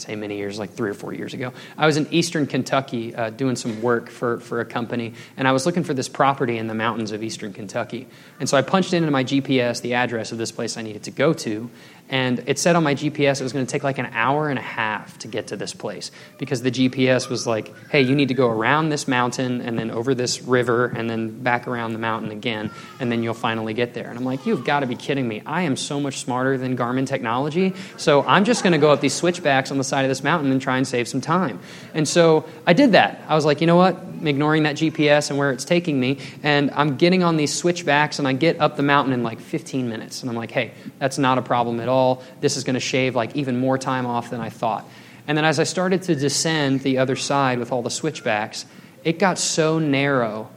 say 0.00 0.16
many 0.16 0.36
years, 0.36 0.58
like 0.58 0.70
three 0.72 0.90
or 0.90 0.94
four 0.94 1.12
years 1.12 1.34
ago. 1.34 1.52
I 1.76 1.86
was 1.86 1.96
in 1.96 2.06
eastern 2.10 2.46
Kentucky 2.46 3.14
uh, 3.14 3.30
doing 3.30 3.56
some 3.56 3.82
work 3.82 4.10
for, 4.10 4.40
for 4.40 4.60
a 4.60 4.64
company, 4.64 5.14
and 5.36 5.46
I 5.46 5.52
was 5.52 5.66
looking 5.66 5.84
for 5.84 5.94
this 5.94 6.08
property 6.08 6.58
in 6.58 6.66
the 6.66 6.74
mountains 6.74 7.12
of 7.12 7.22
eastern 7.22 7.52
Kentucky. 7.52 8.06
And 8.38 8.48
so 8.48 8.56
I 8.56 8.62
punched 8.62 8.92
into 8.92 9.10
my 9.10 9.24
GPS 9.24 9.80
the 9.82 9.94
address 9.94 10.32
of 10.32 10.38
this 10.38 10.52
place 10.52 10.76
I 10.76 10.82
needed 10.82 11.04
to 11.04 11.10
go 11.10 11.32
to, 11.34 11.70
And 12.10 12.42
it 12.46 12.58
said 12.58 12.74
on 12.74 12.82
my 12.82 12.96
GPS 12.96 13.40
it 13.40 13.44
was 13.44 13.52
going 13.52 13.64
to 13.64 13.70
take 13.70 13.84
like 13.84 13.98
an 13.98 14.06
hour 14.06 14.50
and 14.50 14.58
a 14.58 14.62
half 14.62 15.16
to 15.20 15.28
get 15.28 15.46
to 15.48 15.56
this 15.56 15.72
place 15.72 16.10
because 16.38 16.60
the 16.60 16.70
GPS 16.72 17.30
was 17.30 17.46
like, 17.46 17.72
hey, 17.88 18.02
you 18.02 18.16
need 18.16 18.28
to 18.28 18.34
go 18.34 18.48
around 18.48 18.88
this 18.88 19.06
mountain 19.06 19.60
and 19.60 19.78
then 19.78 19.92
over 19.92 20.12
this 20.12 20.42
river 20.42 20.86
and 20.86 21.08
then 21.08 21.40
back 21.42 21.68
around 21.68 21.92
the 21.92 22.00
mountain 22.00 22.32
again, 22.32 22.72
and 22.98 23.12
then 23.12 23.22
you'll 23.22 23.32
finally 23.32 23.74
get 23.74 23.94
there. 23.94 24.08
And 24.08 24.18
I'm 24.18 24.24
like, 24.24 24.44
you've 24.44 24.64
got 24.64 24.80
to 24.80 24.86
be 24.86 24.96
kidding 24.96 25.26
me. 25.26 25.40
I 25.46 25.62
am 25.62 25.76
so 25.76 26.00
much 26.00 26.18
smarter 26.18 26.58
than 26.58 26.76
Garmin 26.76 27.06
technology. 27.06 27.74
So 27.96 28.22
I'm 28.24 28.44
just 28.44 28.64
going 28.64 28.72
to 28.72 28.78
go 28.78 28.90
up 28.90 29.00
these 29.00 29.14
switchbacks 29.14 29.70
on 29.70 29.78
the 29.78 29.84
side 29.84 30.04
of 30.04 30.08
this 30.08 30.24
mountain 30.24 30.50
and 30.50 30.60
try 30.60 30.78
and 30.78 30.86
save 30.86 31.06
some 31.06 31.20
time. 31.20 31.60
And 31.94 32.08
so 32.08 32.44
I 32.66 32.72
did 32.72 32.92
that. 32.92 33.22
I 33.28 33.36
was 33.36 33.44
like, 33.44 33.60
you 33.60 33.68
know 33.68 33.76
what? 33.76 33.94
I'm 33.94 34.26
ignoring 34.26 34.64
that 34.64 34.76
GPS 34.76 35.30
and 35.30 35.38
where 35.38 35.52
it's 35.52 35.64
taking 35.64 35.98
me. 36.00 36.18
And 36.42 36.72
I'm 36.72 36.96
getting 36.96 37.22
on 37.22 37.36
these 37.36 37.54
switchbacks 37.54 38.18
and 38.18 38.26
I 38.26 38.32
get 38.32 38.60
up 38.60 38.76
the 38.76 38.82
mountain 38.82 39.14
in 39.14 39.22
like 39.22 39.38
15 39.38 39.88
minutes. 39.88 40.22
And 40.22 40.28
I'm 40.28 40.36
like, 40.36 40.50
hey, 40.50 40.72
that's 40.98 41.16
not 41.16 41.38
a 41.38 41.42
problem 41.42 41.78
at 41.78 41.88
all 41.88 41.99
all, 42.00 42.22
this 42.40 42.56
is 42.56 42.64
going 42.64 42.74
to 42.74 42.80
shave 42.80 43.14
like 43.14 43.36
even 43.36 43.58
more 43.58 43.78
time 43.78 44.06
off 44.06 44.30
than 44.30 44.40
I 44.40 44.48
thought. 44.48 44.88
And 45.28 45.36
then 45.36 45.44
as 45.44 45.60
I 45.60 45.64
started 45.64 46.02
to 46.04 46.14
descend 46.16 46.80
the 46.80 46.98
other 46.98 47.16
side 47.16 47.58
with 47.58 47.70
all 47.72 47.82
the 47.82 47.90
switchbacks, 47.90 48.66
it 49.04 49.18
got 49.18 49.38
so 49.38 49.78
narrow 49.78 50.50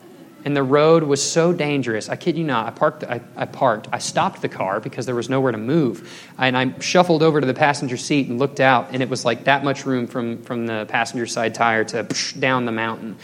and 0.45 0.55
the 0.55 0.63
road 0.63 1.03
was 1.03 1.23
so 1.23 1.53
dangerous. 1.53 2.09
I 2.09 2.15
kid 2.15 2.37
you 2.37 2.43
not. 2.43 2.67
I 2.67 2.71
parked. 2.71 3.03
I, 3.03 3.21
I, 3.35 3.45
parked. 3.45 3.87
I 3.91 3.99
stopped 3.99 4.41
the 4.41 4.49
car 4.49 4.79
because 4.79 5.05
there 5.05 5.15
was 5.15 5.29
nowhere 5.29 5.51
to 5.51 5.57
move, 5.57 6.29
and 6.37 6.57
I 6.57 6.77
shuffled 6.79 7.23
over 7.23 7.39
to 7.39 7.47
the 7.47 7.53
passenger 7.53 7.97
seat 7.97 8.27
and 8.27 8.39
looked 8.39 8.59
out, 8.59 8.89
and 8.91 9.01
it 9.01 9.09
was 9.09 9.23
like 9.23 9.45
that 9.45 9.63
much 9.63 9.85
room 9.85 10.07
from 10.07 10.41
from 10.43 10.65
the 10.65 10.85
passenger 10.89 11.25
side 11.25 11.55
tire 11.55 11.83
to 11.85 12.03
down 12.37 12.65
the 12.65 12.71
mountain. 12.71 13.15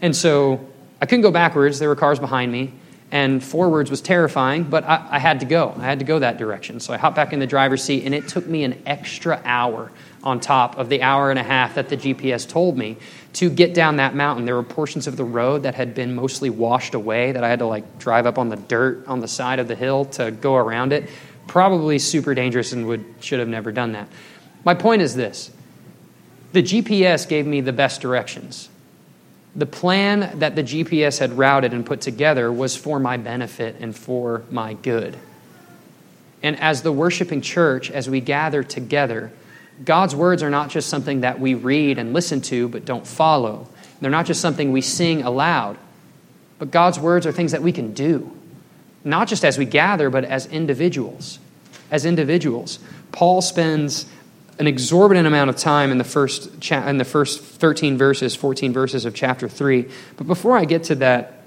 And 0.00 0.14
so 0.14 0.60
I 1.00 1.06
couldn't 1.06 1.22
go 1.22 1.30
backwards. 1.30 1.78
There 1.78 1.88
were 1.88 1.96
cars 1.96 2.18
behind 2.18 2.52
me, 2.52 2.74
and 3.12 3.44
forwards 3.44 3.90
was 3.90 4.00
terrifying, 4.00 4.64
but 4.64 4.84
I, 4.84 5.06
I, 5.10 5.18
had 5.18 5.40
to 5.40 5.46
go. 5.46 5.74
I 5.76 5.82
had 5.82 5.98
to 5.98 6.04
go 6.04 6.18
that 6.18 6.38
direction. 6.38 6.80
So 6.80 6.94
I 6.94 6.96
hopped 6.96 7.14
back 7.14 7.34
in 7.34 7.40
the 7.40 7.46
driver's 7.46 7.84
seat, 7.84 8.04
and 8.06 8.14
it 8.14 8.26
took 8.26 8.46
me 8.46 8.64
an 8.64 8.82
extra 8.86 9.40
hour 9.44 9.92
on 10.24 10.40
top 10.40 10.78
of 10.78 10.88
the 10.88 11.02
hour 11.02 11.28
and 11.28 11.38
a 11.38 11.42
half 11.42 11.74
that 11.74 11.90
the 11.90 11.96
GPS 11.98 12.48
told 12.48 12.78
me 12.78 12.96
to 13.34 13.50
get 13.50 13.74
down 13.74 13.96
that 13.96 14.14
mountain. 14.14 14.46
There 14.46 14.54
were 14.54 14.62
portions 14.62 15.06
of 15.06 15.18
the 15.18 15.24
road 15.24 15.64
that 15.64 15.74
had 15.74 15.94
been 15.94 16.14
mostly 16.14 16.48
washed 16.48 16.94
away 16.94 17.32
that 17.32 17.44
I 17.44 17.50
had 17.50 17.58
to 17.58 17.66
like 17.66 17.98
drive 17.98 18.24
up 18.24 18.38
on 18.38 18.48
the 18.48 18.56
dirt 18.56 19.06
on 19.06 19.20
the 19.20 19.28
side 19.28 19.58
of 19.58 19.68
the 19.68 19.76
hill 19.76 20.06
to 20.06 20.30
go 20.30 20.56
around 20.56 20.94
it. 20.94 21.10
Probably 21.46 21.98
super 21.98 22.34
dangerous 22.34 22.72
and 22.72 22.86
would 22.86 23.04
should 23.20 23.40
have 23.40 23.48
never 23.48 23.72
done 23.72 23.92
that. 23.92 24.08
My 24.64 24.74
point 24.74 25.02
is 25.02 25.14
this. 25.14 25.50
The 26.52 26.62
GPS 26.62 27.28
gave 27.28 27.46
me 27.46 27.60
the 27.60 27.72
best 27.74 28.00
directions. 28.00 28.70
The 29.54 29.66
plan 29.66 30.38
that 30.38 30.56
the 30.56 30.62
GPS 30.62 31.18
had 31.18 31.36
routed 31.36 31.74
and 31.74 31.84
put 31.84 32.00
together 32.00 32.50
was 32.50 32.74
for 32.76 32.98
my 32.98 33.18
benefit 33.18 33.76
and 33.80 33.94
for 33.94 34.44
my 34.50 34.74
good. 34.74 35.16
And 36.42 36.58
as 36.58 36.82
the 36.82 36.92
worshiping 36.92 37.40
church, 37.42 37.90
as 37.90 38.08
we 38.08 38.20
gather 38.20 38.62
together, 38.62 39.30
God's 39.84 40.14
words 40.14 40.42
are 40.42 40.50
not 40.50 40.70
just 40.70 40.88
something 40.88 41.20
that 41.20 41.38
we 41.38 41.54
read 41.54 41.98
and 41.98 42.12
listen 42.12 42.40
to 42.42 42.68
but 42.68 42.84
don't 42.84 43.06
follow. 43.06 43.68
They're 44.00 44.10
not 44.10 44.26
just 44.26 44.40
something 44.40 44.72
we 44.72 44.80
sing 44.80 45.22
aloud, 45.22 45.78
but 46.58 46.70
God's 46.70 46.98
words 46.98 47.26
are 47.26 47.32
things 47.32 47.52
that 47.52 47.62
we 47.62 47.72
can 47.72 47.92
do, 47.92 48.36
not 49.04 49.28
just 49.28 49.44
as 49.44 49.58
we 49.58 49.64
gather, 49.64 50.10
but 50.10 50.24
as 50.24 50.46
individuals. 50.46 51.38
As 51.90 52.04
individuals. 52.04 52.78
Paul 53.12 53.42
spends 53.42 54.06
an 54.62 54.68
exorbitant 54.68 55.26
amount 55.26 55.50
of 55.50 55.56
time 55.56 55.90
in 55.90 55.98
the 55.98 56.04
first 56.04 56.60
cha- 56.60 56.86
in 56.86 56.96
the 56.96 57.04
first 57.04 57.40
13 57.40 57.98
verses, 57.98 58.36
14 58.36 58.72
verses 58.72 59.04
of 59.04 59.12
chapter 59.12 59.48
3. 59.48 59.88
But 60.16 60.28
before 60.28 60.56
I 60.56 60.66
get 60.66 60.84
to 60.84 60.94
that, 60.94 61.42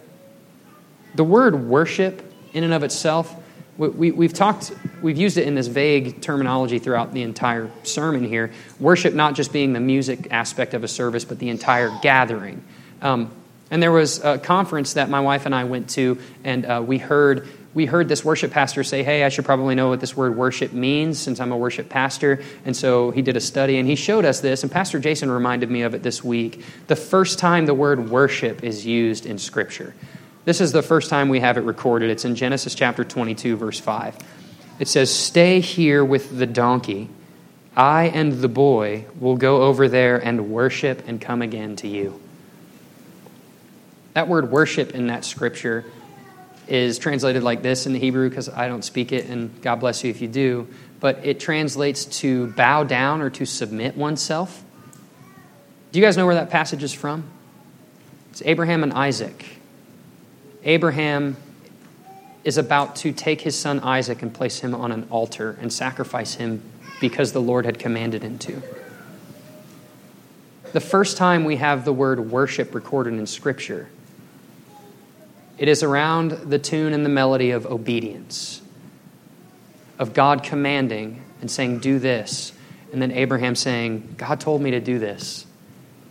the 1.15 1.23
word 1.23 1.55
worship 1.69 2.29
in 2.51 2.65
and 2.65 2.73
of 2.73 2.83
itself, 2.83 3.33
we, 3.77 4.07
have 4.07 4.17
we, 4.17 4.27
talked, 4.27 4.73
we've 5.01 5.17
used 5.17 5.37
it 5.37 5.47
in 5.47 5.55
this 5.55 5.67
vague 5.67 6.19
terminology 6.19 6.77
throughout 6.77 7.13
the 7.13 7.21
entire 7.21 7.71
sermon 7.83 8.25
here. 8.25 8.51
Worship 8.81 9.13
not 9.13 9.33
just 9.33 9.53
being 9.53 9.71
the 9.71 9.79
music 9.79 10.27
aspect 10.31 10.73
of 10.73 10.83
a 10.83 10.87
service, 10.89 11.23
but 11.23 11.39
the 11.39 11.47
entire 11.47 11.97
gathering. 12.01 12.65
Um, 13.01 13.31
and 13.71 13.81
there 13.81 13.93
was 13.93 14.21
a 14.25 14.39
conference 14.39 14.95
that 14.95 15.09
my 15.09 15.21
wife 15.21 15.45
and 15.45 15.55
I 15.55 15.63
went 15.63 15.89
to, 15.91 16.17
and 16.43 16.65
uh, 16.65 16.83
we 16.85 16.97
heard 16.97 17.47
we 17.75 17.85
heard 17.85 18.07
this 18.07 18.23
worship 18.23 18.51
pastor 18.51 18.83
say, 18.85 19.03
Hey, 19.03 19.23
I 19.23 19.29
should 19.29 19.45
probably 19.45 19.75
know 19.75 19.89
what 19.89 19.99
this 19.99 20.15
word 20.15 20.35
worship 20.35 20.71
means 20.71 21.19
since 21.19 21.39
I'm 21.41 21.51
a 21.51 21.57
worship 21.57 21.89
pastor. 21.89 22.41
And 22.63 22.75
so 22.75 23.11
he 23.11 23.21
did 23.21 23.35
a 23.35 23.41
study 23.41 23.77
and 23.77 23.87
he 23.87 23.95
showed 23.95 24.25
us 24.25 24.39
this, 24.39 24.63
and 24.63 24.71
Pastor 24.71 24.97
Jason 24.97 25.29
reminded 25.29 25.69
me 25.69 25.83
of 25.83 25.93
it 25.93 26.01
this 26.01 26.23
week. 26.23 26.63
The 26.87 26.95
first 26.95 27.37
time 27.37 27.65
the 27.65 27.73
word 27.73 28.09
worship 28.09 28.63
is 28.63 28.85
used 28.85 29.25
in 29.25 29.37
Scripture. 29.37 29.93
This 30.45 30.61
is 30.61 30.71
the 30.71 30.81
first 30.81 31.09
time 31.09 31.27
we 31.27 31.41
have 31.41 31.57
it 31.57 31.61
recorded. 31.61 32.09
It's 32.09 32.23
in 32.23 32.35
Genesis 32.35 32.75
chapter 32.75 33.03
22, 33.03 33.57
verse 33.57 33.79
5. 33.79 34.17
It 34.79 34.87
says, 34.87 35.13
Stay 35.13 35.59
here 35.59 36.03
with 36.03 36.37
the 36.37 36.45
donkey. 36.45 37.09
I 37.75 38.05
and 38.05 38.31
the 38.33 38.47
boy 38.47 39.05
will 39.19 39.35
go 39.35 39.63
over 39.63 39.89
there 39.89 40.17
and 40.17 40.49
worship 40.49 41.03
and 41.07 41.19
come 41.19 41.41
again 41.41 41.75
to 41.77 41.89
you. 41.89 42.21
That 44.13 44.29
word 44.29 44.49
worship 44.49 44.91
in 44.91 45.07
that 45.07 45.25
scripture 45.25 45.83
is 46.67 46.97
translated 46.97 47.43
like 47.43 47.61
this 47.61 47.85
in 47.85 47.93
the 47.93 47.99
Hebrew 47.99 48.29
because 48.29 48.49
I 48.49 48.67
don't 48.67 48.83
speak 48.83 49.11
it, 49.11 49.27
and 49.27 49.61
God 49.61 49.75
bless 49.75 50.03
you 50.03 50.09
if 50.09 50.21
you 50.21 50.27
do. 50.27 50.67
But 50.99 51.25
it 51.25 51.39
translates 51.39 52.05
to 52.19 52.47
bow 52.53 52.83
down 52.83 53.21
or 53.21 53.29
to 53.31 53.45
submit 53.45 53.95
oneself. 53.95 54.63
Do 55.91 55.99
you 55.99 56.05
guys 56.05 56.17
know 56.17 56.25
where 56.25 56.35
that 56.35 56.49
passage 56.49 56.83
is 56.83 56.93
from? 56.93 57.23
It's 58.31 58.41
Abraham 58.45 58.83
and 58.83 58.91
Isaac. 58.93 59.45
Abraham 60.63 61.37
is 62.43 62.57
about 62.57 62.95
to 62.97 63.11
take 63.11 63.41
his 63.41 63.57
son 63.57 63.79
Isaac 63.79 64.21
and 64.21 64.33
place 64.33 64.59
him 64.59 64.75
on 64.75 64.91
an 64.91 65.07
altar 65.09 65.57
and 65.61 65.71
sacrifice 65.71 66.35
him 66.35 66.61
because 66.99 67.33
the 67.33 67.41
Lord 67.41 67.65
had 67.65 67.79
commanded 67.79 68.23
him 68.23 68.37
to. 68.39 68.61
The 70.73 70.81
first 70.81 71.17
time 71.17 71.45
we 71.45 71.55
have 71.57 71.85
the 71.85 71.93
word 71.93 72.19
worship 72.19 72.75
recorded 72.75 73.13
in 73.13 73.25
Scripture 73.25 73.87
it 75.57 75.67
is 75.67 75.83
around 75.83 76.31
the 76.31 76.59
tune 76.59 76.93
and 76.93 77.05
the 77.05 77.09
melody 77.09 77.51
of 77.51 77.65
obedience, 77.65 78.61
of 79.97 80.13
God 80.13 80.43
commanding 80.43 81.21
and 81.41 81.49
saying, 81.49 81.79
Do 81.79 81.99
this. 81.99 82.51
And 82.91 83.01
then 83.01 83.11
Abraham 83.11 83.55
saying, 83.55 84.15
God 84.17 84.39
told 84.39 84.61
me 84.61 84.71
to 84.71 84.79
do 84.79 84.99
this. 84.99 85.45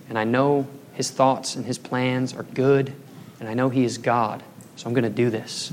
And 0.09 0.19
I 0.19 0.25
know 0.25 0.67
his 0.93 1.11
thoughts 1.11 1.57
and 1.57 1.65
his 1.65 1.79
plans 1.79 2.35
are 2.35 2.43
good. 2.43 2.93
And 3.41 3.49
I 3.49 3.55
know 3.55 3.69
he 3.69 3.85
is 3.85 3.99
God. 3.99 4.43
So 4.77 4.87
I'm 4.87 4.95
going 4.95 5.05
to 5.05 5.11
do 5.11 5.31
this. 5.31 5.73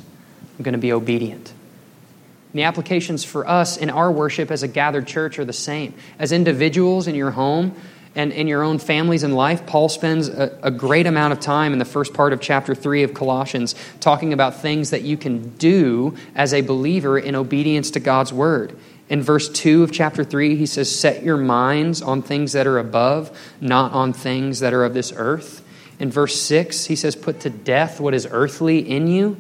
I'm 0.58 0.64
going 0.64 0.74
to 0.74 0.80
be 0.80 0.94
obedient. 0.94 1.50
And 1.50 2.60
the 2.60 2.64
applications 2.64 3.24
for 3.24 3.48
us 3.48 3.78
in 3.78 3.90
our 3.90 4.12
worship 4.12 4.52
as 4.52 4.64
a 4.64 4.68
gathered 4.68 5.08
church 5.08 5.40
are 5.40 5.46
the 5.46 5.54
same. 5.54 5.94
As 6.20 6.32
individuals 6.32 7.08
in 7.08 7.16
your 7.16 7.32
home, 7.32 7.76
and 8.14 8.34
in 8.34 8.48
your 8.48 8.62
own 8.62 8.78
families 8.78 9.24
and 9.24 9.36
life, 9.36 9.66
Paul 9.66 9.88
spends 9.88 10.28
a, 10.28 10.58
a, 10.62 10.72
great 10.72 11.08
amount 11.08 11.32
of 11.32 11.40
time 11.40 11.72
in 11.72 11.80
the 11.80 11.86
first 11.86 12.14
part 12.14 12.34
of 12.34 12.42
chapter 12.42 12.76
3 12.76 13.04
of 13.04 13.14
Colossians 13.14 13.74
talking 14.02 14.34
about 14.34 14.56
things 14.56 14.90
that 14.90 15.04
you 15.04 15.16
can 15.16 15.50
do 15.58 16.18
as 16.36 16.54
a 16.54 16.60
believer 16.60 17.18
in 17.18 17.36
obedience 17.36 17.92
to 17.92 18.02
God's 18.02 18.34
word. 18.34 18.78
In 19.08 19.22
verse 19.22 19.48
2 19.50 19.84
of 19.84 19.94
chapter 19.94 20.26
3, 20.26 20.58
he 20.58 20.66
says, 20.66 20.94
Set 20.94 21.24
your 21.24 21.38
minds 21.38 22.02
on 22.02 22.22
things 22.22 22.52
that 22.52 22.68
are 22.68 22.80
above, 22.80 23.38
not 23.62 23.94
on 23.94 24.12
things 24.12 24.60
that 24.60 24.74
are 24.74 24.84
of 24.84 24.94
this 24.94 25.14
earth. 25.16 25.66
In 25.98 26.12
verse 26.12 26.42
6, 26.42 26.86
he 26.86 26.96
says, 26.98 27.16
Put 27.16 27.42
to 27.42 27.50
death 27.50 28.02
what 28.02 28.14
is 28.14 28.28
earthly 28.30 28.80
in 28.80 29.08
you. 29.08 29.38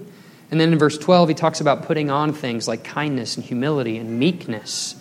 And 0.49 0.59
then 0.59 0.71
in 0.71 0.79
verse 0.79 0.97
12, 0.97 1.29
he 1.29 1.35
talks 1.35 1.59
about 1.61 1.83
putting 1.83 2.09
on 2.09 2.33
things 2.33 2.67
like 2.67 2.83
kindness 2.83 3.35
and 3.35 3.45
humility 3.45 3.97
and 3.97 4.19
meekness 4.19 4.95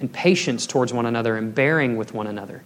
and 0.00 0.12
patience 0.12 0.66
towards 0.66 0.92
one 0.92 1.06
another 1.06 1.36
and 1.36 1.54
bearing 1.54 1.96
with 1.96 2.14
one 2.14 2.26
another. 2.26 2.62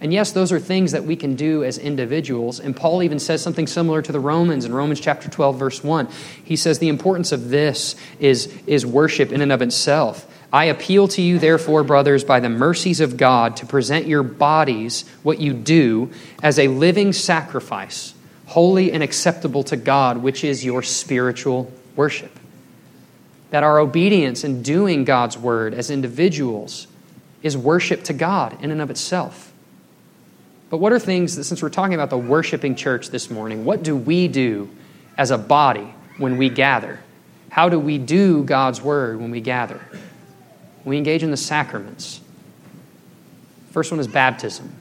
And 0.00 0.12
yes, 0.14 0.32
those 0.32 0.50
are 0.50 0.58
things 0.58 0.92
that 0.92 1.04
we 1.04 1.14
can 1.14 1.34
do 1.34 1.62
as 1.62 1.76
individuals. 1.76 2.58
And 2.58 2.74
Paul 2.74 3.02
even 3.02 3.18
says 3.18 3.42
something 3.42 3.66
similar 3.66 4.00
to 4.00 4.12
the 4.12 4.20
Romans 4.20 4.64
in 4.64 4.72
Romans 4.72 4.98
chapter 4.98 5.28
12, 5.28 5.58
verse 5.58 5.84
1. 5.84 6.08
He 6.42 6.56
says 6.56 6.78
the 6.78 6.88
importance 6.88 7.32
of 7.32 7.50
this 7.50 7.96
is, 8.18 8.46
is 8.66 8.86
worship 8.86 9.30
in 9.30 9.42
and 9.42 9.52
of 9.52 9.60
itself. 9.60 10.26
I 10.52 10.64
appeal 10.64 11.06
to 11.08 11.22
you, 11.22 11.38
therefore, 11.38 11.84
brothers, 11.84 12.24
by 12.24 12.40
the 12.40 12.48
mercies 12.48 13.00
of 13.00 13.16
God, 13.16 13.56
to 13.58 13.66
present 13.66 14.06
your 14.06 14.22
bodies, 14.22 15.04
what 15.22 15.38
you 15.38 15.52
do, 15.52 16.10
as 16.42 16.58
a 16.58 16.68
living 16.68 17.12
sacrifice, 17.12 18.14
holy 18.46 18.90
and 18.90 19.02
acceptable 19.02 19.62
to 19.64 19.76
God, 19.76 20.18
which 20.18 20.42
is 20.42 20.64
your 20.64 20.82
spiritual 20.82 21.70
worship. 21.94 22.36
That 23.50 23.62
our 23.62 23.78
obedience 23.78 24.44
in 24.44 24.62
doing 24.62 25.04
God's 25.04 25.36
word 25.36 25.74
as 25.74 25.90
individuals 25.90 26.88
is 27.42 27.56
worship 27.56 28.02
to 28.04 28.12
God 28.12 28.60
in 28.62 28.70
and 28.70 28.80
of 28.80 28.90
itself. 28.90 29.49
But 30.70 30.78
what 30.78 30.92
are 30.92 30.98
things 31.00 31.36
that, 31.36 31.44
since 31.44 31.62
we're 31.62 31.68
talking 31.68 31.94
about 31.94 32.10
the 32.10 32.18
worshiping 32.18 32.76
church 32.76 33.10
this 33.10 33.28
morning, 33.28 33.64
what 33.64 33.82
do 33.82 33.96
we 33.96 34.28
do 34.28 34.70
as 35.18 35.32
a 35.32 35.38
body 35.38 35.92
when 36.16 36.36
we 36.36 36.48
gather? 36.48 37.00
How 37.50 37.68
do 37.68 37.78
we 37.78 37.98
do 37.98 38.44
God's 38.44 38.80
word 38.80 39.20
when 39.20 39.32
we 39.32 39.40
gather? 39.40 39.80
We 40.84 40.96
engage 40.96 41.24
in 41.24 41.32
the 41.32 41.36
sacraments. 41.36 42.20
First 43.72 43.90
one 43.90 43.98
is 43.98 44.06
baptism. 44.06 44.72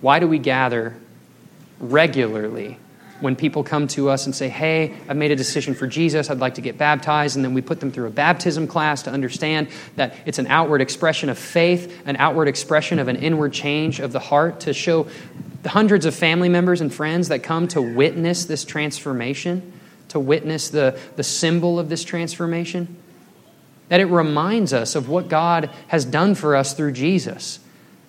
Why 0.00 0.18
do 0.18 0.26
we 0.26 0.40
gather 0.40 0.96
regularly 1.78 2.78
when 3.20 3.36
people 3.36 3.64
come 3.64 3.88
to 3.88 4.10
us 4.10 4.26
and 4.26 4.34
say, 4.34 4.48
Hey, 4.48 4.94
I've 5.08 5.16
made 5.16 5.30
a 5.30 5.36
decision 5.36 5.74
for 5.74 5.86
Jesus, 5.86 6.30
I'd 6.30 6.38
like 6.38 6.54
to 6.54 6.60
get 6.60 6.78
baptized, 6.78 7.36
and 7.36 7.44
then 7.44 7.54
we 7.54 7.62
put 7.62 7.80
them 7.80 7.90
through 7.90 8.06
a 8.06 8.10
baptism 8.10 8.66
class 8.66 9.02
to 9.02 9.10
understand 9.10 9.68
that 9.96 10.14
it's 10.26 10.38
an 10.38 10.46
outward 10.46 10.80
expression 10.80 11.28
of 11.28 11.38
faith, 11.38 12.02
an 12.06 12.16
outward 12.16 12.48
expression 12.48 12.98
of 12.98 13.08
an 13.08 13.16
inward 13.16 13.52
change 13.52 14.00
of 14.00 14.12
the 14.12 14.18
heart 14.18 14.60
to 14.60 14.72
show 14.72 15.06
the 15.62 15.70
hundreds 15.70 16.06
of 16.06 16.14
family 16.14 16.48
members 16.48 16.80
and 16.80 16.92
friends 16.92 17.28
that 17.28 17.42
come 17.42 17.68
to 17.68 17.82
witness 17.82 18.44
this 18.44 18.64
transformation, 18.64 19.72
to 20.08 20.20
witness 20.20 20.68
the, 20.68 20.98
the 21.16 21.24
symbol 21.24 21.78
of 21.78 21.88
this 21.88 22.04
transformation. 22.04 22.96
That 23.88 24.00
it 24.00 24.06
reminds 24.06 24.72
us 24.72 24.94
of 24.94 25.08
what 25.08 25.28
God 25.28 25.70
has 25.88 26.04
done 26.04 26.34
for 26.34 26.56
us 26.56 26.74
through 26.74 26.92
Jesus 26.92 27.60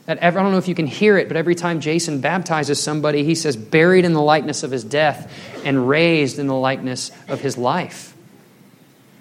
that 0.08 0.18
every, 0.20 0.40
I 0.40 0.44
don't 0.44 0.54
know 0.54 0.58
if 0.58 0.70
you 0.70 0.76
can 0.76 0.88
hear 0.88 1.18
it, 1.18 1.28
but 1.28 1.36
every 1.36 1.54
time 1.54 1.82
Jason 1.82 2.22
baptizes 2.22 2.82
somebody, 2.82 3.26
he 3.26 3.36
says, 3.36 3.58
buried 3.58 4.06
in 4.06 4.14
the 4.14 4.22
likeness 4.22 4.64
of 4.64 4.72
his 4.72 4.86
death 4.86 5.32
and 5.66 5.88
raised 5.88 6.40
in 6.40 6.48
the 6.48 6.56
likeness 6.56 7.12
of 7.28 7.42
his 7.42 7.58
life. 7.58 8.16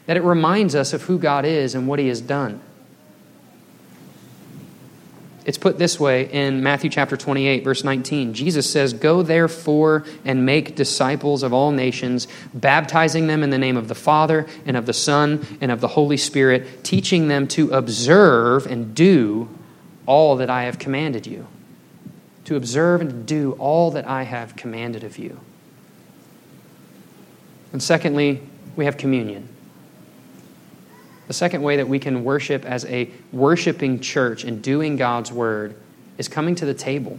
That 0.06 0.16
it 0.16 0.22
reminds 0.22 0.76
us 0.76 0.92
of 0.92 1.02
who 1.02 1.18
God 1.18 1.44
is 1.44 1.74
and 1.74 1.88
what 1.88 1.98
he 1.98 2.06
has 2.06 2.20
done. 2.20 2.60
It's 5.44 5.58
put 5.58 5.76
this 5.78 5.98
way 5.98 6.30
in 6.30 6.62
Matthew 6.62 6.88
chapter 6.88 7.16
28, 7.16 7.64
verse 7.64 7.82
19. 7.82 8.34
Jesus 8.34 8.70
says, 8.70 8.92
Go 8.92 9.22
therefore 9.22 10.04
and 10.24 10.46
make 10.46 10.76
disciples 10.76 11.42
of 11.42 11.52
all 11.52 11.72
nations, 11.72 12.28
baptizing 12.54 13.26
them 13.26 13.42
in 13.42 13.50
the 13.50 13.58
name 13.58 13.76
of 13.76 13.88
the 13.88 13.94
Father 13.96 14.46
and 14.64 14.76
of 14.76 14.86
the 14.86 14.92
Son 14.92 15.44
and 15.60 15.72
of 15.72 15.80
the 15.80 15.88
Holy 15.88 16.16
Spirit, 16.16 16.84
teaching 16.84 17.26
them 17.26 17.48
to 17.48 17.70
observe 17.72 18.66
and 18.66 18.94
do 18.94 19.48
all 20.06 20.36
that 20.36 20.48
I 20.48 20.64
have 20.64 20.78
commanded 20.78 21.26
you, 21.26 21.46
to 22.44 22.56
observe 22.56 23.00
and 23.00 23.10
to 23.10 23.16
do 23.16 23.52
all 23.52 23.90
that 23.90 24.06
I 24.06 24.22
have 24.22 24.56
commanded 24.56 25.04
of 25.04 25.18
you. 25.18 25.40
And 27.72 27.82
secondly, 27.82 28.40
we 28.76 28.84
have 28.84 28.96
communion. 28.96 29.48
The 31.26 31.34
second 31.34 31.62
way 31.62 31.76
that 31.76 31.88
we 31.88 31.98
can 31.98 32.22
worship 32.22 32.64
as 32.64 32.84
a 32.84 33.10
worshiping 33.32 34.00
church 34.00 34.44
and 34.44 34.62
doing 34.62 34.96
God's 34.96 35.32
word 35.32 35.74
is 36.18 36.28
coming 36.28 36.54
to 36.54 36.64
the 36.64 36.74
table. 36.74 37.18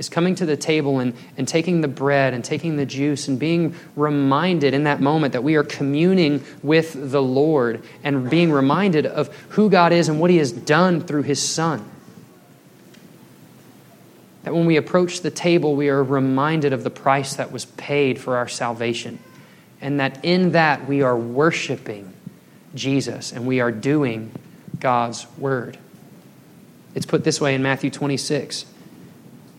Is 0.00 0.08
coming 0.08 0.34
to 0.36 0.46
the 0.46 0.56
table 0.56 0.98
and, 0.98 1.12
and 1.36 1.46
taking 1.46 1.82
the 1.82 1.88
bread 1.88 2.32
and 2.32 2.42
taking 2.42 2.76
the 2.76 2.86
juice 2.86 3.28
and 3.28 3.38
being 3.38 3.74
reminded 3.96 4.72
in 4.72 4.84
that 4.84 5.02
moment 5.02 5.34
that 5.34 5.44
we 5.44 5.56
are 5.56 5.62
communing 5.62 6.42
with 6.62 7.12
the 7.12 7.20
Lord 7.20 7.84
and 8.02 8.30
being 8.30 8.50
reminded 8.50 9.04
of 9.04 9.28
who 9.50 9.68
God 9.68 9.92
is 9.92 10.08
and 10.08 10.18
what 10.18 10.30
He 10.30 10.38
has 10.38 10.52
done 10.52 11.02
through 11.02 11.24
His 11.24 11.38
Son. 11.38 11.86
That 14.44 14.54
when 14.54 14.64
we 14.64 14.78
approach 14.78 15.20
the 15.20 15.30
table, 15.30 15.76
we 15.76 15.90
are 15.90 16.02
reminded 16.02 16.72
of 16.72 16.82
the 16.82 16.88
price 16.88 17.34
that 17.34 17.52
was 17.52 17.66
paid 17.66 18.18
for 18.18 18.38
our 18.38 18.48
salvation. 18.48 19.18
And 19.82 20.00
that 20.00 20.24
in 20.24 20.52
that 20.52 20.88
we 20.88 21.02
are 21.02 21.14
worshiping 21.14 22.10
Jesus 22.74 23.32
and 23.32 23.46
we 23.46 23.60
are 23.60 23.70
doing 23.70 24.32
God's 24.78 25.26
word. 25.36 25.76
It's 26.94 27.04
put 27.04 27.22
this 27.22 27.38
way 27.38 27.54
in 27.54 27.62
Matthew 27.62 27.90
26. 27.90 28.64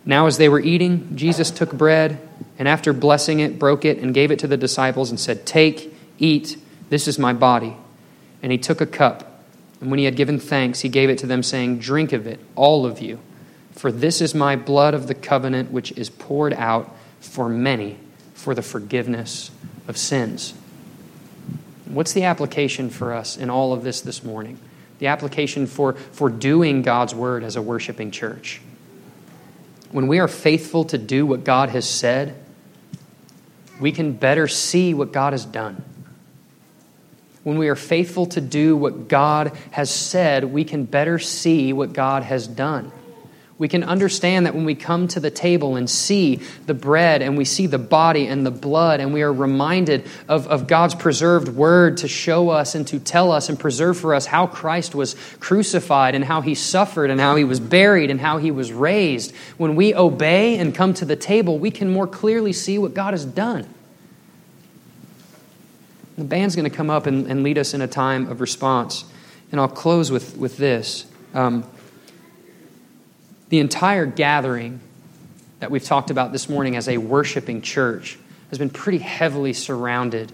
Now, 0.05 0.25
as 0.25 0.37
they 0.37 0.49
were 0.49 0.59
eating, 0.59 1.15
Jesus 1.15 1.51
took 1.51 1.71
bread 1.71 2.19
and 2.57 2.67
after 2.67 2.93
blessing 2.93 3.39
it, 3.39 3.59
broke 3.59 3.85
it 3.85 3.99
and 3.99 4.13
gave 4.13 4.31
it 4.31 4.39
to 4.39 4.47
the 4.47 4.57
disciples 4.57 5.09
and 5.09 5.19
said, 5.19 5.45
Take, 5.45 5.93
eat, 6.17 6.57
this 6.89 7.07
is 7.07 7.19
my 7.19 7.33
body. 7.33 7.75
And 8.41 8.51
he 8.51 8.57
took 8.57 8.81
a 8.81 8.87
cup, 8.87 9.43
and 9.79 9.91
when 9.91 9.99
he 9.99 10.05
had 10.05 10.15
given 10.15 10.39
thanks, 10.39 10.79
he 10.79 10.89
gave 10.89 11.09
it 11.09 11.19
to 11.19 11.27
them, 11.27 11.43
saying, 11.43 11.79
Drink 11.79 12.13
of 12.13 12.25
it, 12.25 12.39
all 12.55 12.85
of 12.85 12.99
you, 12.99 13.19
for 13.73 13.91
this 13.91 14.21
is 14.21 14.33
my 14.33 14.55
blood 14.55 14.93
of 14.93 15.07
the 15.07 15.13
covenant, 15.13 15.71
which 15.71 15.91
is 15.93 16.09
poured 16.09 16.53
out 16.53 16.95
for 17.19 17.47
many 17.47 17.97
for 18.33 18.55
the 18.55 18.63
forgiveness 18.63 19.51
of 19.87 19.97
sins. 19.97 20.55
What's 21.85 22.13
the 22.13 22.23
application 22.23 22.89
for 22.89 23.13
us 23.13 23.37
in 23.37 23.51
all 23.51 23.73
of 23.73 23.83
this 23.83 24.01
this 24.01 24.23
morning? 24.23 24.57
The 24.97 25.07
application 25.07 25.67
for, 25.67 25.93
for 25.93 26.29
doing 26.29 26.81
God's 26.81 27.13
word 27.13 27.43
as 27.43 27.55
a 27.55 27.61
worshiping 27.61 28.09
church 28.09 28.61
when 29.91 30.07
we 30.07 30.19
are 30.19 30.27
faithful 30.27 30.85
to 30.85 30.97
do 30.97 31.25
what 31.25 31.43
God 31.43 31.69
has 31.69 31.87
said, 31.87 32.35
we 33.79 33.91
can 33.91 34.13
better 34.13 34.47
see 34.47 34.93
what 34.93 35.11
God 35.11 35.33
has 35.33 35.45
done. 35.45 35.83
When 37.43 37.57
we 37.57 37.69
are 37.69 37.75
faithful 37.75 38.27
to 38.27 38.41
do 38.41 38.77
what 38.77 39.07
God 39.07 39.57
has 39.71 39.89
said, 39.89 40.45
we 40.45 40.63
can 40.63 40.85
better 40.85 41.17
see 41.17 41.73
what 41.73 41.93
God 41.93 42.23
has 42.23 42.47
done. 42.47 42.91
We 43.61 43.67
can 43.67 43.83
understand 43.83 44.47
that 44.47 44.55
when 44.55 44.65
we 44.65 44.73
come 44.73 45.07
to 45.09 45.19
the 45.19 45.29
table 45.29 45.75
and 45.75 45.87
see 45.87 46.37
the 46.65 46.73
bread 46.73 47.21
and 47.21 47.37
we 47.37 47.45
see 47.45 47.67
the 47.67 47.77
body 47.77 48.25
and 48.25 48.43
the 48.43 48.49
blood, 48.49 48.99
and 48.99 49.13
we 49.13 49.21
are 49.21 49.31
reminded 49.31 50.07
of, 50.27 50.47
of 50.47 50.65
God's 50.65 50.95
preserved 50.95 51.47
word 51.47 51.97
to 51.97 52.07
show 52.07 52.49
us 52.49 52.73
and 52.73 52.87
to 52.87 52.97
tell 52.97 53.31
us 53.31 53.49
and 53.49 53.59
preserve 53.59 53.99
for 53.99 54.15
us 54.15 54.25
how 54.25 54.47
Christ 54.47 54.95
was 54.95 55.15
crucified 55.39 56.15
and 56.15 56.25
how 56.25 56.41
he 56.41 56.55
suffered 56.55 57.11
and 57.11 57.21
how 57.21 57.35
he 57.35 57.43
was 57.43 57.59
buried 57.59 58.09
and 58.09 58.19
how 58.19 58.39
he 58.39 58.49
was 58.49 58.73
raised, 58.73 59.31
when 59.57 59.75
we 59.75 59.93
obey 59.93 60.57
and 60.57 60.73
come 60.73 60.95
to 60.95 61.05
the 61.05 61.15
table, 61.15 61.59
we 61.59 61.69
can 61.69 61.87
more 61.87 62.07
clearly 62.07 62.53
see 62.53 62.79
what 62.79 62.95
God 62.95 63.13
has 63.13 63.25
done. 63.25 63.71
The 66.17 66.23
band's 66.23 66.55
going 66.55 66.67
to 66.67 66.75
come 66.75 66.89
up 66.89 67.05
and, 67.05 67.27
and 67.27 67.43
lead 67.43 67.59
us 67.59 67.75
in 67.75 67.81
a 67.81 67.87
time 67.87 68.27
of 68.27 68.41
response. 68.41 69.05
And 69.51 69.61
I'll 69.61 69.67
close 69.67 70.09
with, 70.09 70.35
with 70.35 70.57
this. 70.57 71.05
Um, 71.35 71.63
the 73.51 73.59
entire 73.59 74.05
gathering 74.05 74.79
that 75.59 75.69
we've 75.69 75.83
talked 75.83 76.09
about 76.09 76.31
this 76.31 76.47
morning 76.47 76.77
as 76.77 76.87
a 76.87 76.97
worshiping 76.97 77.61
church 77.61 78.17
has 78.49 78.57
been 78.57 78.69
pretty 78.69 78.97
heavily 78.97 79.51
surrounded 79.51 80.31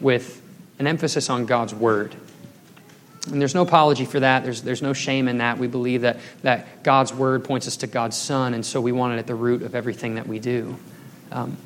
with 0.00 0.40
an 0.78 0.86
emphasis 0.86 1.28
on 1.28 1.46
God's 1.46 1.74
Word. 1.74 2.14
And 3.26 3.40
there's 3.40 3.56
no 3.56 3.62
apology 3.62 4.04
for 4.04 4.20
that. 4.20 4.44
There's, 4.44 4.62
there's 4.62 4.82
no 4.82 4.92
shame 4.92 5.26
in 5.26 5.38
that. 5.38 5.58
We 5.58 5.66
believe 5.66 6.02
that, 6.02 6.18
that 6.42 6.84
God's 6.84 7.12
Word 7.12 7.44
points 7.44 7.66
us 7.66 7.76
to 7.78 7.88
God's 7.88 8.16
Son, 8.16 8.54
and 8.54 8.64
so 8.64 8.80
we 8.80 8.92
want 8.92 9.14
it 9.14 9.18
at 9.18 9.26
the 9.26 9.34
root 9.34 9.62
of 9.62 9.74
everything 9.74 10.14
that 10.14 10.28
we 10.28 10.38
do. 10.38 10.76
Um, 11.32 11.56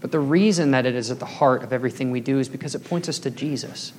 but 0.00 0.12
the 0.12 0.20
reason 0.20 0.70
that 0.70 0.86
it 0.86 0.94
is 0.94 1.10
at 1.10 1.18
the 1.18 1.26
heart 1.26 1.64
of 1.64 1.72
everything 1.72 2.12
we 2.12 2.20
do 2.20 2.38
is 2.38 2.48
because 2.48 2.76
it 2.76 2.84
points 2.84 3.08
us 3.08 3.18
to 3.18 3.32
Jesus. 3.32 3.92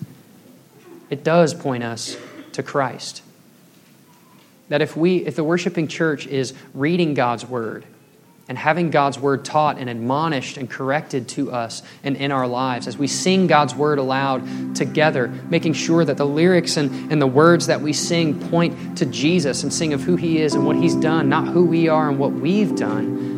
It 1.09 1.25
does 1.25 1.53
point 1.53 1.83
us 1.83 2.15
to 2.53 2.63
Christ. 2.63 3.21
That 4.69 4.81
if 4.81 4.97
we, 4.97 5.17
if 5.17 5.35
the 5.35 5.43
worshiping 5.43 5.87
church 5.87 6.27
is 6.27 6.53
reading 6.73 7.13
God's 7.13 7.45
word 7.45 7.85
and 8.47 8.57
having 8.57 8.91
God's 8.91 9.17
word 9.17 9.43
taught 9.43 9.77
and 9.79 9.89
admonished 9.89 10.57
and 10.57 10.69
corrected 10.69 11.27
to 11.29 11.51
us 11.51 11.81
and 12.03 12.15
in 12.15 12.31
our 12.31 12.47
lives, 12.47 12.87
as 12.87 12.97
we 12.97 13.07
sing 13.07 13.47
God's 13.47 13.73
word 13.73 13.97
aloud 13.97 14.75
together, 14.75 15.27
making 15.49 15.73
sure 15.73 16.05
that 16.05 16.17
the 16.17 16.25
lyrics 16.25 16.77
and, 16.77 17.11
and 17.11 17.21
the 17.21 17.27
words 17.27 17.67
that 17.67 17.81
we 17.81 17.93
sing 17.93 18.39
point 18.49 18.97
to 18.99 19.05
Jesus 19.05 19.63
and 19.63 19.73
sing 19.73 19.93
of 19.93 20.01
who 20.01 20.15
He 20.15 20.39
is 20.39 20.53
and 20.53 20.65
what 20.65 20.75
He's 20.75 20.95
done, 20.95 21.29
not 21.29 21.47
who 21.47 21.65
we 21.65 21.87
are 21.87 22.09
and 22.09 22.19
what 22.19 22.33
we've 22.33 22.75
done. 22.75 23.34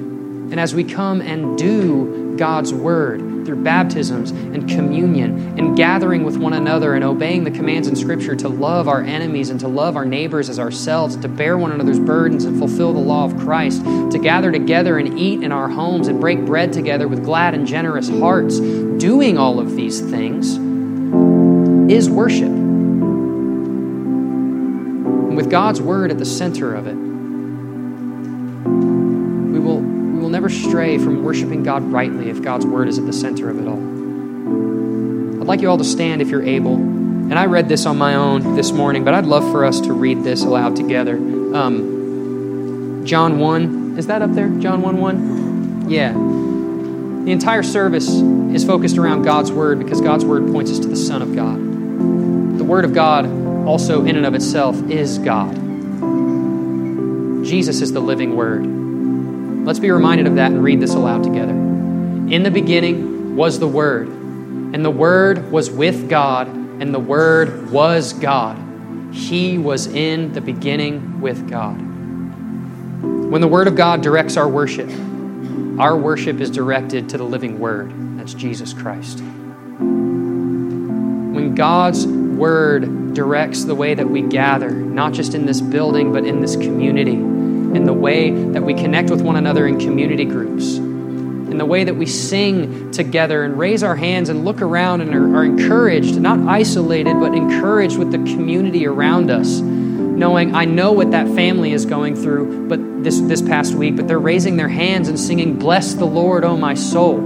And 0.50 0.60
as 0.60 0.74
we 0.74 0.84
come 0.84 1.22
and 1.22 1.58
do 1.58 2.36
God's 2.38 2.74
word 2.74 3.45
through 3.45 3.64
baptisms 3.64 4.32
and 4.32 4.70
communion 4.70 5.58
and 5.58 5.76
gathering 5.76 6.24
with 6.24 6.38
one 6.38 6.54
another 6.54 6.93
and 6.93 7.04
obeying 7.04 7.43
the 7.43 7.52
commands 7.52 7.88
in 7.88 7.95
Scripture 7.95 8.36
to 8.36 8.48
love 8.50 8.88
our 8.88 9.02
enemies 9.02 9.50
and 9.50 9.60
to 9.60 9.68
love 9.68 9.95
our 9.95 10.06
neighbors 10.06 10.50
as 10.50 10.60
ourselves, 10.60 11.16
to 11.18 11.28
bear 11.28 11.58
one 11.58 11.72
another's 11.72 12.00
burdens 12.00 12.45
and 12.45 12.60
fulfill 12.60 12.93
the 12.93 13.00
law 13.00 13.26
of 13.26 13.38
Christ, 13.38 13.84
to 13.84 14.20
gather 14.22 14.52
together 14.52 14.98
and 14.98 15.18
eat 15.18 15.41
in 15.43 15.52
our 15.52 15.70
homes 15.70 16.08
and 16.08 16.22
break 16.22 16.45
bread 16.45 16.72
together 16.74 17.08
with 17.08 17.24
glad 17.24 17.54
and 17.54 17.66
generous 17.66 18.10
hearts, 18.10 18.60
doing 18.60 19.38
all 19.38 19.60
of 19.60 19.76
these 19.76 20.02
things 20.02 20.58
is 21.91 22.10
worship. 22.10 22.50
And 25.28 25.38
with 25.38 25.50
God's 25.50 25.82
word 25.82 26.12
at 26.12 26.18
the 26.18 26.26
center 26.26 26.76
of 26.76 26.88
it, 26.88 26.98
will 30.28 30.34
never 30.34 30.49
stray 30.49 30.97
from 30.97 31.23
worshiping 31.23 31.63
God 31.63 31.84
rightly 31.84 32.30
if 32.30 32.41
God's 32.41 32.65
word 32.65 32.89
is 32.89 32.99
at 32.99 33.05
the 33.05 33.13
center 33.13 33.49
of 33.49 33.61
it 33.61 33.65
all. 33.65 33.80
I'd 35.39 35.47
like 35.47 35.61
you 35.61 35.69
all 35.69 35.78
to 35.78 35.86
stand 35.86 36.21
if 36.21 36.28
you're 36.28 36.43
able. 36.43 36.75
And 36.75 37.39
I 37.39 37.45
read 37.45 37.69
this 37.69 37.86
on 37.86 37.97
my 37.97 38.15
own 38.15 38.57
this 38.57 38.73
morning, 38.73 39.05
but 39.05 39.13
I'd 39.13 39.25
love 39.25 39.49
for 39.53 39.63
us 39.63 39.80
to 39.80 39.93
read 39.93 40.25
this 40.25 40.43
aloud 40.43 40.75
together. 40.75 41.15
Um, 41.15 43.03
John 43.05 43.39
1, 43.39 43.95
is 43.97 44.07
that 44.07 44.21
up 44.21 44.34
there? 44.34 44.49
John 44.49 44.82
1 44.82 44.97
1? 44.97 45.89
Yeah. 45.89 46.11
The 46.11 47.32
entire 47.32 47.63
service 47.63 48.09
is 48.09 48.65
focused 48.65 48.97
around 48.97 49.21
God's 49.21 49.53
word 49.53 49.80
because 49.80 50.01
God's 50.01 50.25
word 50.25 50.51
points 50.51 50.71
us 50.71 50.80
to 50.80 50.89
the 50.89 50.97
Son 50.97 51.21
of 51.21 51.34
God. 51.34 51.55
The 52.57 52.65
word 52.65 52.84
of 52.84 52.93
God, 52.93 53.25
also 53.65 54.03
in 54.03 54.17
and 54.17 54.25
of 54.25 54.36
itself, 54.36 54.75
is 54.89 55.19
God. 55.19 55.55
Jesus 57.45 57.80
is 57.80 57.93
the 57.93 58.01
living 58.01 58.36
word. 58.36 58.76
Let's 59.68 59.80
be 59.80 59.91
reminded 59.91 60.26
of 60.28 60.36
that 60.36 60.53
and 60.53 60.63
read 60.63 60.80
this 60.80 60.93
aloud 60.93 61.26
together. 61.26 61.51
In 61.51 62.43
the 62.43 62.49
beginning 62.49 63.36
was 63.36 63.59
the 63.59 63.68
Word, 63.68 64.07
and 64.07 64.86
the 64.86 64.89
Word 64.89 65.51
was 65.51 65.70
with 65.70 66.09
God, 66.09 66.47
and 66.47 66.93
the 66.93 66.99
Word 66.99 67.70
was 67.70 68.13
God. 68.13 68.57
He 69.13 69.57
was 69.57 69.88
in 69.88 70.32
the 70.32 70.39
beginning 70.39 71.20
with 71.20 71.49
God. 71.49 71.82
When 71.82 73.41
the 73.41 73.47
Word 73.49 73.68
of 73.68 73.76
God 73.76 74.01
directs 74.01 74.38
our 74.38 74.47
worship, 74.47 74.89
our 75.78 75.97
worship 75.97 76.39
is 76.39 76.49
directed 76.49 77.09
to 77.09 77.18
the 77.18 77.26
living 77.26 77.59
Word. 77.59 77.91
That's 78.18 78.34
Jesus 78.34 78.72
Christ. 78.72 79.20
When 79.20 81.55
God's 81.55 82.07
Word 82.07 83.13
directs 83.13 83.65
the 83.65 83.76
way 83.76 83.95
that 83.95 84.09
we 84.09 84.22
gather, 84.22 84.72
not 84.72 85.11
just 85.11 85.34
in 85.34 85.45
this 85.45 85.59
building, 85.59 86.13
but 86.13 86.26
in 86.26 86.39
this 86.39 86.55
community, 86.55 87.22
in 87.76 87.86
the 87.86 87.93
way 87.93 88.32
that 88.32 88.63
we 88.63 88.74
connect 88.74 89.09
with 89.09 89.22
one 89.22 89.36
another 89.36 89.68
in 89.68 89.80
community 89.80 90.26
groups, 90.26 90.78
in 90.78 91.57
the 91.57 91.65
way 91.65 91.84
that 91.84 91.95
we 91.95 92.05
sing 92.05 92.91
together 92.91 93.43
and 93.43 93.57
raise 93.57 93.84
our 93.84 93.95
hands 93.95 94.30
and 94.30 94.45
look 94.45 94.61
around 94.61 95.01
and 95.01 95.13
are, 95.13 95.38
are 95.38 95.43
encouraged, 95.43 96.20
not 96.20 96.39
isolated, 96.47 97.20
but 97.20 97.34
encouraged 97.34 97.97
with 97.97 98.11
the 98.11 98.18
community 98.18 98.86
around 98.86 99.30
us 99.32 99.61
knowing 100.18 100.55
I 100.55 100.65
know 100.65 100.91
what 100.93 101.11
that 101.11 101.28
family 101.28 101.72
is 101.72 101.86
going 101.86 102.15
through 102.15 102.68
but 102.68 103.03
this, 103.03 103.20
this 103.22 103.41
past 103.41 103.76
week, 103.76 103.95
but 103.95 104.07
they're 104.07 104.20
raising 104.20 104.57
their 104.57 104.68
hands 104.68 105.07
and 105.07 105.20
singing, 105.20 105.59
Bless 105.59 105.93
the 105.93 106.05
Lord, 106.05 106.43
O 106.43 106.57
my 106.57 106.74
soul. 106.74 107.18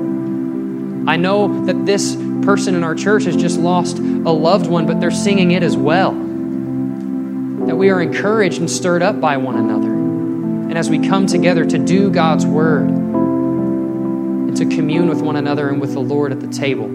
I 1.09 1.15
know 1.15 1.65
that 1.65 1.85
this 1.85 2.15
person 2.43 2.75
in 2.75 2.83
our 2.83 2.93
church 2.93 3.23
has 3.23 3.35
just 3.35 3.57
lost 3.57 3.97
a 3.97 4.31
loved 4.31 4.67
one, 4.67 4.85
but 4.85 4.99
they're 4.99 5.09
singing 5.09 5.51
it 5.51 5.63
as 5.63 5.77
well. 5.77 6.11
That 6.11 7.75
we 7.75 7.89
are 7.89 8.01
encouraged 8.01 8.59
and 8.59 8.69
stirred 8.69 9.01
up 9.01 9.21
by 9.21 9.37
one 9.37 9.55
another. 9.55 10.00
And 10.71 10.77
as 10.77 10.89
we 10.89 11.05
come 11.05 11.27
together 11.27 11.65
to 11.65 11.77
do 11.77 12.09
God's 12.09 12.45
word 12.45 12.87
and 12.87 14.55
to 14.55 14.65
commune 14.65 15.09
with 15.09 15.21
one 15.21 15.35
another 15.35 15.67
and 15.67 15.81
with 15.81 15.91
the 15.91 15.99
Lord 15.99 16.31
at 16.31 16.39
the 16.39 16.47
table, 16.47 16.85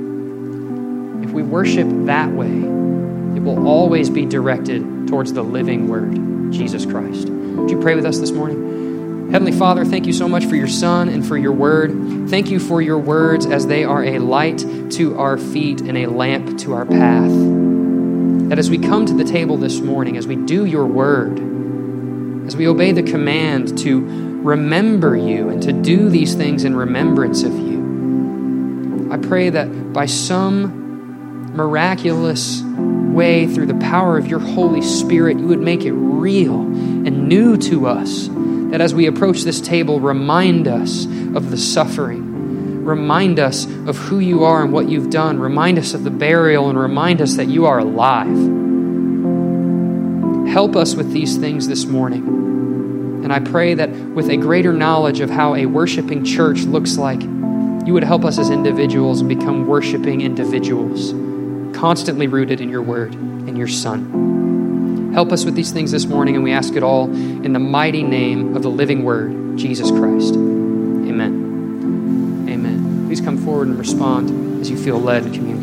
if 1.22 1.30
we 1.30 1.42
worship 1.42 1.86
that 2.06 2.32
way, 2.32 2.46
it 2.46 3.42
will 3.42 3.68
always 3.68 4.08
be 4.08 4.24
directed 4.24 5.08
towards 5.08 5.34
the 5.34 5.42
living 5.42 5.88
Word, 5.88 6.14
Jesus 6.54 6.86
Christ. 6.86 7.28
Would 7.28 7.70
you 7.70 7.78
pray 7.78 7.94
with 7.94 8.06
us 8.06 8.18
this 8.18 8.30
morning? 8.30 9.30
Heavenly 9.30 9.52
Father, 9.52 9.84
thank 9.84 10.06
you 10.06 10.14
so 10.14 10.26
much 10.26 10.46
for 10.46 10.56
your 10.56 10.68
Son 10.68 11.10
and 11.10 11.26
for 11.26 11.36
your 11.36 11.52
Word. 11.52 12.30
Thank 12.30 12.48
you 12.50 12.58
for 12.58 12.80
your 12.80 12.98
words 12.98 13.44
as 13.44 13.66
they 13.66 13.84
are 13.84 14.02
a 14.02 14.20
light 14.20 14.64
to 14.92 15.18
our 15.18 15.36
feet 15.36 15.82
and 15.82 15.98
a 15.98 16.06
lamp 16.06 16.58
to 16.60 16.72
our 16.72 16.86
path. 16.86 17.30
That 18.48 18.58
as 18.58 18.70
we 18.70 18.78
come 18.78 19.04
to 19.04 19.12
the 19.12 19.24
table 19.24 19.58
this 19.58 19.80
morning, 19.80 20.16
as 20.16 20.26
we 20.26 20.36
do 20.36 20.64
your 20.64 20.86
Word, 20.86 21.55
as 22.46 22.56
we 22.56 22.68
obey 22.68 22.92
the 22.92 23.02
command 23.02 23.76
to 23.78 24.00
remember 24.42 25.16
you 25.16 25.48
and 25.48 25.62
to 25.62 25.72
do 25.72 26.08
these 26.08 26.34
things 26.34 26.62
in 26.62 26.76
remembrance 26.76 27.42
of 27.42 27.52
you, 27.52 29.08
I 29.10 29.18
pray 29.18 29.50
that 29.50 29.92
by 29.92 30.06
some 30.06 31.54
miraculous 31.56 32.62
way 32.62 33.46
through 33.46 33.66
the 33.66 33.74
power 33.74 34.16
of 34.16 34.26
your 34.28 34.38
Holy 34.38 34.82
Spirit, 34.82 35.38
you 35.38 35.46
would 35.46 35.60
make 35.60 35.84
it 35.84 35.92
real 35.92 36.60
and 36.60 37.28
new 37.28 37.56
to 37.56 37.86
us. 37.86 38.28
That 38.28 38.80
as 38.80 38.94
we 38.94 39.06
approach 39.06 39.42
this 39.42 39.60
table, 39.60 40.00
remind 40.00 40.68
us 40.68 41.06
of 41.06 41.50
the 41.50 41.56
suffering, 41.56 42.84
remind 42.84 43.40
us 43.40 43.64
of 43.64 43.96
who 43.96 44.18
you 44.18 44.44
are 44.44 44.62
and 44.62 44.72
what 44.72 44.88
you've 44.88 45.10
done, 45.10 45.38
remind 45.38 45.78
us 45.78 45.94
of 45.94 46.04
the 46.04 46.10
burial, 46.10 46.68
and 46.68 46.78
remind 46.78 47.20
us 47.20 47.36
that 47.36 47.46
you 47.46 47.66
are 47.66 47.78
alive. 47.78 48.65
Help 50.56 50.72
us 50.74 50.94
with 50.94 51.12
these 51.12 51.36
things 51.36 51.68
this 51.68 51.84
morning. 51.84 52.22
And 53.22 53.30
I 53.30 53.40
pray 53.40 53.74
that 53.74 53.90
with 53.90 54.30
a 54.30 54.38
greater 54.38 54.72
knowledge 54.72 55.20
of 55.20 55.28
how 55.28 55.54
a 55.54 55.66
worshiping 55.66 56.24
church 56.24 56.62
looks 56.62 56.96
like, 56.96 57.20
you 57.20 57.92
would 57.92 58.04
help 58.04 58.24
us 58.24 58.38
as 58.38 58.48
individuals 58.48 59.22
become 59.22 59.66
worshiping 59.66 60.22
individuals 60.22 61.12
constantly 61.76 62.26
rooted 62.26 62.62
in 62.62 62.70
your 62.70 62.80
word 62.80 63.12
and 63.12 63.58
your 63.58 63.68
Son. 63.68 65.12
Help 65.12 65.30
us 65.30 65.44
with 65.44 65.54
these 65.54 65.72
things 65.72 65.92
this 65.92 66.06
morning, 66.06 66.36
and 66.36 66.42
we 66.42 66.52
ask 66.52 66.74
it 66.74 66.82
all 66.82 67.04
in 67.04 67.52
the 67.52 67.58
mighty 67.58 68.02
name 68.02 68.56
of 68.56 68.62
the 68.62 68.70
living 68.70 69.04
word, 69.04 69.58
Jesus 69.58 69.90
Christ. 69.90 70.36
Amen. 70.36 72.46
Amen. 72.48 73.04
Please 73.08 73.20
come 73.20 73.36
forward 73.36 73.68
and 73.68 73.78
respond 73.78 74.62
as 74.62 74.70
you 74.70 74.78
feel 74.78 74.98
led 74.98 75.26
in 75.26 75.34
communion. 75.34 75.55